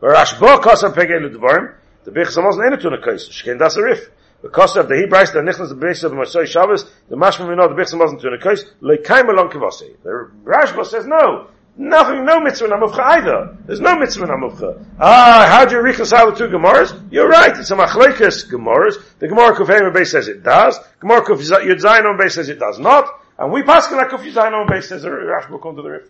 V'rashbo 0.03 0.61
kosar 0.61 0.93
pegei 0.93 1.19
l'dvarim, 1.19 1.73
the 2.03 2.11
bich 2.11 2.27
samoz 2.27 2.57
neina 2.57 2.79
tuna 2.79 2.99
kais, 2.99 3.27
shkein 3.29 3.57
das 3.57 3.75
a 3.77 3.81
rif. 3.81 4.07
Because 4.43 4.77
of 4.77 4.87
the 4.87 4.95
Hebrew, 4.95 5.17
the 5.17 5.39
nichnas 5.39 5.69
the 5.69 5.75
base 5.75 6.03
of 6.03 6.11
Moshe 6.11 6.45
Shabbos, 6.45 6.85
the 7.09 7.15
mashma 7.15 7.49
we 7.49 7.55
know 7.55 7.67
the 7.67 7.73
bich 7.73 7.87
samoz 7.87 8.11
in 8.11 8.19
tuna 8.19 8.37
kais, 8.37 8.65
leikaim 8.83 9.29
along 9.29 9.49
kivasi. 9.49 9.95
The 10.03 10.29
Rashba 10.43 10.85
says 10.85 11.07
no, 11.07 11.47
Nothing, 11.79 12.25
no 12.25 12.39
mitzvah 12.39 12.65
in 12.65 12.71
Amuvcha 12.71 12.99
either. 12.99 13.57
There's 13.67 13.79
no 13.79 13.95
mitzvah 13.99 14.23
in 14.23 14.29
Amuvcha. 14.31 14.83
Ah, 14.99 15.47
how 15.47 15.63
do 15.63 15.75
you 15.75 15.81
reconcile 15.81 16.31
the 16.31 16.35
two 16.35 16.47
Gemaras? 16.47 16.99
You're 17.11 17.29
right, 17.29 17.55
it's 17.55 17.69
a 17.69 17.75
machlekes 17.75 18.49
Gemaras. 18.49 18.95
The 19.19 19.27
Gemara 19.27 19.55
Kuf 19.55 19.93
Base 19.93 20.11
says 20.11 20.27
it 20.27 20.41
does. 20.41 20.79
Gemara 20.99 21.21
Kuf 21.21 21.37
Yud 21.37 21.79
Zayin 21.79 22.17
Base 22.17 22.33
says 22.33 22.49
it 22.49 22.57
does 22.57 22.79
not. 22.79 23.05
And 23.37 23.51
we 23.53 23.61
pass 23.61 23.91
like 23.91 24.09
Kuf 24.09 24.21
Yud 24.21 24.33
Zayin 24.33 24.67
Base 24.67 24.89
says 24.89 25.05
Rashi 25.05 25.51
will 25.51 25.59
come 25.59 25.75
to 25.75 25.83
the 25.83 25.89
Rif. 25.89 26.09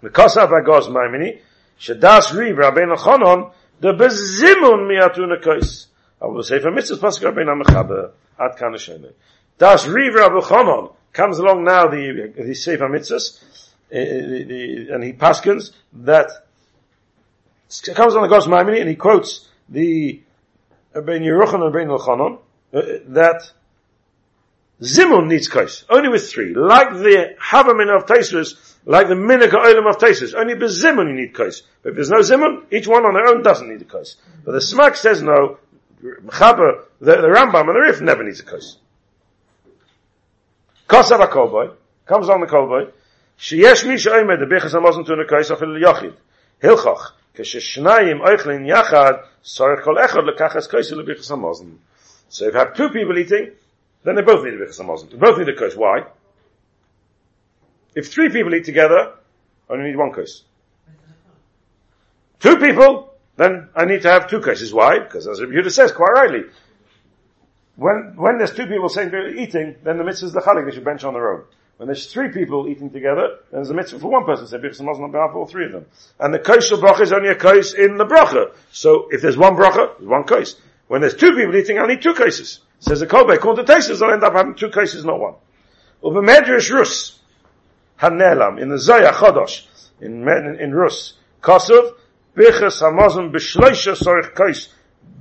The 0.00 0.10
Kosav 0.10 0.48
Agos 0.48 0.88
Maimini, 0.88 1.38
Shadas 1.78 2.36
Riv 2.36 2.56
Rabbein 2.56 2.96
Chonon, 2.96 3.52
the 3.80 3.92
Bezimun 3.92 4.88
Miatun 4.90 5.40
Kais. 5.40 5.86
I 6.20 6.26
will 6.26 6.42
say 6.42 6.58
for 6.58 6.72
Mitzvah 6.72 6.96
Pasuk 6.96 7.22
Rabbein 7.22 7.46
Amechaber, 7.46 8.10
Ad 8.40 8.58
Kanashene. 8.58 9.12
Das 9.56 9.86
Riv 9.86 10.14
Rabbein 10.14 10.42
Chonon, 10.42 10.92
Comes 11.16 11.38
along 11.38 11.64
now 11.64 11.88
the, 11.88 12.30
the 12.36 12.54
Sefer 12.54 12.90
Mitzvahs, 12.90 13.42
uh, 13.90 14.94
and 14.94 15.02
he 15.02 15.14
paskins 15.14 15.72
that 15.94 16.28
comes 17.94 18.14
on 18.14 18.20
the 18.20 18.28
Gos 18.28 18.46
Maimini 18.46 18.80
and 18.80 18.90
he 18.90 18.96
quotes 18.96 19.48
the 19.70 20.20
Ben 20.92 21.22
Yeruchon 21.22 21.62
and 21.62 21.72
Ben 21.72 21.88
Elchanon 21.88 22.38
uh, 22.74 22.82
that 23.14 23.50
Zimun 24.82 25.28
needs 25.28 25.48
kais, 25.48 25.86
only 25.88 26.10
with 26.10 26.28
three. 26.28 26.52
Like 26.52 26.90
the 26.90 27.34
Havamin 27.40 27.96
of 27.96 28.04
Taisus, 28.04 28.74
like 28.84 29.08
the 29.08 29.14
Minika 29.14 29.52
Olam 29.52 29.88
of 29.88 29.96
Taisus, 29.96 30.34
only 30.34 30.52
with 30.52 30.70
Zimun 30.70 31.08
you 31.08 31.14
need 31.14 31.32
kais. 31.32 31.62
But 31.82 31.90
if 31.90 31.94
there's 31.94 32.10
no 32.10 32.18
Zimun, 32.18 32.70
each 32.70 32.86
one 32.86 33.06
on 33.06 33.14
their 33.14 33.26
own 33.26 33.42
doesn't 33.42 33.66
need 33.66 33.80
a 33.80 33.86
kais. 33.86 34.16
But 34.44 34.52
the 34.52 34.58
Smak 34.58 34.96
says 34.96 35.22
no, 35.22 35.56
the, 36.02 36.20
the 37.00 37.32
Rambam 37.34 37.68
and 37.68 37.68
the 37.70 37.80
Rif 37.80 38.02
never 38.02 38.22
needs 38.22 38.40
a 38.40 38.44
kais. 38.44 38.76
Kosar 40.88 41.20
a 41.22 41.26
Kolboy 41.26 41.72
comes 42.06 42.28
on 42.28 42.40
the 42.40 42.46
Kolboy. 42.46 42.90
She 43.36 43.58
yes 43.58 43.84
me 43.84 43.98
she 43.98 44.10
aimed 44.10 44.40
the 44.40 44.46
bechas 44.46 44.74
amazon 44.74 45.04
to 45.04 45.16
the 45.16 45.24
kaisa 45.28 45.56
fil 45.56 45.68
yachid. 45.68 46.14
Hilchach. 46.62 47.12
Kishe 47.36 47.60
shnayim 47.60 48.20
oichlin 48.20 48.66
yachad 48.66 49.24
sar 49.42 49.82
kol 49.82 49.96
echad 49.96 50.28
lekachas 50.28 50.70
kaisa 50.70 50.96
le 50.96 51.04
bechas. 51.04 51.26
So 52.28 52.46
if 52.46 52.52
you 52.52 52.58
have 52.58 52.74
two 52.74 52.90
people 52.90 53.18
eating, 53.18 53.52
then 54.04 54.14
they 54.14 54.22
both 54.22 54.44
need 54.44 54.54
a 54.54 54.58
bechas 54.58 54.80
amazon. 54.80 55.08
They 55.10 55.18
both 55.18 55.38
need 55.38 55.48
a 55.48 55.56
kais. 55.56 55.76
Why? 55.76 56.04
If 57.94 58.12
three 58.12 58.28
people 58.28 58.54
eat 58.54 58.64
together, 58.64 59.14
I 59.68 59.72
only 59.72 59.86
need 59.86 59.96
one 59.96 60.12
kais. 60.12 60.42
Two 62.38 62.58
people, 62.58 63.14
then 63.36 63.68
I 63.74 63.86
need 63.86 64.02
to 64.02 64.10
have 64.10 64.28
two 64.30 64.40
kaises. 64.40 64.72
Why? 64.72 65.00
Because 65.00 65.26
as 65.26 65.40
Rebbe 65.40 65.54
Yehuda 65.54 65.72
says 65.72 65.92
quite 65.92 66.12
rightly, 66.12 66.42
when, 67.76 68.14
when 68.16 68.38
there's 68.38 68.54
two 68.54 68.66
people 68.66 68.88
saying 68.88 69.10
they're 69.10 69.34
eating, 69.34 69.76
then 69.84 69.98
the 69.98 70.04
mitzvah 70.04 70.26
is 70.26 70.32
the 70.32 70.40
chalik, 70.40 70.66
they 70.66 70.74
should 70.74 70.84
bench 70.84 71.04
on 71.04 71.14
their 71.14 71.32
own. 71.32 71.44
When 71.76 71.88
there's 71.88 72.10
three 72.10 72.30
people 72.30 72.68
eating 72.68 72.90
together, 72.90 73.38
then 73.50 73.60
there's 73.60 73.70
a 73.70 73.74
mitzvah 73.74 73.98
for 73.98 74.10
one 74.10 74.24
person, 74.24 74.46
say 74.46 74.56
birchas 74.56 74.80
hamazon 74.80 75.04
on 75.04 75.12
behalf 75.12 75.30
of 75.30 75.36
all 75.36 75.46
three 75.46 75.66
of 75.66 75.72
them. 75.72 75.84
And 76.18 76.32
the 76.32 76.38
kais 76.38 76.72
of 76.72 76.80
bracha 76.80 77.02
is 77.02 77.12
only 77.12 77.28
a 77.28 77.34
kais 77.34 77.74
in 77.74 77.98
the 77.98 78.06
bracha. 78.06 78.54
So 78.72 79.08
if 79.10 79.20
there's 79.20 79.36
one 79.36 79.56
bracha, 79.56 79.98
there's 79.98 80.08
one 80.08 80.24
kais. 80.24 80.56
When 80.88 81.02
there's 81.02 81.16
two 81.16 81.32
people 81.32 81.54
eating, 81.54 81.78
I 81.78 81.86
need 81.86 82.00
two 82.00 82.14
cases. 82.14 82.60
Says 82.78 83.00
the 83.00 83.06
Kobe, 83.06 83.34
according 83.34 83.66
to 83.66 83.72
Tesis, 83.72 84.02
I'll 84.02 84.12
end 84.12 84.22
up 84.22 84.34
having 84.34 84.54
two 84.54 84.70
cases, 84.70 85.04
not 85.04 85.18
one. 85.18 85.34
Uva 86.02 86.20
Medrash 86.20 86.70
Rus, 86.70 87.18
Hanelam, 87.98 88.60
in 88.60 88.68
the 88.68 88.78
Zaya 88.78 89.12
Chodosh, 89.12 89.66
in, 90.00 90.28
in, 90.28 90.58
in 90.60 90.74
Rus, 90.74 91.14
Kosov, 91.42 91.94
Birchas 92.36 92.82
Hamazon 92.82 93.32
B'shloisha 93.32 93.96
Sorich 93.96 94.34
Kais, 94.34 94.68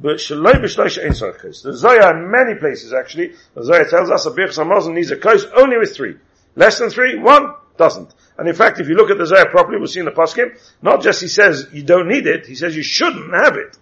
but 0.02 0.18
shaloi 0.18 0.54
b'shloisha 0.54 1.06
ain't 1.06 1.18
sorry 1.18 1.34
kais. 1.40 1.62
The 1.62 1.74
Zoya 1.74 2.12
in 2.12 2.30
many 2.30 2.56
places 2.56 2.94
actually, 2.94 3.34
the 3.54 3.64
Zoya 3.64 3.90
tells 3.90 4.10
us 4.10 4.26
a 4.26 4.32
birch 4.32 4.52
samazon 4.52 4.94
needs 4.94 5.12
a 5.12 5.18
kais 5.18 5.46
only 5.56 5.78
with 5.78 5.96
three. 5.96 6.16
Less 6.56 6.80
than 6.80 6.90
three, 6.90 7.18
one 7.18 7.54
doesn't. 7.78 8.14
And 8.38 8.48
in 8.48 8.56
fact, 8.56 8.80
if 8.80 8.88
you 8.88 8.96
look 8.96 9.10
at 9.10 9.18
the 9.18 9.26
Zoya 9.26 9.46
properly, 9.46 9.78
we'll 9.78 9.88
see 9.88 10.00
in 10.00 10.06
the 10.06 10.12
Paskim, 10.12 10.58
not 10.82 11.02
just 11.02 11.22
he 11.22 11.28
says 11.28 11.68
you 11.72 11.84
don't 11.84 12.08
need 12.08 12.28
it, 12.28 12.46
he 12.46 12.56
says 12.56 12.76
you 12.76 12.84
shouldn't 12.84 13.34
have 13.34 13.56
it. 13.56 13.78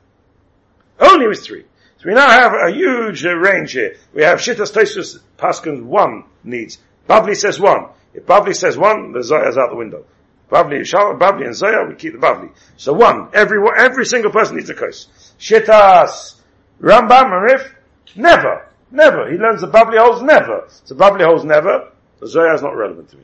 Only 1.00 1.28
with 1.28 1.44
three. 1.44 1.66
So 1.98 2.10
we 2.10 2.14
now 2.14 2.30
have 2.30 2.54
a 2.54 2.72
huge 2.72 3.26
uh, 3.26 3.36
range 3.36 3.72
here. 3.72 3.96
We 4.14 4.24
have 4.24 4.40
Shittas 4.40 4.74
Tosus 4.74 5.20
Paskin 5.38 5.86
one 5.86 6.26
needs. 6.44 6.78
Bavli 7.10 7.36
says 7.36 7.60
one. 7.60 7.88
If 8.14 8.26
Bavli 8.26 8.56
says 8.56 8.78
one, 8.78 9.12
the 9.12 9.24
Zoya 9.24 9.50
is 9.50 9.58
out 9.58 9.70
the 9.70 9.76
window. 9.76 10.06
Bavli, 10.50 10.82
Bavli 11.18 11.46
and 11.46 11.56
Zoya, 11.56 11.88
we 11.88 11.96
keep 11.96 12.14
the 12.14 12.20
Bavli. 12.20 12.52
So 12.78 12.94
one. 12.94 13.30
Every, 13.34 13.60
every 13.78 14.06
single 14.06 14.32
person 14.32 14.58
needs 14.58 14.70
a 14.70 14.76
curse. 14.76 15.08
Shittas, 15.40 16.36
Rambam, 16.80 17.32
Marif, 17.32 17.72
never. 18.16 18.68
Never. 18.92 19.32
He 19.32 19.38
learns 19.38 19.62
the 19.62 19.68
Bavli 19.68 19.98
holds 19.98 20.22
never. 20.22 20.68
So 20.84 20.96
Bavli 20.96 21.24
holds 21.26 21.44
never. 21.44 21.92
The 22.20 22.28
Zoya 22.28 22.54
is 22.54 22.62
not 22.62 22.76
relevant 22.76 23.10
to 23.10 23.18
me. 23.18 23.24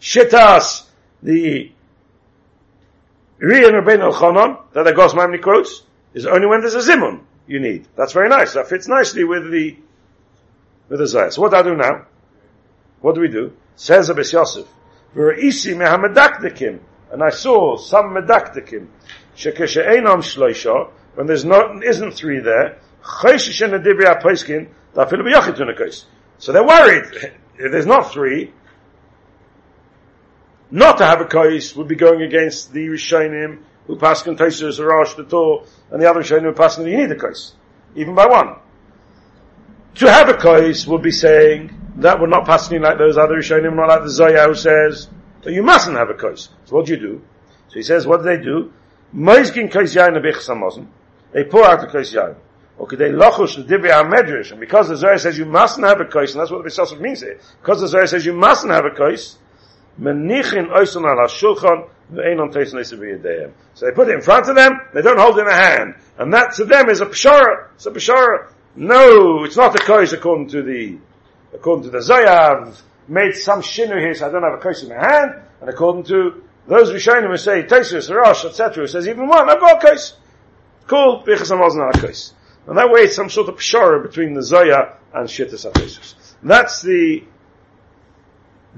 Shittas, 0.00 0.86
the 1.22 1.70
Riyan 3.40 3.72
Rabbein 3.72 4.00
al 4.00 4.12
that 4.72 4.82
the 4.84 4.92
Gos 4.92 5.14
Maimni 5.14 5.40
quotes, 5.40 5.82
is 6.14 6.26
only 6.26 6.46
when 6.46 6.60
there's 6.60 6.74
a 6.74 6.78
Zimun 6.78 7.20
you 7.46 7.60
need. 7.60 7.86
That's 7.96 8.12
very 8.12 8.28
nice. 8.28 8.54
That 8.54 8.68
fits 8.68 8.88
nicely 8.88 9.24
with 9.24 9.50
the, 9.50 9.76
with 10.88 11.00
the 11.00 11.06
Zoya. 11.06 11.30
So 11.30 11.42
what 11.42 11.50
do 11.50 11.56
I 11.56 11.62
do 11.62 11.76
now? 11.76 12.06
What 13.00 13.14
do 13.14 13.20
we 13.20 13.28
do? 13.28 13.52
Says 13.76 14.08
Abbas 14.10 14.32
Yosef, 14.32 14.66
V'ra'isi 15.14 15.74
mehamedakdekim, 15.76 16.78
and 17.12 17.22
I 17.22 17.30
saw 17.30 17.76
some 17.76 18.14
medakdekim, 18.14 18.88
shekeshe'enam 19.36 20.22
shloisha, 20.22 20.90
when 21.14 21.26
there's 21.26 21.44
not, 21.44 21.84
isn't 21.84 22.12
three 22.12 22.38
there, 22.40 22.78
so 26.38 26.52
they're 26.52 26.66
worried. 26.66 27.04
If 27.62 27.72
there's 27.72 27.84
not 27.84 28.10
three, 28.10 28.54
not 30.70 30.96
to 30.96 31.04
have 31.04 31.20
a 31.20 31.26
kais 31.26 31.76
would 31.76 31.88
be 31.88 31.94
going 31.94 32.22
against 32.22 32.72
the 32.72 32.86
Rishonim 32.86 33.58
who 33.86 33.96
pass 33.96 34.22
Taisus 34.22 34.80
Arash 34.80 35.14
the 35.14 35.24
Tor, 35.24 35.64
and 35.90 36.00
the 36.00 36.08
other 36.08 36.22
Rishonim 36.22 36.44
who 36.44 36.52
pass 36.54 36.78
on 36.78 36.86
you 36.86 36.96
need 36.96 37.10
a 37.10 37.16
kais, 37.16 37.52
even 37.94 38.14
by 38.14 38.24
one. 38.24 38.56
To 39.96 40.10
have 40.10 40.28
a 40.28 40.34
kais 40.34 40.86
would 40.86 41.02
be 41.02 41.10
saying 41.10 41.74
that 41.96 42.20
we're 42.20 42.28
not 42.28 42.46
passing 42.46 42.80
like 42.80 42.98
those 42.98 43.18
other 43.18 43.34
Rishonim, 43.34 43.76
not 43.76 43.88
like 43.88 44.02
the 44.02 44.10
Zoya 44.10 44.46
who 44.46 44.54
says 44.54 45.08
that 45.42 45.52
you 45.52 45.62
mustn't 45.62 45.96
have 45.96 46.10
a 46.10 46.14
kais. 46.14 46.48
So 46.64 46.76
what 46.76 46.86
do 46.86 46.92
you 46.92 46.98
do? 46.98 47.22
So 47.68 47.74
he 47.74 47.82
says, 47.82 48.06
what 48.06 48.18
do 48.18 48.24
they 48.24 48.38
do? 48.38 48.72
Kais 49.12 49.94
yain 49.94 50.88
they 51.32 51.44
pour 51.44 51.64
out 51.64 51.80
the 51.80 51.86
kais 51.86 52.12
yain. 52.12 52.36
Okay, 52.80 52.96
they 52.96 53.10
lochush 53.10 53.56
the 53.56 53.62
dibri 53.62 53.90
medrash, 53.90 54.52
and 54.52 54.60
because 54.60 54.88
the 54.88 54.96
Zohar 54.96 55.18
says 55.18 55.36
you 55.36 55.44
mustn't 55.44 55.86
have 55.86 56.00
a 56.00 56.06
kais, 56.06 56.32
and 56.32 56.40
that's 56.40 56.50
what 56.50 56.64
the 56.64 56.70
Bisosov 56.70 56.98
means 56.98 57.20
here, 57.20 57.38
because 57.60 57.80
the 57.82 57.88
Zohar 57.88 58.06
says 58.06 58.24
you 58.24 58.32
mustn't 58.32 58.72
have 58.72 58.86
a 58.86 58.90
kais, 58.90 59.36
menichin 60.00 60.70
oisun 60.70 61.04
al 61.04 61.28
So 63.74 63.86
they 63.86 63.92
put 63.92 64.08
it 64.08 64.14
in 64.14 64.22
front 64.22 64.48
of 64.48 64.56
them, 64.56 64.80
they 64.94 65.02
don't 65.02 65.18
hold 65.18 65.36
it 65.38 65.42
in 65.42 65.48
a 65.48 65.54
hand, 65.54 65.94
and 66.18 66.32
that 66.32 66.54
to 66.54 66.64
them 66.64 66.88
is 66.88 67.02
a 67.02 67.06
pshara, 67.06 67.68
it's 67.74 67.84
a 67.84 67.90
pshara. 67.90 68.48
No, 68.76 69.44
it's 69.44 69.56
not 69.56 69.74
a 69.74 69.78
kais 69.78 70.12
according 70.12 70.48
to 70.48 70.62
the, 70.62 70.98
according 71.52 71.90
to 71.90 71.90
the 71.90 72.14
I've 72.14 72.82
made 73.08 73.34
some 73.34 73.62
shinu 73.62 73.98
here, 74.00 74.14
so 74.14 74.28
I 74.28 74.30
don't 74.30 74.42
have 74.42 74.54
a 74.54 74.62
kais 74.62 74.82
in 74.82 74.90
my 74.90 74.94
hand, 74.94 75.42
and 75.60 75.68
according 75.68 76.04
to 76.04 76.42
those 76.68 76.90
Rishonim 76.90 77.30
who 77.30 77.36
say, 77.36 77.64
Taisus, 77.64 78.14
Rosh, 78.14 78.44
etc., 78.44 78.86
says 78.86 79.08
even 79.08 79.26
one, 79.26 79.50
I've 79.50 79.58
got 79.58 79.82
a 79.82 79.86
kais. 79.86 80.14
Cool, 80.86 81.24
Bichas 81.26 81.50
a 81.50 81.98
Akais. 81.98 82.32
And 82.66 82.76
that 82.78 82.90
way 82.90 83.02
it's 83.02 83.16
some 83.16 83.30
sort 83.30 83.48
of 83.48 83.56
pshara 83.56 84.02
between 84.02 84.34
the 84.34 84.42
Zoya 84.42 84.96
and 85.14 85.28
Shittas 85.28 85.70
HaTesus. 85.70 86.14
That's 86.42 86.82
the 86.82 87.24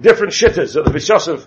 different 0.01 0.33
Shittas 0.33 0.75
that 0.75 0.85
the 0.85 0.91
Bishosov 0.91 1.47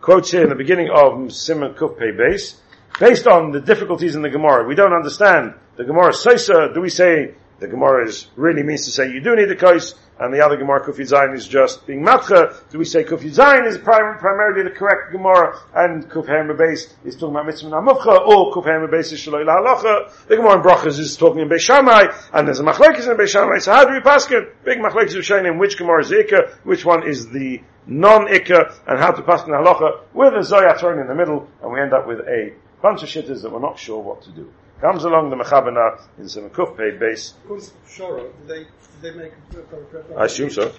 quotes 0.00 0.30
here 0.30 0.42
in 0.42 0.48
the 0.48 0.54
beginning 0.54 0.88
of 0.88 1.14
Simen 1.30 1.76
Kufpei 1.76 2.16
base. 2.16 2.60
Based 3.00 3.26
on 3.26 3.52
the 3.52 3.60
difficulties 3.60 4.14
in 4.14 4.22
the 4.22 4.28
Gemara, 4.28 4.66
we 4.66 4.74
don't 4.74 4.92
understand 4.92 5.54
the 5.76 5.84
Gemara 5.84 6.10
Saisa, 6.10 6.74
do 6.74 6.80
we 6.80 6.90
say 6.90 7.34
the 7.62 7.68
Gemara 7.68 8.06
is, 8.06 8.26
really 8.36 8.62
means 8.62 8.84
to 8.84 8.90
say 8.90 9.10
you 9.10 9.20
do 9.20 9.34
need 9.34 9.50
a 9.50 9.56
kais, 9.56 9.94
and 10.18 10.34
the 10.34 10.44
other 10.44 10.56
Gemara 10.56 10.84
Kuf 10.84 10.96
Zayin 10.96 11.34
is 11.34 11.48
just 11.48 11.86
being 11.86 12.02
matcha. 12.04 12.54
Do 12.70 12.78
we 12.78 12.84
say 12.84 13.04
Kuf 13.04 13.20
Zayin 13.20 13.66
is 13.66 13.78
prim- 13.78 14.18
primarily 14.18 14.64
the 14.64 14.70
correct 14.70 15.12
Gemara, 15.12 15.58
and 15.74 16.08
Kuf 16.10 16.26
Beis 16.26 16.92
is 17.04 17.14
talking 17.16 17.34
about 17.34 17.46
Mitzvah 17.46 17.70
Namufcha, 17.70 18.26
or 18.26 18.52
Kuf 18.52 18.66
Beis 18.90 19.12
is 19.12 19.20
Shaloi 19.20 19.46
Halacha. 19.46 20.26
The 20.26 20.36
Gemara 20.36 20.56
in 20.56 20.62
Brachas 20.62 20.98
is 20.98 21.16
talking 21.16 21.40
in 21.40 21.48
Beis 21.48 21.60
Shammai, 21.60 22.08
and 22.32 22.46
there's 22.46 22.60
a 22.60 22.64
Machlekes 22.64 23.10
in 23.10 23.16
Beis 23.16 23.28
Shammai. 23.28 23.58
So 23.58 23.72
how 23.72 23.84
do 23.84 23.94
we 23.94 24.00
pass 24.00 24.30
it? 24.30 24.64
Big 24.64 24.78
Machlekes 24.78 25.16
of 25.16 25.24
showing 25.24 25.58
which 25.58 25.78
Gemara 25.78 26.02
is 26.02 26.10
Ikka, 26.10 26.54
which 26.64 26.84
one 26.84 27.06
is 27.06 27.28
the 27.28 27.62
non-Ikka, 27.86 28.74
and 28.86 28.98
how 28.98 29.12
to 29.12 29.22
pass 29.22 29.44
in 29.44 29.50
Halacha, 29.50 30.00
with 30.12 30.34
a 30.34 30.42
Zoya 30.42 30.78
thrown 30.78 30.98
in 30.98 31.06
the 31.06 31.14
middle, 31.14 31.48
and 31.62 31.72
we 31.72 31.80
end 31.80 31.92
up 31.92 32.06
with 32.06 32.20
a 32.20 32.52
bunch 32.82 33.02
of 33.02 33.08
shitters 33.08 33.42
that 33.42 33.52
we're 33.52 33.60
not 33.60 33.78
sure 33.78 34.00
what 34.00 34.22
to 34.22 34.30
do. 34.30 34.52
Comes 34.82 35.04
along 35.04 35.30
the 35.30 35.36
Mechabana 35.36 36.00
in 36.18 36.28
some 36.28 36.50
Kuf 36.50 36.76
Pei 36.76 36.90
base. 36.98 37.34
According 37.44 37.68
did 37.68 38.48
they, 38.48 38.58
did 38.58 38.66
they 39.00 39.10
make 39.12 39.32
a 39.54 40.18
I 40.18 40.24
assume 40.24 40.50
so. 40.50 40.72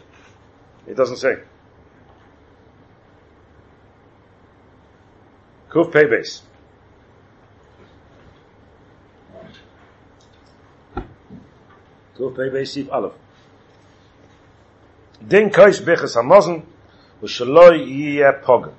It 0.85 0.97
doesn't 0.97 1.15
say. 1.15 1.35
Kuf 5.69 5.93
Pei 5.93 6.03
base. 6.03 6.41
Kuf 12.17 12.35
Pei 12.35 12.49
base 12.49 12.73
Sif 12.73 12.91
Aleph. 12.91 13.13
Din 15.25 15.49
Kais 15.49 15.79
Bichas 15.79 16.17
Hamazon, 16.17 16.65
V'shaloi 17.21 17.87
Yiyeh 17.87 18.43
Pogam. 18.43 18.73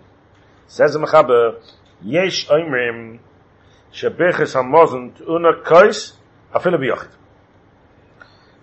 Says 0.66 0.92
the 0.92 0.98
Mechaber, 0.98 1.62
Yesh 2.02 2.46
Oimrim, 2.48 3.20
Shebichas 3.94 4.54
Hamazon 4.54 5.16
T'una 5.16 5.62
Kais, 5.62 6.14
Afilu 6.52 6.78
B'yochid. 6.78 7.10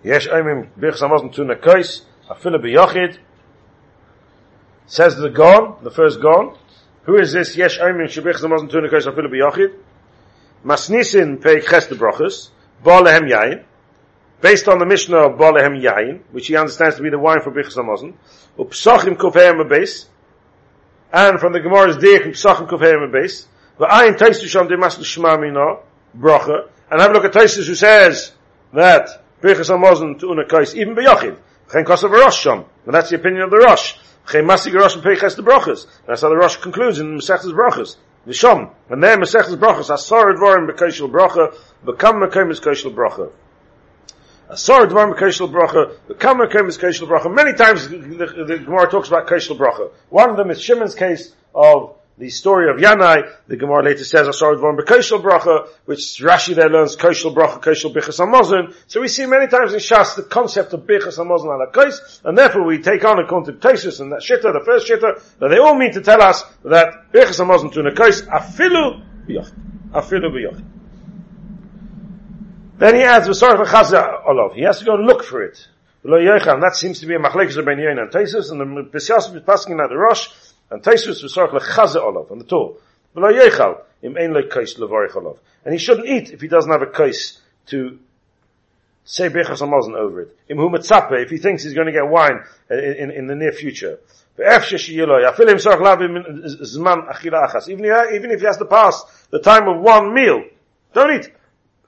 Yesh 0.04 0.28
Oimrim, 0.28 0.68
Bichas 0.78 1.00
Hamazon 1.00 1.34
T'una 1.34 1.56
Kais, 1.56 2.02
Afilu 2.28 2.62
B'yochid. 2.62 3.18
Says 4.86 5.16
the 5.16 5.30
Gon, 5.30 5.76
the 5.82 5.90
first 5.90 6.20
Gon, 6.20 6.56
who 7.04 7.18
is 7.18 7.32
this 7.32 7.56
Yesh 7.56 7.78
Oimrim, 7.78 8.08
Shebichas 8.08 8.42
Hamazon 8.42 8.70
T'una 8.70 8.90
Kais, 8.90 9.06
Afilu 9.06 9.32
B'yochid? 9.32 9.74
Masnisin 10.64 11.40
Peik 11.42 11.66
Ches 11.66 11.86
de 11.86 11.94
Brochus, 11.94 12.50
Ba'alehem 12.84 13.30
Yain, 13.30 13.64
based 14.42 14.68
on 14.68 14.78
the 14.78 14.84
Mishnah 14.84 15.16
of 15.16 15.38
Balehem 15.38 15.80
Yain, 15.80 16.20
which 16.32 16.48
he 16.48 16.56
understands 16.56 16.96
to 16.96 17.02
be 17.02 17.08
the 17.08 17.18
wine 17.18 17.40
for 17.42 17.50
Bichas 17.50 17.76
Hamazon, 17.76 18.14
Upsachim 18.58 19.16
Kufayim 19.16 19.66
base, 19.68 20.08
and 21.10 21.40
from 21.40 21.54
the 21.54 21.60
Gemara's 21.60 21.96
Deich 21.96 22.26
Upsachim 22.26 22.68
Kufayim 22.68 23.10
base, 23.10 23.46
V'ayin 23.78 24.16
Taisu 24.16 24.46
Sham 24.46 24.68
De 24.68 24.76
Mas 24.76 24.98
L'Shma 24.98 25.40
Mina, 25.40 25.76
Bracha, 26.16 26.68
and 26.90 27.00
have 27.00 27.10
a 27.10 27.14
look 27.14 27.24
at 27.24 27.32
Taisus 27.32 27.66
who 27.66 27.74
says 27.74 28.32
that 28.72 29.22
Bichas 29.42 29.70
Hamazon 29.70 30.18
to 30.20 30.26
Unakais, 30.26 30.74
even 30.74 30.94
B'Yachid, 30.94 31.38
Chen 31.70 31.84
Kosav 31.84 32.10
Rosh 32.10 32.38
Sham, 32.38 32.64
and 32.84 32.94
that's 32.94 33.10
the 33.10 33.16
opinion 33.16 33.42
of 33.42 33.50
the 33.50 33.58
Rosh, 33.58 33.94
Chen 34.30 34.44
Masig 34.44 34.74
Rosh 34.74 34.94
and 34.94 35.04
Peiches 35.04 35.36
the 35.36 35.42
Brachas, 35.42 35.86
that's 36.06 36.22
how 36.22 36.28
the 36.28 36.36
Rosh 36.36 36.56
concludes 36.56 36.98
in 36.98 37.18
Masechtas 37.18 37.52
Brachas, 37.52 37.96
V'Sham, 38.26 38.70
and 38.90 39.02
there 39.02 39.16
Masechtas 39.16 39.56
Brachas, 39.56 39.92
Asar 39.92 40.34
Dvarim 40.34 40.70
B'Kaishel 40.70 41.10
Bracha, 41.10 41.54
B'Kam 41.84 42.26
Mekem 42.26 42.50
is 42.50 42.60
Kaishel 42.60 42.94
Bracha, 42.94 43.32
Asar 44.52 44.86
Dvar 44.86 45.18
Keshel 45.18 45.50
Bracha, 45.50 45.96
the 46.08 46.14
Kamer 46.14 46.52
Kem 46.52 46.68
is 46.68 46.76
Keshel 46.76 47.08
Bracha. 47.08 47.34
Many 47.34 47.54
times 47.54 47.88
the, 47.88 47.96
the, 47.96 48.44
the 48.44 48.58
Gemara 48.58 48.90
talks 48.90 49.08
about 49.08 49.26
Keshel 49.26 49.56
Bracha. 49.56 49.90
One 50.10 50.28
of 50.28 50.36
them 50.36 50.50
is 50.50 50.60
Shimon's 50.60 50.94
case 50.94 51.34
of 51.54 51.96
the 52.22 52.30
story 52.30 52.70
of 52.70 52.76
Yanai. 52.76 53.28
The 53.48 53.56
Gemara 53.56 53.82
later 53.82 54.04
says 54.04 54.28
Asar 54.28 54.54
Dvar 54.54 54.78
Keshel 54.84 55.20
Bracha, 55.20 55.66
which 55.86 56.20
Rashi 56.20 56.54
there 56.54 56.68
learns 56.68 56.94
Keshel 56.94 57.34
Bracha, 57.34 57.60
Keshel 57.60 57.92
Bichas 57.92 58.20
Hamazon. 58.20 58.72
So 58.86 59.00
we 59.00 59.08
see 59.08 59.26
many 59.26 59.48
times 59.48 59.72
in 59.72 59.80
Shas 59.80 60.14
the 60.14 60.22
concept 60.22 60.72
of 60.72 60.82
Bichas 60.82 61.18
Hamazon 61.18 61.46
ala 61.46 61.72
Kais, 61.72 62.20
and 62.24 62.38
therefore 62.38 62.64
we 62.64 62.80
take 62.80 63.04
on 63.04 63.18
account 63.18 63.48
of 63.48 63.56
Tesis 63.56 63.98
and 63.98 64.12
that 64.12 64.20
Shitta, 64.20 64.52
the 64.52 64.62
first 64.64 64.88
Shitta, 64.88 65.20
that 65.40 65.48
they 65.48 65.58
all 65.58 65.74
mean 65.74 65.92
to 65.94 66.00
tell 66.00 66.22
us 66.22 66.44
that 66.64 67.12
Bichas 67.12 67.44
Hamazon 67.44 67.72
to 67.72 67.80
Nakais, 67.80 68.24
Afilu 68.28 69.04
B'yoch. 69.26 69.52
Afilu 69.90 70.30
B'yoch. 70.30 70.64
Then 72.78 72.94
he 72.94 73.02
adds, 73.02 73.26
"V'sarach 73.26 73.64
v'chaza 73.64 74.24
olav." 74.28 74.54
He 74.54 74.62
has 74.62 74.78
to 74.78 74.84
go 74.84 74.94
look 74.94 75.24
for 75.24 75.42
it. 75.42 75.66
Yocham. 76.04 76.60
That 76.60 76.74
seems 76.74 77.00
to 77.00 77.06
be 77.06 77.14
a 77.14 77.18
machlekes 77.18 77.56
of 77.56 77.64
Ben 77.64 77.78
and 77.78 78.10
Taisus, 78.10 78.50
and 78.50 78.60
the 78.60 78.64
B'syas 78.64 79.34
is 79.34 79.42
passing 79.42 79.78
out 79.80 79.88
the 79.88 79.96
Rosh, 79.96 80.28
and 80.72 80.82
Taisus 80.82 81.22
was 81.22 81.34
v'sarach 81.34 81.50
v'chaza 81.50 81.96
olav 81.96 82.32
on 82.32 82.38
the 82.38 82.44
tool. 82.44 82.78
V'lo 83.14 83.30
yochal 83.30 83.82
im 84.02 84.16
ein 84.16 84.32
le 84.32 84.48
kais 84.48 84.78
levarich 84.78 85.14
olav. 85.14 85.38
And 85.64 85.74
he 85.74 85.78
shouldn't 85.78 86.08
eat 86.08 86.30
if 86.30 86.40
he 86.40 86.48
doesn't 86.48 86.72
have 86.72 86.82
a 86.82 86.86
kais 86.86 87.40
to 87.66 87.98
say 89.04 89.28
bechas 89.28 89.60
hamazon 89.60 89.94
over 89.94 90.22
it. 90.22 90.36
Im 90.48 90.56
hu 90.56 90.74
if 90.74 91.30
he 91.30 91.36
thinks 91.36 91.62
he's 91.62 91.74
going 91.74 91.86
to 91.86 91.92
get 91.92 92.08
wine 92.08 92.40
in, 92.70 92.78
in, 92.78 93.10
in 93.10 93.26
the 93.26 93.34
near 93.34 93.52
future. 93.52 93.98
Even 94.38 94.62
if 94.62 94.80
he 98.40 98.46
has 98.46 98.56
to 98.56 98.64
pass 98.64 99.04
the 99.30 99.40
time 99.40 99.68
of 99.68 99.78
one 99.82 100.14
meal, 100.14 100.42
don't 100.94 101.12
eat. 101.12 101.30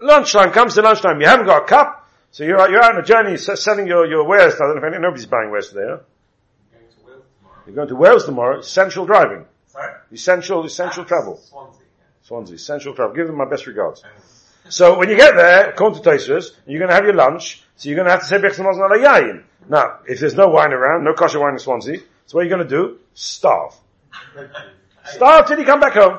Lunchtime 0.00 0.52
comes 0.52 0.74
to 0.74 0.82
lunchtime. 0.82 1.20
You 1.22 1.26
haven't 1.26 1.46
got 1.46 1.62
a 1.62 1.66
cup, 1.66 2.06
so 2.32 2.44
you're 2.44 2.68
you're 2.70 2.82
out 2.82 2.96
on 2.96 3.00
a 3.00 3.04
journey 3.04 3.38
selling 3.38 3.86
your 3.86 4.06
your 4.06 4.26
wares. 4.28 4.54
I 4.56 4.58
don't 4.58 4.82
know 4.82 4.88
if 4.88 5.00
nobody's 5.00 5.24
buying 5.24 5.50
wares 5.50 5.70
today. 5.70 5.86
Huh? 5.88 6.00
You're 7.66 7.74
going 7.74 7.88
to 7.88 7.96
Wales 7.96 8.24
tomorrow. 8.24 8.58
Essential 8.58 9.06
driving. 9.06 9.44
Sorry? 9.66 9.92
Essential 10.12 10.64
essential 10.64 11.04
Ah, 11.04 11.06
travel. 11.06 11.36
Swansea. 11.36 11.82
Swansea, 12.22 12.56
essential 12.56 12.94
travel. 12.94 13.14
Give 13.14 13.26
them 13.26 13.36
my 13.36 13.48
best 13.48 13.66
regards. 13.66 14.02
So 14.70 14.98
when 14.98 15.10
you 15.10 15.16
get 15.16 15.36
there, 15.36 15.68
according 15.68 16.02
to 16.02 16.08
Tosfos, 16.08 16.52
you're 16.66 16.78
going 16.78 16.88
to 16.88 16.94
have 16.94 17.04
your 17.04 17.12
lunch. 17.12 17.62
So 17.76 17.90
you're 17.90 17.96
going 17.96 18.06
to 18.06 18.12
have 18.12 18.20
to 18.20 18.26
say 18.26 18.38
Bechs 18.38 18.56
Namaz 18.56 18.78
Nala 18.78 18.96
Yayin. 18.96 19.42
Now, 19.68 19.98
if 20.08 20.20
there's 20.20 20.34
no 20.36 20.48
wine 20.48 20.72
around, 20.72 21.04
no 21.04 21.12
kosher 21.12 21.38
wine 21.38 21.52
in 21.52 21.58
Swansea, 21.58 21.98
so 22.24 22.38
what 22.38 22.40
are 22.40 22.44
you 22.44 22.48
going 22.48 22.66
to 22.66 22.74
do? 22.74 22.98
Starve. 23.12 23.74
Starve 25.04 25.46
till 25.48 25.58
you 25.58 25.66
come 25.66 25.80
back 25.80 25.92
home. 25.92 26.18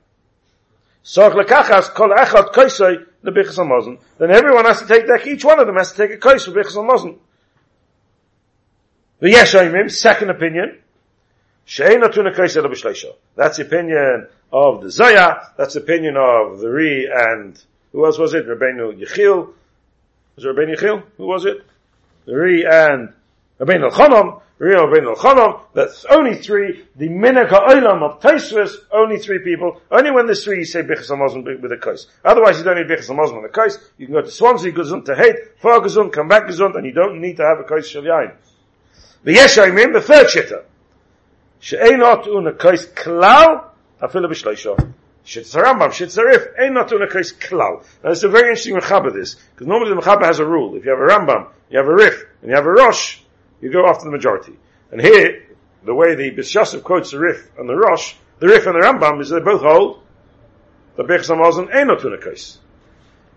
Sorg 1.02 1.32
lekachas 1.32 1.94
kol 1.94 2.10
echad 2.10 2.52
koisoi 2.52 3.04
lebichas 3.24 3.58
hamazon. 3.58 3.98
Then 4.18 4.30
everyone 4.30 4.66
has 4.66 4.80
to 4.82 4.86
take 4.86 5.06
that, 5.06 5.26
each 5.26 5.44
one 5.44 5.58
of 5.58 5.66
them 5.66 5.76
has 5.76 5.92
to 5.92 5.96
take 5.96 6.12
a 6.12 6.18
kois 6.18 6.44
for 6.44 6.52
bichas 6.52 6.76
hamazon. 6.76 7.18
The 9.20 9.28
Yeshayimim, 9.28 9.90
second 9.90 10.30
opinion, 10.30 10.79
That's 11.76 13.56
the 13.56 13.62
opinion 13.64 14.26
of 14.52 14.82
the 14.82 14.90
Zoya, 14.90 15.52
that's 15.56 15.74
the 15.74 15.80
opinion 15.80 16.16
of 16.16 16.58
the 16.58 16.68
Ri 16.68 17.08
and, 17.12 17.62
who 17.92 18.04
else 18.04 18.18
was 18.18 18.34
it? 18.34 18.48
Rabbeinu 18.48 19.00
Yechil. 19.00 19.52
Was 20.34 20.44
it 20.44 20.48
Rabbeinu 20.48 20.76
Yechil? 20.76 21.04
Who 21.16 21.26
was 21.26 21.44
it? 21.44 21.64
The 22.24 22.34
Ri 22.34 22.66
and 22.66 23.12
Rabbeinu 23.60 23.88
Elchanom. 23.88 24.42
Ri 24.58 24.74
and 24.74 24.82
Rabbeinu 24.88 25.14
Elchanom. 25.14 25.60
That's 25.72 26.04
only 26.06 26.34
three. 26.34 26.86
The 26.96 27.08
Minhag 27.08 27.50
HaOlam 27.50 28.02
of 28.02 28.20
Taisvus, 28.20 28.74
only 28.90 29.18
three 29.18 29.38
people. 29.38 29.80
Only 29.92 30.10
when 30.10 30.26
there's 30.26 30.42
three 30.42 30.58
you 30.58 30.64
say 30.64 30.82
Bichas 30.82 31.08
HaMazon 31.08 31.62
with 31.62 31.70
a 31.70 31.76
kais. 31.76 32.08
Otherwise 32.24 32.58
you 32.58 32.64
don't 32.64 32.78
need 32.78 32.88
Bichas 32.88 33.08
HaMazon 33.08 33.42
with 33.42 33.50
a 33.50 33.54
kais. 33.54 33.78
You 33.96 34.06
can 34.06 34.14
go 34.16 34.22
to 34.22 34.30
Swansea, 34.30 34.72
Gesund 34.72 35.04
to 35.04 35.14
Hate, 35.14 35.36
far 35.58 35.78
Gesund, 35.78 36.12
come 36.12 36.26
back 36.26 36.48
Gesund, 36.48 36.74
and 36.74 36.84
you 36.84 36.92
don't 36.92 37.20
need 37.20 37.36
to 37.36 37.44
have 37.44 37.60
a 37.60 37.64
kais 37.64 37.88
Shal. 37.88 38.02
The 38.02 39.34
Yeshayimim, 39.36 39.92
the 39.92 40.00
third 40.00 40.26
shitta. 40.26 40.64
She'einot 41.60 42.26
una 42.26 42.52
kais 42.52 42.86
klal, 42.86 43.64
afilu 44.00 44.28
b'shleisha. 44.28 44.92
Shitz 45.24 45.54
Rambam, 45.54 45.90
Shitz 45.90 46.18
Arif, 46.18 46.58
ein 46.58 46.74
not 46.74 46.92
una 46.92 47.06
kais 47.06 47.32
klal. 47.32 47.84
Now 48.02 48.10
it's 48.10 48.22
a 48.22 48.28
very 48.28 48.48
interesting 48.48 48.74
mechaber 48.76 49.12
this, 49.12 49.34
because 49.34 49.66
normally 49.66 49.94
the 49.94 50.00
mechaber 50.00 50.24
has 50.24 50.38
a 50.38 50.46
rule. 50.46 50.74
If 50.76 50.84
you 50.84 50.90
have 50.90 50.98
a 50.98 51.02
Rambam, 51.02 51.48
you 51.68 51.78
have 51.78 51.86
a 51.86 51.94
Rif, 51.94 52.24
and 52.40 52.50
you 52.50 52.56
have 52.56 52.66
a 52.66 52.70
Rosh, 52.70 53.20
you 53.60 53.70
go 53.70 53.86
after 53.86 54.04
the 54.04 54.10
majority. 54.10 54.54
And 54.90 55.00
here, 55.00 55.46
the 55.84 55.94
way 55.94 56.14
the 56.14 56.30
Bishasov 56.30 56.82
quotes 56.82 57.10
the 57.10 57.18
Rif 57.18 57.50
and 57.58 57.68
the 57.68 57.76
Rosh, 57.76 58.14
the 58.38 58.48
Rif 58.48 58.66
and 58.66 58.74
the 58.74 58.80
Rambam 58.80 59.20
is 59.20 59.28
they 59.28 59.40
both 59.40 59.60
hold 59.60 60.02
the 60.96 61.04
Bech 61.04 61.20
Samazon 61.20 61.74
ein 61.74 61.86
not 61.86 62.04
una 62.04 62.18
kais. 62.18 62.58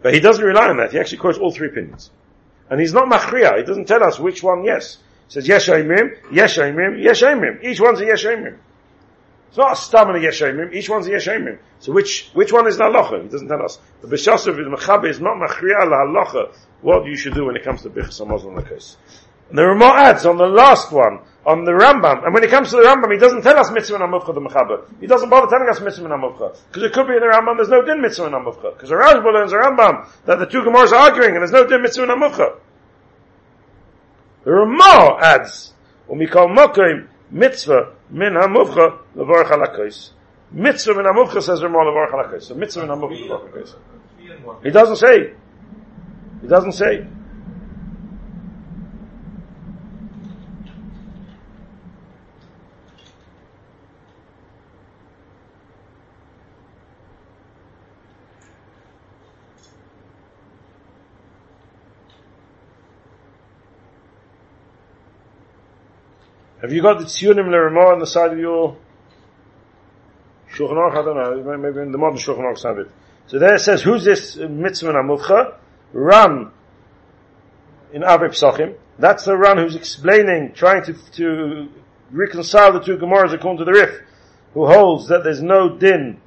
But 0.02 0.14
he 0.14 0.20
doesn't 0.20 0.44
rely 0.44 0.70
on 0.70 0.78
that. 0.78 0.92
He 0.92 1.00
actually 1.00 1.20
quotes 1.20 1.38
all 1.38 1.52
three 1.52 1.68
opinions. 1.68 2.12
And 2.70 2.80
he's 2.80 2.94
not 2.94 3.06
machriya. 3.10 3.58
He 3.58 3.64
doesn't 3.64 3.86
tell 3.86 4.04
us 4.04 4.20
which 4.20 4.44
one 4.44 4.64
yes. 4.66 4.98
Says 5.28 5.48
yes 5.48 5.68
aimim, 5.68 6.18
yes 6.32 6.58
aimim, 6.58 7.02
yes 7.02 7.22
aimim. 7.22 7.64
Each 7.64 7.80
one's 7.80 8.02
a 8.02 8.06
yes 8.06 8.24
aimim. 8.24 8.58
It's 9.54 9.60
not 9.60 9.74
a 9.74 9.76
stam 9.76 10.10
and 10.10 10.18
a 10.18 10.20
yesh 10.20 10.42
aimim. 10.42 10.74
Each 10.74 10.90
one's 10.90 11.06
a 11.06 11.12
yesh 11.12 11.28
aimim. 11.28 11.60
So 11.78 11.92
which, 11.92 12.32
which 12.34 12.52
one 12.52 12.66
is 12.68 12.78
the 12.78 12.86
halacha? 12.86 13.22
He 13.22 13.30
doesn't 13.30 13.48
tell 13.48 13.62
us. 13.62 13.78
The 14.02 14.08
Bishasov 14.08 14.60
is 14.60 14.66
mechabe 14.66 15.08
is 15.08 15.20
not 15.20 15.38
machriya 15.38 15.86
la 15.86 16.08
halacha 16.08 16.56
what 16.82 17.06
you 17.06 17.16
should 17.16 17.36
do 17.36 17.46
when 17.46 17.56
it 17.56 17.64
comes 17.64 17.84
to 17.84 17.92
bichas 17.92 18.20
hamazon 18.20 18.68
case. 18.68 18.98
And 19.50 19.60
there 19.60 19.70
are 19.70 19.76
more 19.76 19.96
ads 19.96 20.26
on 20.26 20.38
the 20.38 20.48
last 20.48 20.92
one, 20.92 21.20
on 21.46 21.66
the 21.66 21.72
Rambam. 21.72 22.26
And 22.26 22.34
when 22.34 22.44
it 22.44 22.50
comes 22.50 22.72
to 22.72 22.78
the 22.78 22.82
Rambam, 22.82 23.14
he 23.14 23.20
doesn't 23.20 23.44
tell 23.44 23.56
us 23.60 23.70
mitzvah 23.70 24.02
and 24.02 24.12
amuvcha 24.12 24.34
the 24.34 24.42
mechaber. 24.42 24.90
He 25.00 25.06
doesn't 25.06 25.30
bother 25.30 25.46
telling 25.46 25.70
us 25.70 25.80
mitzvah 25.80 26.06
and 26.06 26.14
amuvcha. 26.16 26.58
Because 26.70 26.82
it 26.82 26.92
could 26.92 27.06
be 27.06 27.14
in 27.14 27.20
the 27.20 27.28
Rambam 27.28 27.58
there's 27.58 27.70
no 27.70 27.86
din 27.86 28.02
mitzvah 28.02 28.26
and 28.26 28.34
amuvcha. 28.34 28.74
Because 28.74 28.90
the 28.90 28.96
Rashba 28.96 29.32
learns 29.32 29.52
the 29.52 29.58
Rambam 29.58 30.08
that 30.26 30.40
the 30.40 30.48
two 30.48 30.64
Gemaras 30.64 30.94
are 30.94 31.14
arguing 31.14 31.36
and 31.36 31.42
there's 31.42 31.52
no 31.52 31.68
din 31.68 31.84
mitzvah 31.84 32.12
and 32.12 32.24
amuvcha. 32.24 32.58
Are 34.46 34.66
more 34.66 35.24
ads. 35.24 35.74
When 36.08 36.20
mokim 36.20 37.08
mitzvah 37.32 37.94
min 38.10 38.34
hamuvcha 38.34 39.00
levarach 39.16 39.50
halakos. 39.50 40.12
Mitzvah 40.52 40.96
min 40.96 41.06
amuvcha 41.06 41.42
says 41.42 41.64
Ramal 41.64 41.88
of 41.88 41.96
Archalakais. 41.96 42.44
So 42.44 42.56
mitzvah 42.56 42.86
min 42.86 42.90
Archalakais. 42.90 43.76
He 44.64 44.70
doesn't 44.70 44.98
say. 44.98 45.34
He 46.42 46.48
doesn't 46.48 46.74
say. 46.74 47.08
Have 66.64 66.72
you 66.72 66.82
got 66.82 66.98
the 66.98 67.04
Tzionim 67.04 67.50
Leramah 67.50 67.92
on 67.92 68.00
the 68.00 68.08
side 68.08 68.32
of 68.32 68.40
your 68.40 68.78
Shulchan 70.54 70.78
Aruch? 70.78 70.92
I 70.92 71.04
don't 71.04 71.46
know. 71.46 71.58
Maybe 71.58 71.82
in 71.82 71.92
the 71.92 71.98
modern 71.98 72.18
Shulchan 72.18 72.40
Aruch 72.40 72.64
have 72.64 72.80
it. 72.80 72.90
So 73.28 73.38
there 73.38 73.56
it 73.56 73.60
says, 73.60 73.82
who's 73.82 74.06
this 74.06 74.38
mitzvah 74.38 74.94
Amuvcha? 74.94 75.58
Ram 75.92 76.54
in 77.92 78.06
Avi 78.06 78.28
Psachim. 78.28 78.78
That's 78.98 79.26
the 79.26 79.36
Ram 79.36 79.58
who's 79.58 79.76
explaining, 79.76 80.54
trying 80.54 80.86
to, 80.86 80.94
to 80.94 81.68
reconcile 82.12 82.72
the 82.72 82.80
two 82.80 82.96
Gemaras 82.96 83.34
according 83.34 83.58
to 83.58 83.66
the 83.66 83.74
Rif, 83.74 84.00
who 84.54 84.66
holds 84.66 85.10
that 85.10 85.26
there's 85.26 85.42
no 85.42 85.78
din. 85.78 86.22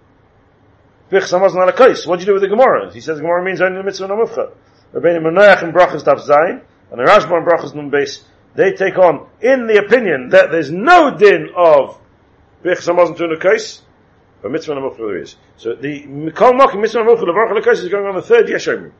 What 1.09 1.21
do 1.21 1.27
you 1.27 2.27
do 2.27 2.33
with 2.35 2.43
the 2.43 2.49
Gemara? 2.51 2.93
He 2.93 3.01
says 3.01 3.21
Gemara 3.21 3.43
means 3.43 3.63
only 3.63 3.79
the 3.79 3.85
mitzvah 3.85 4.09
Amuvcha. 4.09 4.53
Rabbeinu 4.93 5.23
Menach 5.23 5.63
and 5.63 5.73
Brachas 5.73 6.03
Daf 6.05 6.21
Zayin, 6.21 6.61
and 6.91 7.01
the 7.01 7.05
Rashba 7.05 7.39
and 7.39 7.47
Brachas 7.47 7.75
Nun 7.75 7.91
Beis 7.91 8.23
they 8.57 8.73
take 8.73 8.99
on 8.99 9.29
in 9.41 9.67
the 9.67 9.79
opinion 9.79 10.31
that 10.31 10.51
there's 10.51 10.71
no 10.71 11.17
din 11.17 11.51
of 11.55 11.99
Bich 12.65 12.79
Samazon 12.79 13.17
Tuna 13.17 13.39
Kais, 13.39 13.83
but 14.43 14.51
Mitzvah 14.51 14.75
Namuch 14.75 14.97
there 14.97 15.19
is. 15.19 15.37
So 15.57 15.75
the 15.75 16.03
Mikol 16.05 16.59
Mokim 16.59 16.81
Mitzvah 16.81 17.01
Namuch 17.01 17.21
Levarch 17.21 17.63
Kais 17.63 17.81
is 17.81 17.89
going 17.89 18.07
on 18.07 18.17
the 18.17 18.23
third 18.23 18.47
Yeshomim, 18.47 18.93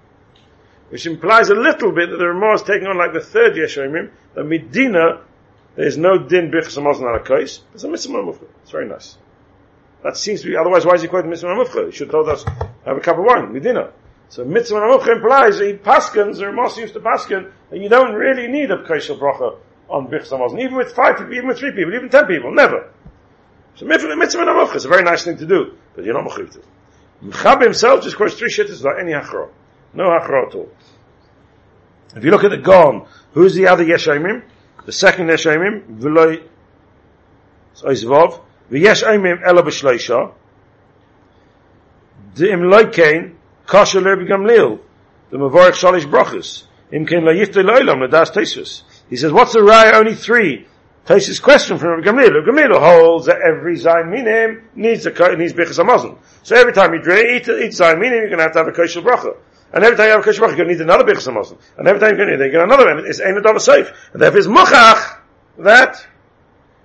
which 0.91 1.07
implies 1.07 1.49
a 1.49 1.55
little 1.55 1.93
bit 1.93 2.11
that 2.11 2.19
the 2.19 2.27
Ramah 2.27 2.55
is 2.55 2.63
taking 2.63 2.87
on 2.87 2.97
like 2.97 3.13
the 3.13 3.21
third 3.21 3.55
Yeshomim, 3.55 4.11
that 4.35 4.45
Medina, 4.45 5.23
there's 5.75 5.97
no 5.97 6.19
din 6.19 6.51
Bich 6.51 6.77
Samazon 6.77 7.25
Kais, 7.25 7.61
it's 7.75 7.85
a 7.85 7.89
Mitzvah. 7.89 8.35
It's 8.63 8.71
very 8.71 8.89
nice. 8.89 9.17
That 10.05 10.17
seems 10.17 10.43
to 10.43 10.49
be, 10.49 10.57
otherwise 10.57 10.85
why 10.85 10.95
is 10.95 11.03
he 11.03 11.09
quoting 11.09 11.31
Mitzvah 11.31 11.49
Namuch? 11.49 11.87
He 11.87 11.93
should 11.93 12.09
have 12.09 12.13
told 12.13 12.29
us, 12.29 12.45
have 12.85 12.97
a 12.97 13.01
cup 13.01 13.19
of 13.19 13.25
wine, 13.25 13.53
Medina. 13.53 13.93
So 14.29 14.45
mitzvah 14.45 14.77
namuch 14.77 15.09
implies 15.09 15.59
that 15.59 15.67
he 15.67 15.73
paskins, 15.75 16.41
or 16.41 16.53
Moss 16.53 16.77
used 16.77 16.95
to 16.95 17.01
paskin, 17.01 17.51
and 17.71 17.83
you 17.83 17.89
don't 17.89 18.15
really 18.15 18.49
need 18.49 18.71
a 18.71 18.83
kosher 18.85 19.15
bracha 19.15 19.57
on 19.89 20.09
bich 20.09 20.29
samazon, 20.29 20.61
even 20.61 20.77
with 20.77 20.93
five 20.93 21.17
people, 21.17 21.33
even 21.33 21.49
with 21.49 21.59
three 21.59 21.71
people, 21.71 21.95
even 21.95 22.09
ten 22.09 22.27
people, 22.27 22.53
never. 22.53 22.91
So 23.77 23.87
mitzvah 23.87 24.09
namuch 24.09 24.75
is 24.75 24.85
a 24.85 24.89
very 24.89 25.03
nice 25.03 25.25
thing 25.25 25.37
to 25.39 25.47
do, 25.47 25.75
but 25.95 26.05
you're 26.05 26.15
not 26.15 26.31
mechuv. 26.31 26.61
Mechab 27.23 27.63
himself 27.63 28.03
just 28.03 28.17
quotes 28.17 28.35
three 28.35 28.51
shittas 28.51 28.79
without 28.79 29.01
any 29.01 29.13
hachra. 29.13 29.49
No 29.95 30.05
hachra 30.05 30.49
at 30.49 30.55
all. 30.55 30.69
If 32.15 32.25
you 32.25 32.31
look 32.31 32.45
at 32.45 32.51
the 32.51 32.59
Gon, 32.59 33.07
who's 33.33 33.55
the 33.55 33.69
other 33.69 33.85
Yeshayimim? 33.85 34.43
The 34.85 34.93
second 34.93 35.29
Yeshayimim, 35.29 35.99
V'loi, 35.99 36.43
Oizvov, 37.83 38.41
V'yesh 38.71 39.03
Aimim 39.03 39.41
Ela 39.45 39.63
B'shleisha, 39.63 40.33
D'im 42.35 42.61
Kasha 43.67 43.99
Lerbi 43.99 44.29
Gamliel, 44.29 44.81
the 45.31 45.39
Mavarich 45.39 45.73
Shalish 45.73 46.09
Brachas. 46.11 46.65
Im 46.93 47.05
Ken 47.05 47.25
La 47.25 47.33
Yifte 47.33 47.65
Loilam, 47.65 48.01
the 48.01 48.09
Das 48.09 48.31
Tesis. 48.31 48.83
He 49.11 49.17
says, 49.17 49.33
what's 49.33 49.53
the 49.53 49.59
raya? 49.59 49.95
Only 49.95 50.15
three. 50.15 50.67
Tesis 51.05 51.43
question 51.43 51.79
from 51.79 51.89
Rabbi 51.89 52.07
Gamliel. 52.07 52.47
Rabbi 52.47 52.51
Gamliel 52.51 52.79
holds 52.79 53.27
that 53.27 53.39
every 53.41 53.77
Zayin 53.77 54.11
Minim 54.11 54.69
needs 54.75 55.07
a, 55.07 55.37
needs 55.37 55.53
Bichas 55.53 55.79
Amazon. 55.81 56.19
So 56.43 56.55
every 56.57 56.73
time 56.73 56.95
you 56.95 57.03
drink, 57.03 57.49
eat, 57.49 57.49
eat 57.49 57.73
Zayin 57.73 57.99
Minim, 57.99 58.19
you're 58.19 58.29
going 58.29 58.39
to 58.39 58.45
have 58.45 58.53
to 58.53 58.59
have 58.59 58.69
a 58.69 58.73
Kosher 58.73 59.03
Bracha. 59.03 59.37
And 59.73 59.85
every 59.85 59.97
time 59.97 60.07
you 60.07 60.13
have 60.13 60.21
a 60.21 60.25
Kosher 60.25 60.43
Bracha, 60.43 60.57
you're 60.57 60.65
going 60.65 60.69
to 60.69 60.75
need 60.75 60.81
another 60.81 61.05
Bichas 61.05 61.27
Amazon. 61.27 61.59
And 61.77 61.89
every 61.89 62.01
time 62.01 62.17
you're 62.17 62.27
going 62.27 62.39
to 62.39 62.51
get 62.51 62.61
another 62.61 62.87
one, 62.87 63.05
it's 63.07 63.21
Ein 63.21 63.35
Adama 63.35 63.61
Safe. 63.61 63.93
And 64.13 64.23
therefore 64.23 64.39
it's 64.39 64.49
Muchach, 64.49 65.19
that, 65.59 66.07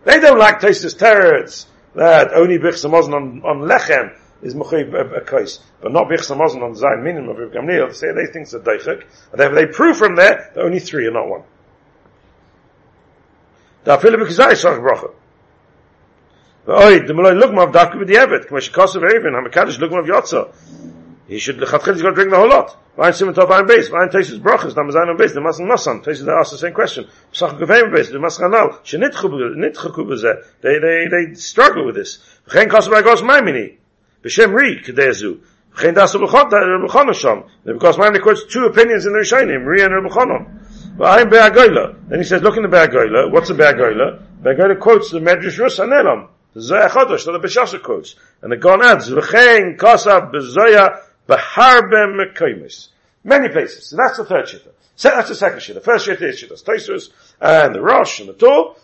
they 0.04 0.20
don't 0.20 0.40
like 0.40 0.60
Tesis 0.60 0.98
Teretz, 0.98 1.68
that 1.94 2.34
only 2.34 2.58
Bichas 2.58 2.86
Amazon 2.86 3.14
on, 3.14 3.42
on 3.44 3.70
Lechem, 3.70 4.16
is 4.42 4.56
mechayiv 4.56 5.18
a, 5.18 5.22
kais, 5.22 5.60
but 5.82 5.92
not 5.92 6.08
bichs 6.10 6.32
amazon 6.32 6.64
on 6.64 6.74
zayin 6.74 7.04
minim 7.04 7.30
of 7.30 7.38
Rav 7.38 7.52
Gamliel. 7.52 7.88
They 7.88 7.94
say 7.94 8.08
they 8.14 8.32
think 8.32 8.44
it's 8.46 8.54
a 8.54 8.60
deichik, 8.60 9.04
and 9.32 9.40
therefore 9.40 9.56
they 9.56 9.66
prove 9.68 9.98
from 9.98 10.16
there 10.16 10.52
that 10.56 10.62
only 10.62 10.80
three 10.80 11.08
are 11.08 11.12
not 11.12 11.28
one. 11.28 11.44
Da 13.84 13.98
afile 13.98 14.16
b'kizai 14.16 14.52
shach 14.52 14.80
bracha. 14.80 15.14
The 16.66 17.14
malay 17.14 17.32
lugmav 17.32 17.74
dafka 17.74 17.96
b'di'evet, 17.96 18.48
k'ma 18.48 18.60
shekosov 18.60 19.04
even, 19.16 19.34
ha-mekadosh 19.34 19.80
lugmav 19.80 20.08
yotza. 20.08 20.54
He 21.28 21.40
should, 21.40 21.58
lechatchil, 21.58 21.94
he's 21.94 22.02
got 22.02 22.10
to 22.10 22.16
drink 22.16 22.30
the 22.30 22.38
whole 22.38 22.50
lot. 22.50 22.78
Vayin 22.98 23.14
simon 23.16 23.34
tov 23.34 23.48
vayin 23.48 23.68
beis, 23.68 23.90
vayin 23.90 24.12
tesis 24.12 24.40
brachas, 24.40 24.76
dam 24.76 24.90
zayin 24.92 25.18
beis, 25.18 25.34
the 25.34 25.40
masan 25.40 25.68
masan, 25.68 26.04
tesis 26.04 26.26
they 26.26 26.32
ask 26.32 26.52
the 26.52 26.58
same 26.58 26.74
question. 26.74 27.08
Psach 27.34 27.58
gavayim 27.58 27.92
beis, 27.92 28.12
the 28.12 28.18
masan 28.18 28.48
anal, 28.48 28.80
shenitchaku 28.84 30.06
b'zeh, 30.06 30.44
they, 30.62 30.78
they, 30.78 31.08
they 31.10 31.34
struggle 31.36 31.86
with 31.86 31.96
this. 31.96 32.20
V'chein 32.48 32.68
kosov 32.68 33.02
v'agos 33.02 33.24
maimini, 33.26 33.78
B'Shem 34.24 34.54
Ri 34.54 34.82
Kedezu. 34.82 35.40
V'chein 35.76 35.94
dasu 35.94 36.20
Rebbe 36.20 37.14
Sham. 37.14 37.44
Because 37.66 37.98
Maimon 37.98 38.22
quotes 38.22 38.46
two 38.46 38.66
opinions 38.66 39.06
in 39.06 39.14
the 39.14 39.20
Rishonim, 39.20 39.66
Ri 39.66 39.82
and 39.84 39.94
Rebbe 39.94 40.10
Chanan. 40.10 40.96
V'ayim 40.98 41.30
Be'agoyla. 41.30 42.10
Then 42.10 42.20
he 42.20 42.26
says, 42.26 42.42
look 42.42 42.58
in 42.58 42.64
the 42.64 42.70
Be'agoyla. 42.70 43.32
What's 43.32 43.50
a 43.50 43.54
Be'agoyla? 43.54 44.22
Be'agoyla 44.44 44.80
quotes 44.80 45.12
the 45.12 45.20
Medrash 45.20 45.58
Rus 45.58 45.80
Hanelam. 45.80 46.28
The 46.54 46.62
Zoya 46.62 46.90
Chodosh 46.90 47.26
the 47.26 47.40
Beshasha 47.40 47.82
quotes. 47.82 48.16
And 48.42 48.52
the 48.52 48.58
Gon 48.58 48.84
adds, 48.84 49.10
V'chein 49.10 49.78
Kosav 49.78 50.32
B'Zoya 50.34 51.00
B'harbe 51.28 52.34
Mekoimis. 52.34 52.90
Many 53.24 53.50
places. 53.50 53.88
So 53.88 53.98
that's 53.98 54.18
the 54.18 54.26
third 54.26 54.46
shitta. 54.46 54.72
So 54.96 55.10
that's 55.10 55.30
the 55.30 55.36
second 55.36 55.60
shitta. 55.60 55.82
First 55.84 56.08
shitta 56.08 56.24
is 56.24 56.42
shittas 56.42 56.64
Tosus 56.64 57.10
and 57.40 57.74
the 57.74 57.82
Rosh 57.82 58.20
and 58.20 58.30
the 58.30 58.34
Tur 58.34 58.76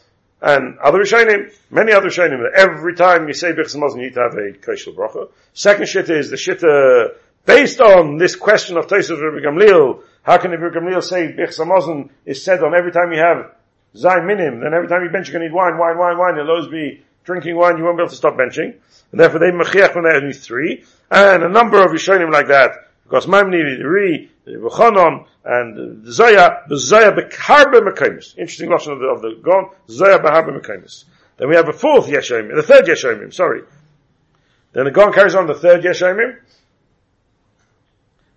and 0.41 0.77
other 0.79 0.99
Rishonim, 0.99 1.53
many 1.71 1.93
other 1.93 2.09
Rishonim, 2.09 2.43
every 2.55 2.95
time 2.95 3.27
you 3.27 3.33
say 3.33 3.53
Birchas 3.53 3.75
Hamazon, 3.75 3.95
you 3.95 4.01
need 4.03 4.13
to 4.13 4.21
have 4.21 4.33
a 4.33 4.51
Koshel 4.51 4.95
Bracha. 4.95 5.29
Second 5.53 5.85
Shitta 5.85 6.11
is 6.11 6.29
the 6.29 6.35
Shitta, 6.35 7.09
uh, 7.09 7.13
based 7.45 7.81
on 7.81 8.17
this 8.17 8.35
question 8.35 8.77
of 8.77 8.88
Tosaf 8.88 9.19
Rabbi 9.19 9.45
Gamliel, 9.45 10.03
how 10.23 10.38
can 10.38 10.51
Rabbi 10.51 10.77
Gamliel 10.77 11.03
say 11.03 11.33
Birchas 11.33 11.59
Hamazon 11.59 12.09
is 12.25 12.43
said 12.43 12.63
on 12.63 12.75
every 12.75 12.91
time 12.91 13.11
you 13.11 13.19
have 13.19 13.51
Zayin 13.95 14.27
Minim, 14.27 14.59
then 14.59 14.73
every 14.73 14.88
time 14.88 15.03
you 15.03 15.09
bench 15.09 15.27
you're 15.27 15.39
going 15.39 15.49
to 15.49 15.49
need 15.49 15.55
wine, 15.55 15.77
wine, 15.77 15.97
wine, 15.97 16.17
wine, 16.17 16.35
you'll 16.35 16.49
always 16.49 16.67
be 16.67 17.03
drinking 17.23 17.55
wine, 17.55 17.77
you 17.77 17.83
won't 17.83 17.97
be 17.97 18.03
able 18.03 18.09
to 18.09 18.15
stop 18.15 18.35
benching. 18.35 18.75
And 19.11 19.19
therefore 19.19 19.39
they 19.39 19.51
mechiach 19.51 19.95
when 19.95 20.05
are 20.05 20.15
only 20.15 20.33
three. 20.33 20.83
And 21.09 21.43
a 21.43 21.49
number 21.49 21.83
of 21.83 21.91
Rishonim 21.91 22.31
like 22.31 22.47
that, 22.47 22.86
because 23.08 23.26
Maimni, 23.26 23.84
Ri, 23.84 24.30
Rechanon, 24.47 25.26
and 25.45 26.05
Zaya, 26.12 26.64
Zaya 26.76 27.14
Bekarbe 27.14 27.80
Mekaimis. 27.80 28.38
Interesting 28.38 28.70
lesson 28.70 28.93
of 28.93 28.99
the, 28.99 29.05
of 29.05 29.22
the 29.22 29.39
Gon, 29.41 29.70
Zaya 29.89 30.20
Beharbe 30.20 30.62
Mekaimis. 30.62 31.05
Then 31.38 31.49
we 31.49 31.55
have 31.55 31.70
a 31.70 31.74
fourth 31.74 32.08
Yeshayim, 32.08 32.53
the 32.53 32.64
third 32.64 32.86
Yeshayim, 32.86 33.34
sorry. 33.34 33.62
Then 34.74 34.86
the 34.86 34.91
Gon 34.91 35.14
carries 35.14 35.36
on 35.36 35.47
the 35.47 35.53
third 35.53 35.84
Yeshayim. 35.84 36.38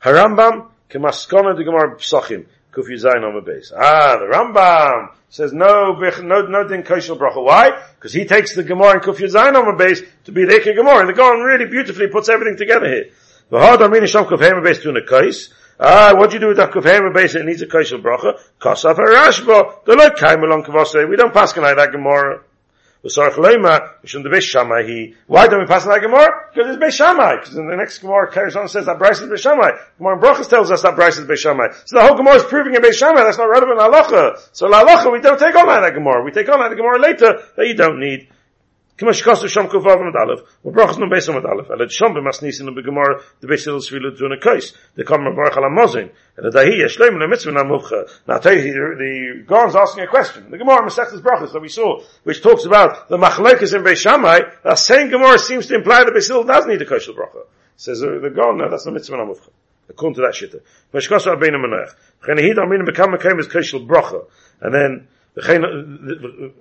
Harambam, 0.03 0.69
Kemaskona 0.89 1.57
de 1.57 1.65
Gemara 1.65 1.97
Psachim, 1.97 2.47
Kufi 2.73 2.95
Zayin 2.95 3.27
on 3.27 3.35
the 3.35 3.41
base. 3.41 3.73
Ah, 3.77 4.19
the 4.19 4.27
Rambam 4.27 5.11
says 5.29 5.53
no, 5.53 5.93
no, 5.93 6.43
no 6.43 6.69
din 6.69 6.83
koshel 6.83 7.19
bracha. 7.19 7.43
Why? 7.45 7.71
Because 7.97 8.13
he 8.13 8.25
takes 8.25 8.55
the 8.55 8.63
Gemara 8.63 8.93
and 8.93 9.03
Kufi 9.03 9.31
Zayin 9.31 9.55
on 9.57 9.67
the 9.67 9.85
base 9.85 10.03
to 10.25 10.33
be 10.33 10.45
the 10.45 10.61
Gemara. 10.61 11.01
And 11.01 11.09
the 11.09 11.13
Gon 11.13 11.41
really 11.41 11.67
beautifully 11.67 12.09
puts 12.09 12.29
everything 12.29 12.57
together 12.57 12.89
here. 12.89 13.11
V'had 13.51 13.79
amini 13.79 14.07
sham 14.07 14.25
kufhem 14.25 14.63
base 14.63 14.81
to 14.83 14.91
a 14.91 15.03
kais. 15.03 15.51
Ah, 15.79 16.13
what 16.17 16.31
do 16.31 16.35
you 16.35 16.41
do 16.41 16.49
with 16.49 16.57
that 16.59 16.71
kufhem 16.71 17.13
base? 17.15 17.35
It 17.35 17.45
needs 17.45 17.63
a 17.63 17.67
kaishel 17.67 18.03
bracha. 18.03 18.39
Kasaf 18.61 18.97
harashba. 18.97 19.85
The 19.85 19.97
Lord 19.97 20.17
came 20.17 20.43
along 20.43 20.65
kavase. 20.65 21.09
We 21.09 21.17
don't 21.17 21.33
pass 21.33 21.57
like 21.57 21.77
that 21.77 21.93
gemara. 21.93 22.43
V'sarach 23.05 23.37
leima, 23.37 23.95
mishum 24.05 24.23
the 24.23 24.29
Beis 24.29 24.43
Shammai, 24.43 25.15
why 25.27 25.47
don't 25.47 25.61
we 25.61 25.67
pass 25.67 25.87
like 25.87 26.03
Gemara? 26.03 26.51
Because 26.53 26.75
it's 26.75 26.85
Beis 26.85 26.93
Shammai. 26.93 27.37
Because 27.37 27.57
in 27.57 27.67
the 27.67 27.77
next 27.77 28.01
Gemara 28.01 28.31
carries 28.31 28.57
on 28.57 28.69
says 28.69 28.85
that 28.85 28.99
Bryce 28.99 29.21
is 29.21 29.29
Beis 29.29 29.39
Shammai. 29.39 29.71
Gemara 29.97 30.17
in 30.17 30.21
Brachas 30.21 30.51
tells 30.51 30.71
us 30.71 30.83
that 30.83 30.97
Bryce 30.97 31.17
is 31.17 31.25
Beis 31.25 31.39
Shammai. 31.39 31.69
So 31.87 31.97
the 31.97 32.07
whole 32.07 32.17
Gemara 32.17 32.35
is 32.35 32.45
proving 32.45 32.77
a 32.77 32.81
Beis 32.81 32.95
Shammai. 32.95 33.25
That's 33.25 33.39
not 33.39 33.49
relevant 33.49 33.79
Halacha. 33.79 34.49
So 34.53 34.69
Halacha 34.69 35.11
we 35.11 35.21
don't 35.23 35.39
take 35.39 35.55
on 35.55 35.67
that 35.67 35.95
Gemara. 35.95 36.23
We 36.23 36.31
take 36.31 36.49
on 36.51 36.69
the 36.69 36.77
Gemara 36.77 36.99
later 36.99 37.43
that 37.57 37.67
you 37.67 37.75
don't 37.75 37.99
need. 38.01 38.29
Kima 39.01 39.13
shkosu 39.13 39.49
shom 39.49 39.71
kuvav 39.71 40.05
mit 40.05 40.15
alef. 40.15 40.45
Wo 40.63 40.73
brachos 40.73 40.99
nun 40.99 41.09
besam 41.09 41.37
mit 41.37 41.45
alef. 41.45 41.71
Ele 41.71 41.89
shom 41.89 42.13
bemas 42.13 42.43
nisin 42.43 42.69
und 42.69 42.77
begemar 42.77 43.23
de 43.41 43.47
besil 43.49 43.81
shvilu 43.81 44.15
tun 44.19 44.33
a 44.33 44.37
kais. 44.37 44.75
De 44.95 45.05
kam 45.05 45.25
mer 45.25 45.33
barach 45.33 45.57
ala 45.57 45.71
mozin. 45.71 46.11
Ele 46.37 46.51
dahi 46.51 46.81
yesh 46.81 46.99
leim 46.99 47.19
le 47.19 47.27
mitzvah 47.27 47.53
na 47.53 47.65
muvcha. 47.65 48.07
Now 48.29 48.37
I 48.37 48.39
tell 48.41 48.53
you, 48.53 49.47
asking 49.49 50.05
a 50.05 50.07
question. 50.07 50.51
The 50.51 50.59
Gemara 50.59 50.83
Masechtas 50.83 51.23
brachas 51.23 51.53
that 51.55 51.63
we 51.63 51.69
saw, 51.69 52.03
which 52.25 52.43
talks 52.43 52.67
about 52.67 53.09
the 53.09 53.17
machlekes 53.17 53.75
in 53.75 53.83
Beis 53.83 53.97
Shammai, 53.97 54.41
the 54.63 54.77
same 54.77 55.09
Gemara 55.09 55.39
seems 55.39 55.67
to 55.69 55.77
imply 55.77 56.05
that 56.05 56.13
Beis 56.13 56.29
Hillel 56.29 56.45
does 56.45 56.67
need 56.67 56.83
a 56.83 56.85
kosher 56.85 57.13
bracha. 57.13 57.47
Says 57.77 58.01
the 58.01 58.31
Gaon, 58.35 58.59
no, 58.59 58.69
that's 58.69 58.85
not 58.85 58.93
mitzvah 58.93 59.17
na. 59.17 59.33
According 59.89 60.17
to 60.17 60.21
that 60.21 60.35
shitta. 60.35 60.61
Meshkosu 60.93 61.35
abeinu 61.35 61.57
menach. 61.57 61.95
Chene 62.23 62.43
hid 62.43 62.59
aminu 62.59 62.87
bekam 62.87 63.17
mekem 63.17 63.41
is 63.41 63.49
kosher 63.49 63.79
bracha. 63.79 64.27
And 64.61 64.75
then, 64.75 65.09
the 65.35 66.53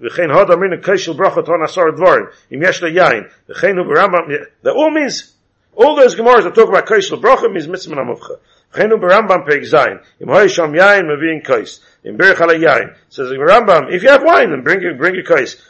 V'chein 0.00 0.32
hod 0.32 0.48
amrin 0.48 0.82
kashil 0.82 1.14
brachot 1.14 1.48
on 1.48 1.62
asar 1.62 1.92
dvarim. 1.92 2.32
Im 2.50 2.62
yesh 2.62 2.82
le 2.82 2.90
yain. 2.90 3.30
V'chein 3.48 3.76
hu 3.76 3.84
b'rambam. 3.84 4.46
That 4.62 4.74
all 4.74 4.90
means, 4.90 5.34
all 5.74 5.96
those 5.96 6.14
Gemaras 6.14 6.44
that 6.44 6.54
talk 6.54 6.68
about 6.68 6.86
kashil 6.86 7.18
brachot 7.18 7.52
means 7.52 7.66
mitzvah 7.66 7.96
namavcha. 7.96 8.38
V'chein 8.74 8.90
hu 8.90 8.98
b'rambam 8.98 9.46
peik 9.46 9.62
zayin. 9.62 10.02
Im 10.20 10.28
hoi 10.28 10.48
sham 10.48 10.72
yain 10.72 11.04
mevi'in 11.04 11.44
kais. 11.44 11.80
Im 12.04 12.16
berich 12.18 12.40
ala 12.40 12.54
yain. 12.54 12.94
Says 13.08 13.30
the 13.30 13.36
Rambam, 13.36 13.92
if 13.92 14.02
you 14.02 14.10
have 14.10 14.22
wine, 14.22 14.50
then 14.50 14.62
bring, 14.62 14.80
bring 14.96 15.16
a 15.16 15.22
kais. 15.22 15.60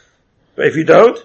But 0.55 0.67
if 0.67 0.75
you 0.75 0.83
don't, 0.83 1.17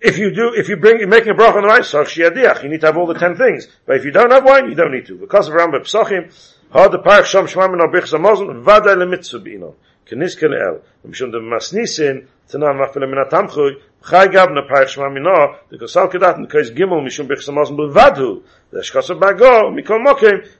if 0.00 0.18
you 0.18 0.34
do, 0.34 0.52
if 0.54 0.68
you 0.68 0.76
bring, 0.76 0.98
you're 0.98 1.08
making 1.08 1.30
a 1.30 1.34
bracha 1.34 1.56
on 1.56 1.62
the 1.62 1.68
wine, 1.68 1.80
sarch 1.80 2.16
you 2.16 2.68
need 2.68 2.80
to 2.80 2.86
have 2.86 2.96
all 2.96 3.06
the 3.06 3.14
ten 3.14 3.36
things. 3.36 3.66
But 3.86 3.96
if 3.96 4.04
you 4.04 4.10
don't 4.10 4.30
have 4.30 4.44
wine, 4.44 4.68
you 4.68 4.74
don't 4.74 4.92
need 4.92 5.06
to. 5.06 5.16
Because 5.16 5.48
of 5.48 5.54
Rambam 5.54 5.80
Pesachim, 5.80 6.30
had 6.72 6.92
the 6.92 6.98
parach 6.98 7.24
sham 7.24 7.46
shmamin 7.46 7.80
abich 7.80 8.12
zamazon, 8.12 8.62
vada 8.62 8.94
lemitzvah 8.94 9.42
b'inon. 9.42 9.74
כניסקן 10.06 10.52
el. 10.52 10.78
ומשום 11.06 11.30
schon 11.30 11.32
de 11.32 11.40
masnisen 11.40 12.26
tna 12.50 12.72
ma 12.72 12.86
fel 12.92 13.06
mena 13.06 13.24
tamkhu 13.28 13.76
khay 14.02 14.28
gab 14.28 14.50
na 14.50 14.62
pach 14.62 14.88
shma 14.88 15.08
mina 15.12 15.58
de 15.70 15.78
kosal 15.78 16.08
kedat 16.10 16.38
ne 16.38 16.46
kays 16.46 16.70
gimel 16.70 17.02
mi 17.02 17.10
shon 17.10 17.26
bikhsam 17.28 17.58
aus 17.58 17.70
mit 17.70 17.90
vadu 17.92 18.42
de 18.72 18.80
shkas 18.82 19.08
ba 19.20 19.32
go 19.34 19.70
mi 19.70 19.82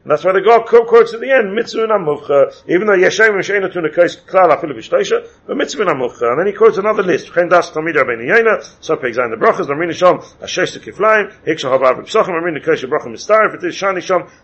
nas 0.05 0.23
vad 0.25 0.37
go 0.45 0.61
kom 0.65 0.87
kurz 0.87 1.11
zu 1.11 1.19
de 1.19 1.31
end 1.31 1.55
mit 1.55 1.67
na 1.75 1.99
mokh 1.99 2.31
even 2.69 2.89
a 2.89 2.93
yeshay 2.93 3.31
mi 3.35 3.43
shayna 3.43 3.73
tun 3.73 3.83
de 3.83 3.91
klar 3.91 4.51
afel 4.51 4.73
bi 4.75 4.83
shtaysha 4.83 5.19
ve 5.47 5.55
mit 5.55 5.75
na 5.79 5.95
mokh 5.95 6.23
ani 6.23 6.53
another 6.79 7.03
list. 7.03 7.33
Khay 7.33 7.49
das 7.49 7.71
kom 7.71 7.87
הרבה 7.87 8.07
ben 8.07 8.21
yaina 8.27 8.63
so 8.81 8.97
pe 8.97 9.09
exam 9.09 9.31
de 9.31 9.37
brokhos 9.37 9.67
de 9.67 9.75
mina 9.75 9.93
shom 9.93 10.17
a 10.41 10.47
shesh 10.47 10.79
ke 10.79 10.93
flaim 10.93 11.31
ik 11.45 11.59
shon 11.59 11.71
hab 11.73 11.83
ave 11.83 12.03
psakh 12.03 12.29
mi 12.29 12.53
ne 12.53 12.61
kays 12.61 12.85
star 13.21 13.51
fet 13.51 13.63
shani 13.73 14.01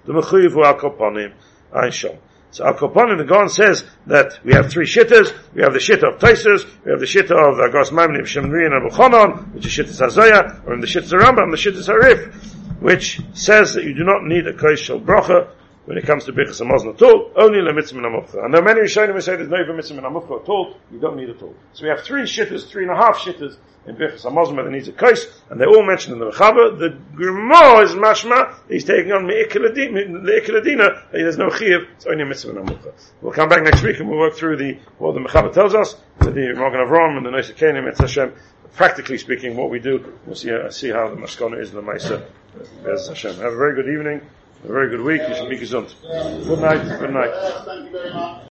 de 0.07 1.32
ein 1.74 1.90
So 2.53 2.66
Al 2.66 2.74
Koponim, 2.74 3.16
the 3.16 3.24
Gaon 3.24 3.48
says 3.48 3.82
that 4.07 4.38
we 4.44 4.53
have 4.53 4.70
three 4.70 4.84
shittas. 4.84 5.34
We 5.55 5.62
have 5.62 5.72
the 5.72 5.78
shitta 5.78 6.12
of 6.12 6.20
Taisus, 6.20 6.66
we 6.84 6.90
have 6.90 7.00
the 7.00 7.07
shitta 7.07 7.32
of 7.32 7.59
uh, 7.59 7.68
Agos 7.68 7.90
Maimon, 7.90 8.20
Shemri 8.22 8.66
and 8.66 8.74
Abu 8.74 9.53
which 9.55 9.64
is 9.64 9.72
shittas 9.72 10.07
Hazoya, 10.07 10.66
or 10.66 10.74
in 10.74 10.80
the 10.80 10.86
shittas 10.86 11.18
Rambam, 11.18 11.50
the 11.50 11.57
shittas 11.57 11.88
Harif, 11.88 12.34
which 12.80 13.22
says 13.32 13.72
that 13.72 13.84
you 13.84 13.94
do 13.94 14.05
not 14.05 14.24
need 14.24 14.46
a 14.46 14.53
Koish 14.53 14.80
Shal 14.80 15.00
Bracha 15.00 15.48
when 15.85 15.99
it 15.99 16.07
comes 16.07 16.24
to 16.24 16.33
Bichas 16.33 16.61
Hamazon 16.61 17.01
all, 17.03 17.33
only 17.37 17.61
the 17.61 17.72
Mitzvah 17.72 18.01
Namufcha. 18.01 18.45
And 18.45 18.55
there 18.55 18.61
are 18.61 18.64
many 18.64 18.80
Rishonim 18.80 19.14
who 19.14 19.20
say 19.20 19.37
there's 19.37 19.49
no 19.49 19.61
even 19.61 19.76
Mitzvah 19.76 20.01
Namufcha 20.01 20.43
at 20.43 20.49
all, 20.49 20.76
you 20.93 21.01
don't 21.01 21.16
need 21.16 21.28
it 21.28 21.43
all. 21.43 21.55
So 21.72 21.85
we 21.85 21.91
have 21.91 22.03
three 22.03 22.22
shittas, 22.22 22.68
three 22.68 22.85
and 22.85 22.93
a 22.93 22.97
half 22.97 23.16
shittas 23.18 23.57
in 23.87 23.97
Bichas 23.97 24.24
Hamazon 24.24 24.57
that 24.62 24.70
needs 24.70 24.87
a 24.89 24.93
Koish, 24.93 25.26
and 25.51 25.61
they're 25.61 25.68
all 25.68 25.85
mentioned 25.85 26.14
in 26.14 26.20
the 26.20 26.30
Mechaber. 26.30 26.78
The 26.78 26.91
Gemara 27.16 27.80
is 27.85 27.93
Mashma, 27.93 28.55
he's 28.68 28.85
taking 28.85 29.12
on 29.12 29.26
the 29.26 29.33
Ikiladina, 29.35 31.11
there's 31.11 31.39
no 31.39 31.51
Chiv, 31.51 31.89
it's 31.97 32.07
only 32.07 32.22
a 32.22 32.26
Mitzvah 32.26 32.53
Namufcha. 32.53 32.93
We'll 33.20 33.33
come 33.33 33.49
back 33.49 33.64
next 33.64 33.83
week 33.83 33.99
and 33.99 34.09
we'll 34.09 34.20
work 34.20 34.37
through 34.37 34.59
the, 34.59 34.78
what 34.99 35.14
the 35.14 35.20
Mechaber 35.20 35.53
tells 35.53 35.74
us, 35.74 35.97
with 36.20 36.35
the 36.35 36.55
Morgan 36.55 36.89
Rom 36.89 37.16
and 37.16 37.26
the 37.26 37.30
Noisa 37.30 37.55
Kenim, 37.55 37.89
it's 37.89 37.99
Hashem. 37.99 38.33
Practically 38.74 39.18
speaking, 39.18 39.55
what 39.55 39.68
we 39.68 39.80
do, 39.80 40.16
we'll 40.24 40.35
see, 40.35 40.51
uh, 40.51 40.70
see 40.70 40.89
how 40.89 41.11
the 41.11 41.16
Maskana 41.16 41.61
is 41.61 41.70
in 41.70 41.76
the 41.76 41.83
Maisa. 41.83 42.24
Hashem. 43.09 43.35
Have 43.37 43.53
a 43.53 43.57
very 43.57 43.74
good 43.74 43.93
evening, 43.93 44.22
a 44.65 44.69
very 44.69 44.89
good 44.91 45.01
week. 45.01 45.23
You 45.29 45.35
should 45.35 45.49
be 45.49 45.59
gesund. 45.59 45.95
Good 46.47 46.61
night, 46.61 46.99
good 46.99 47.13
night. 47.13 48.29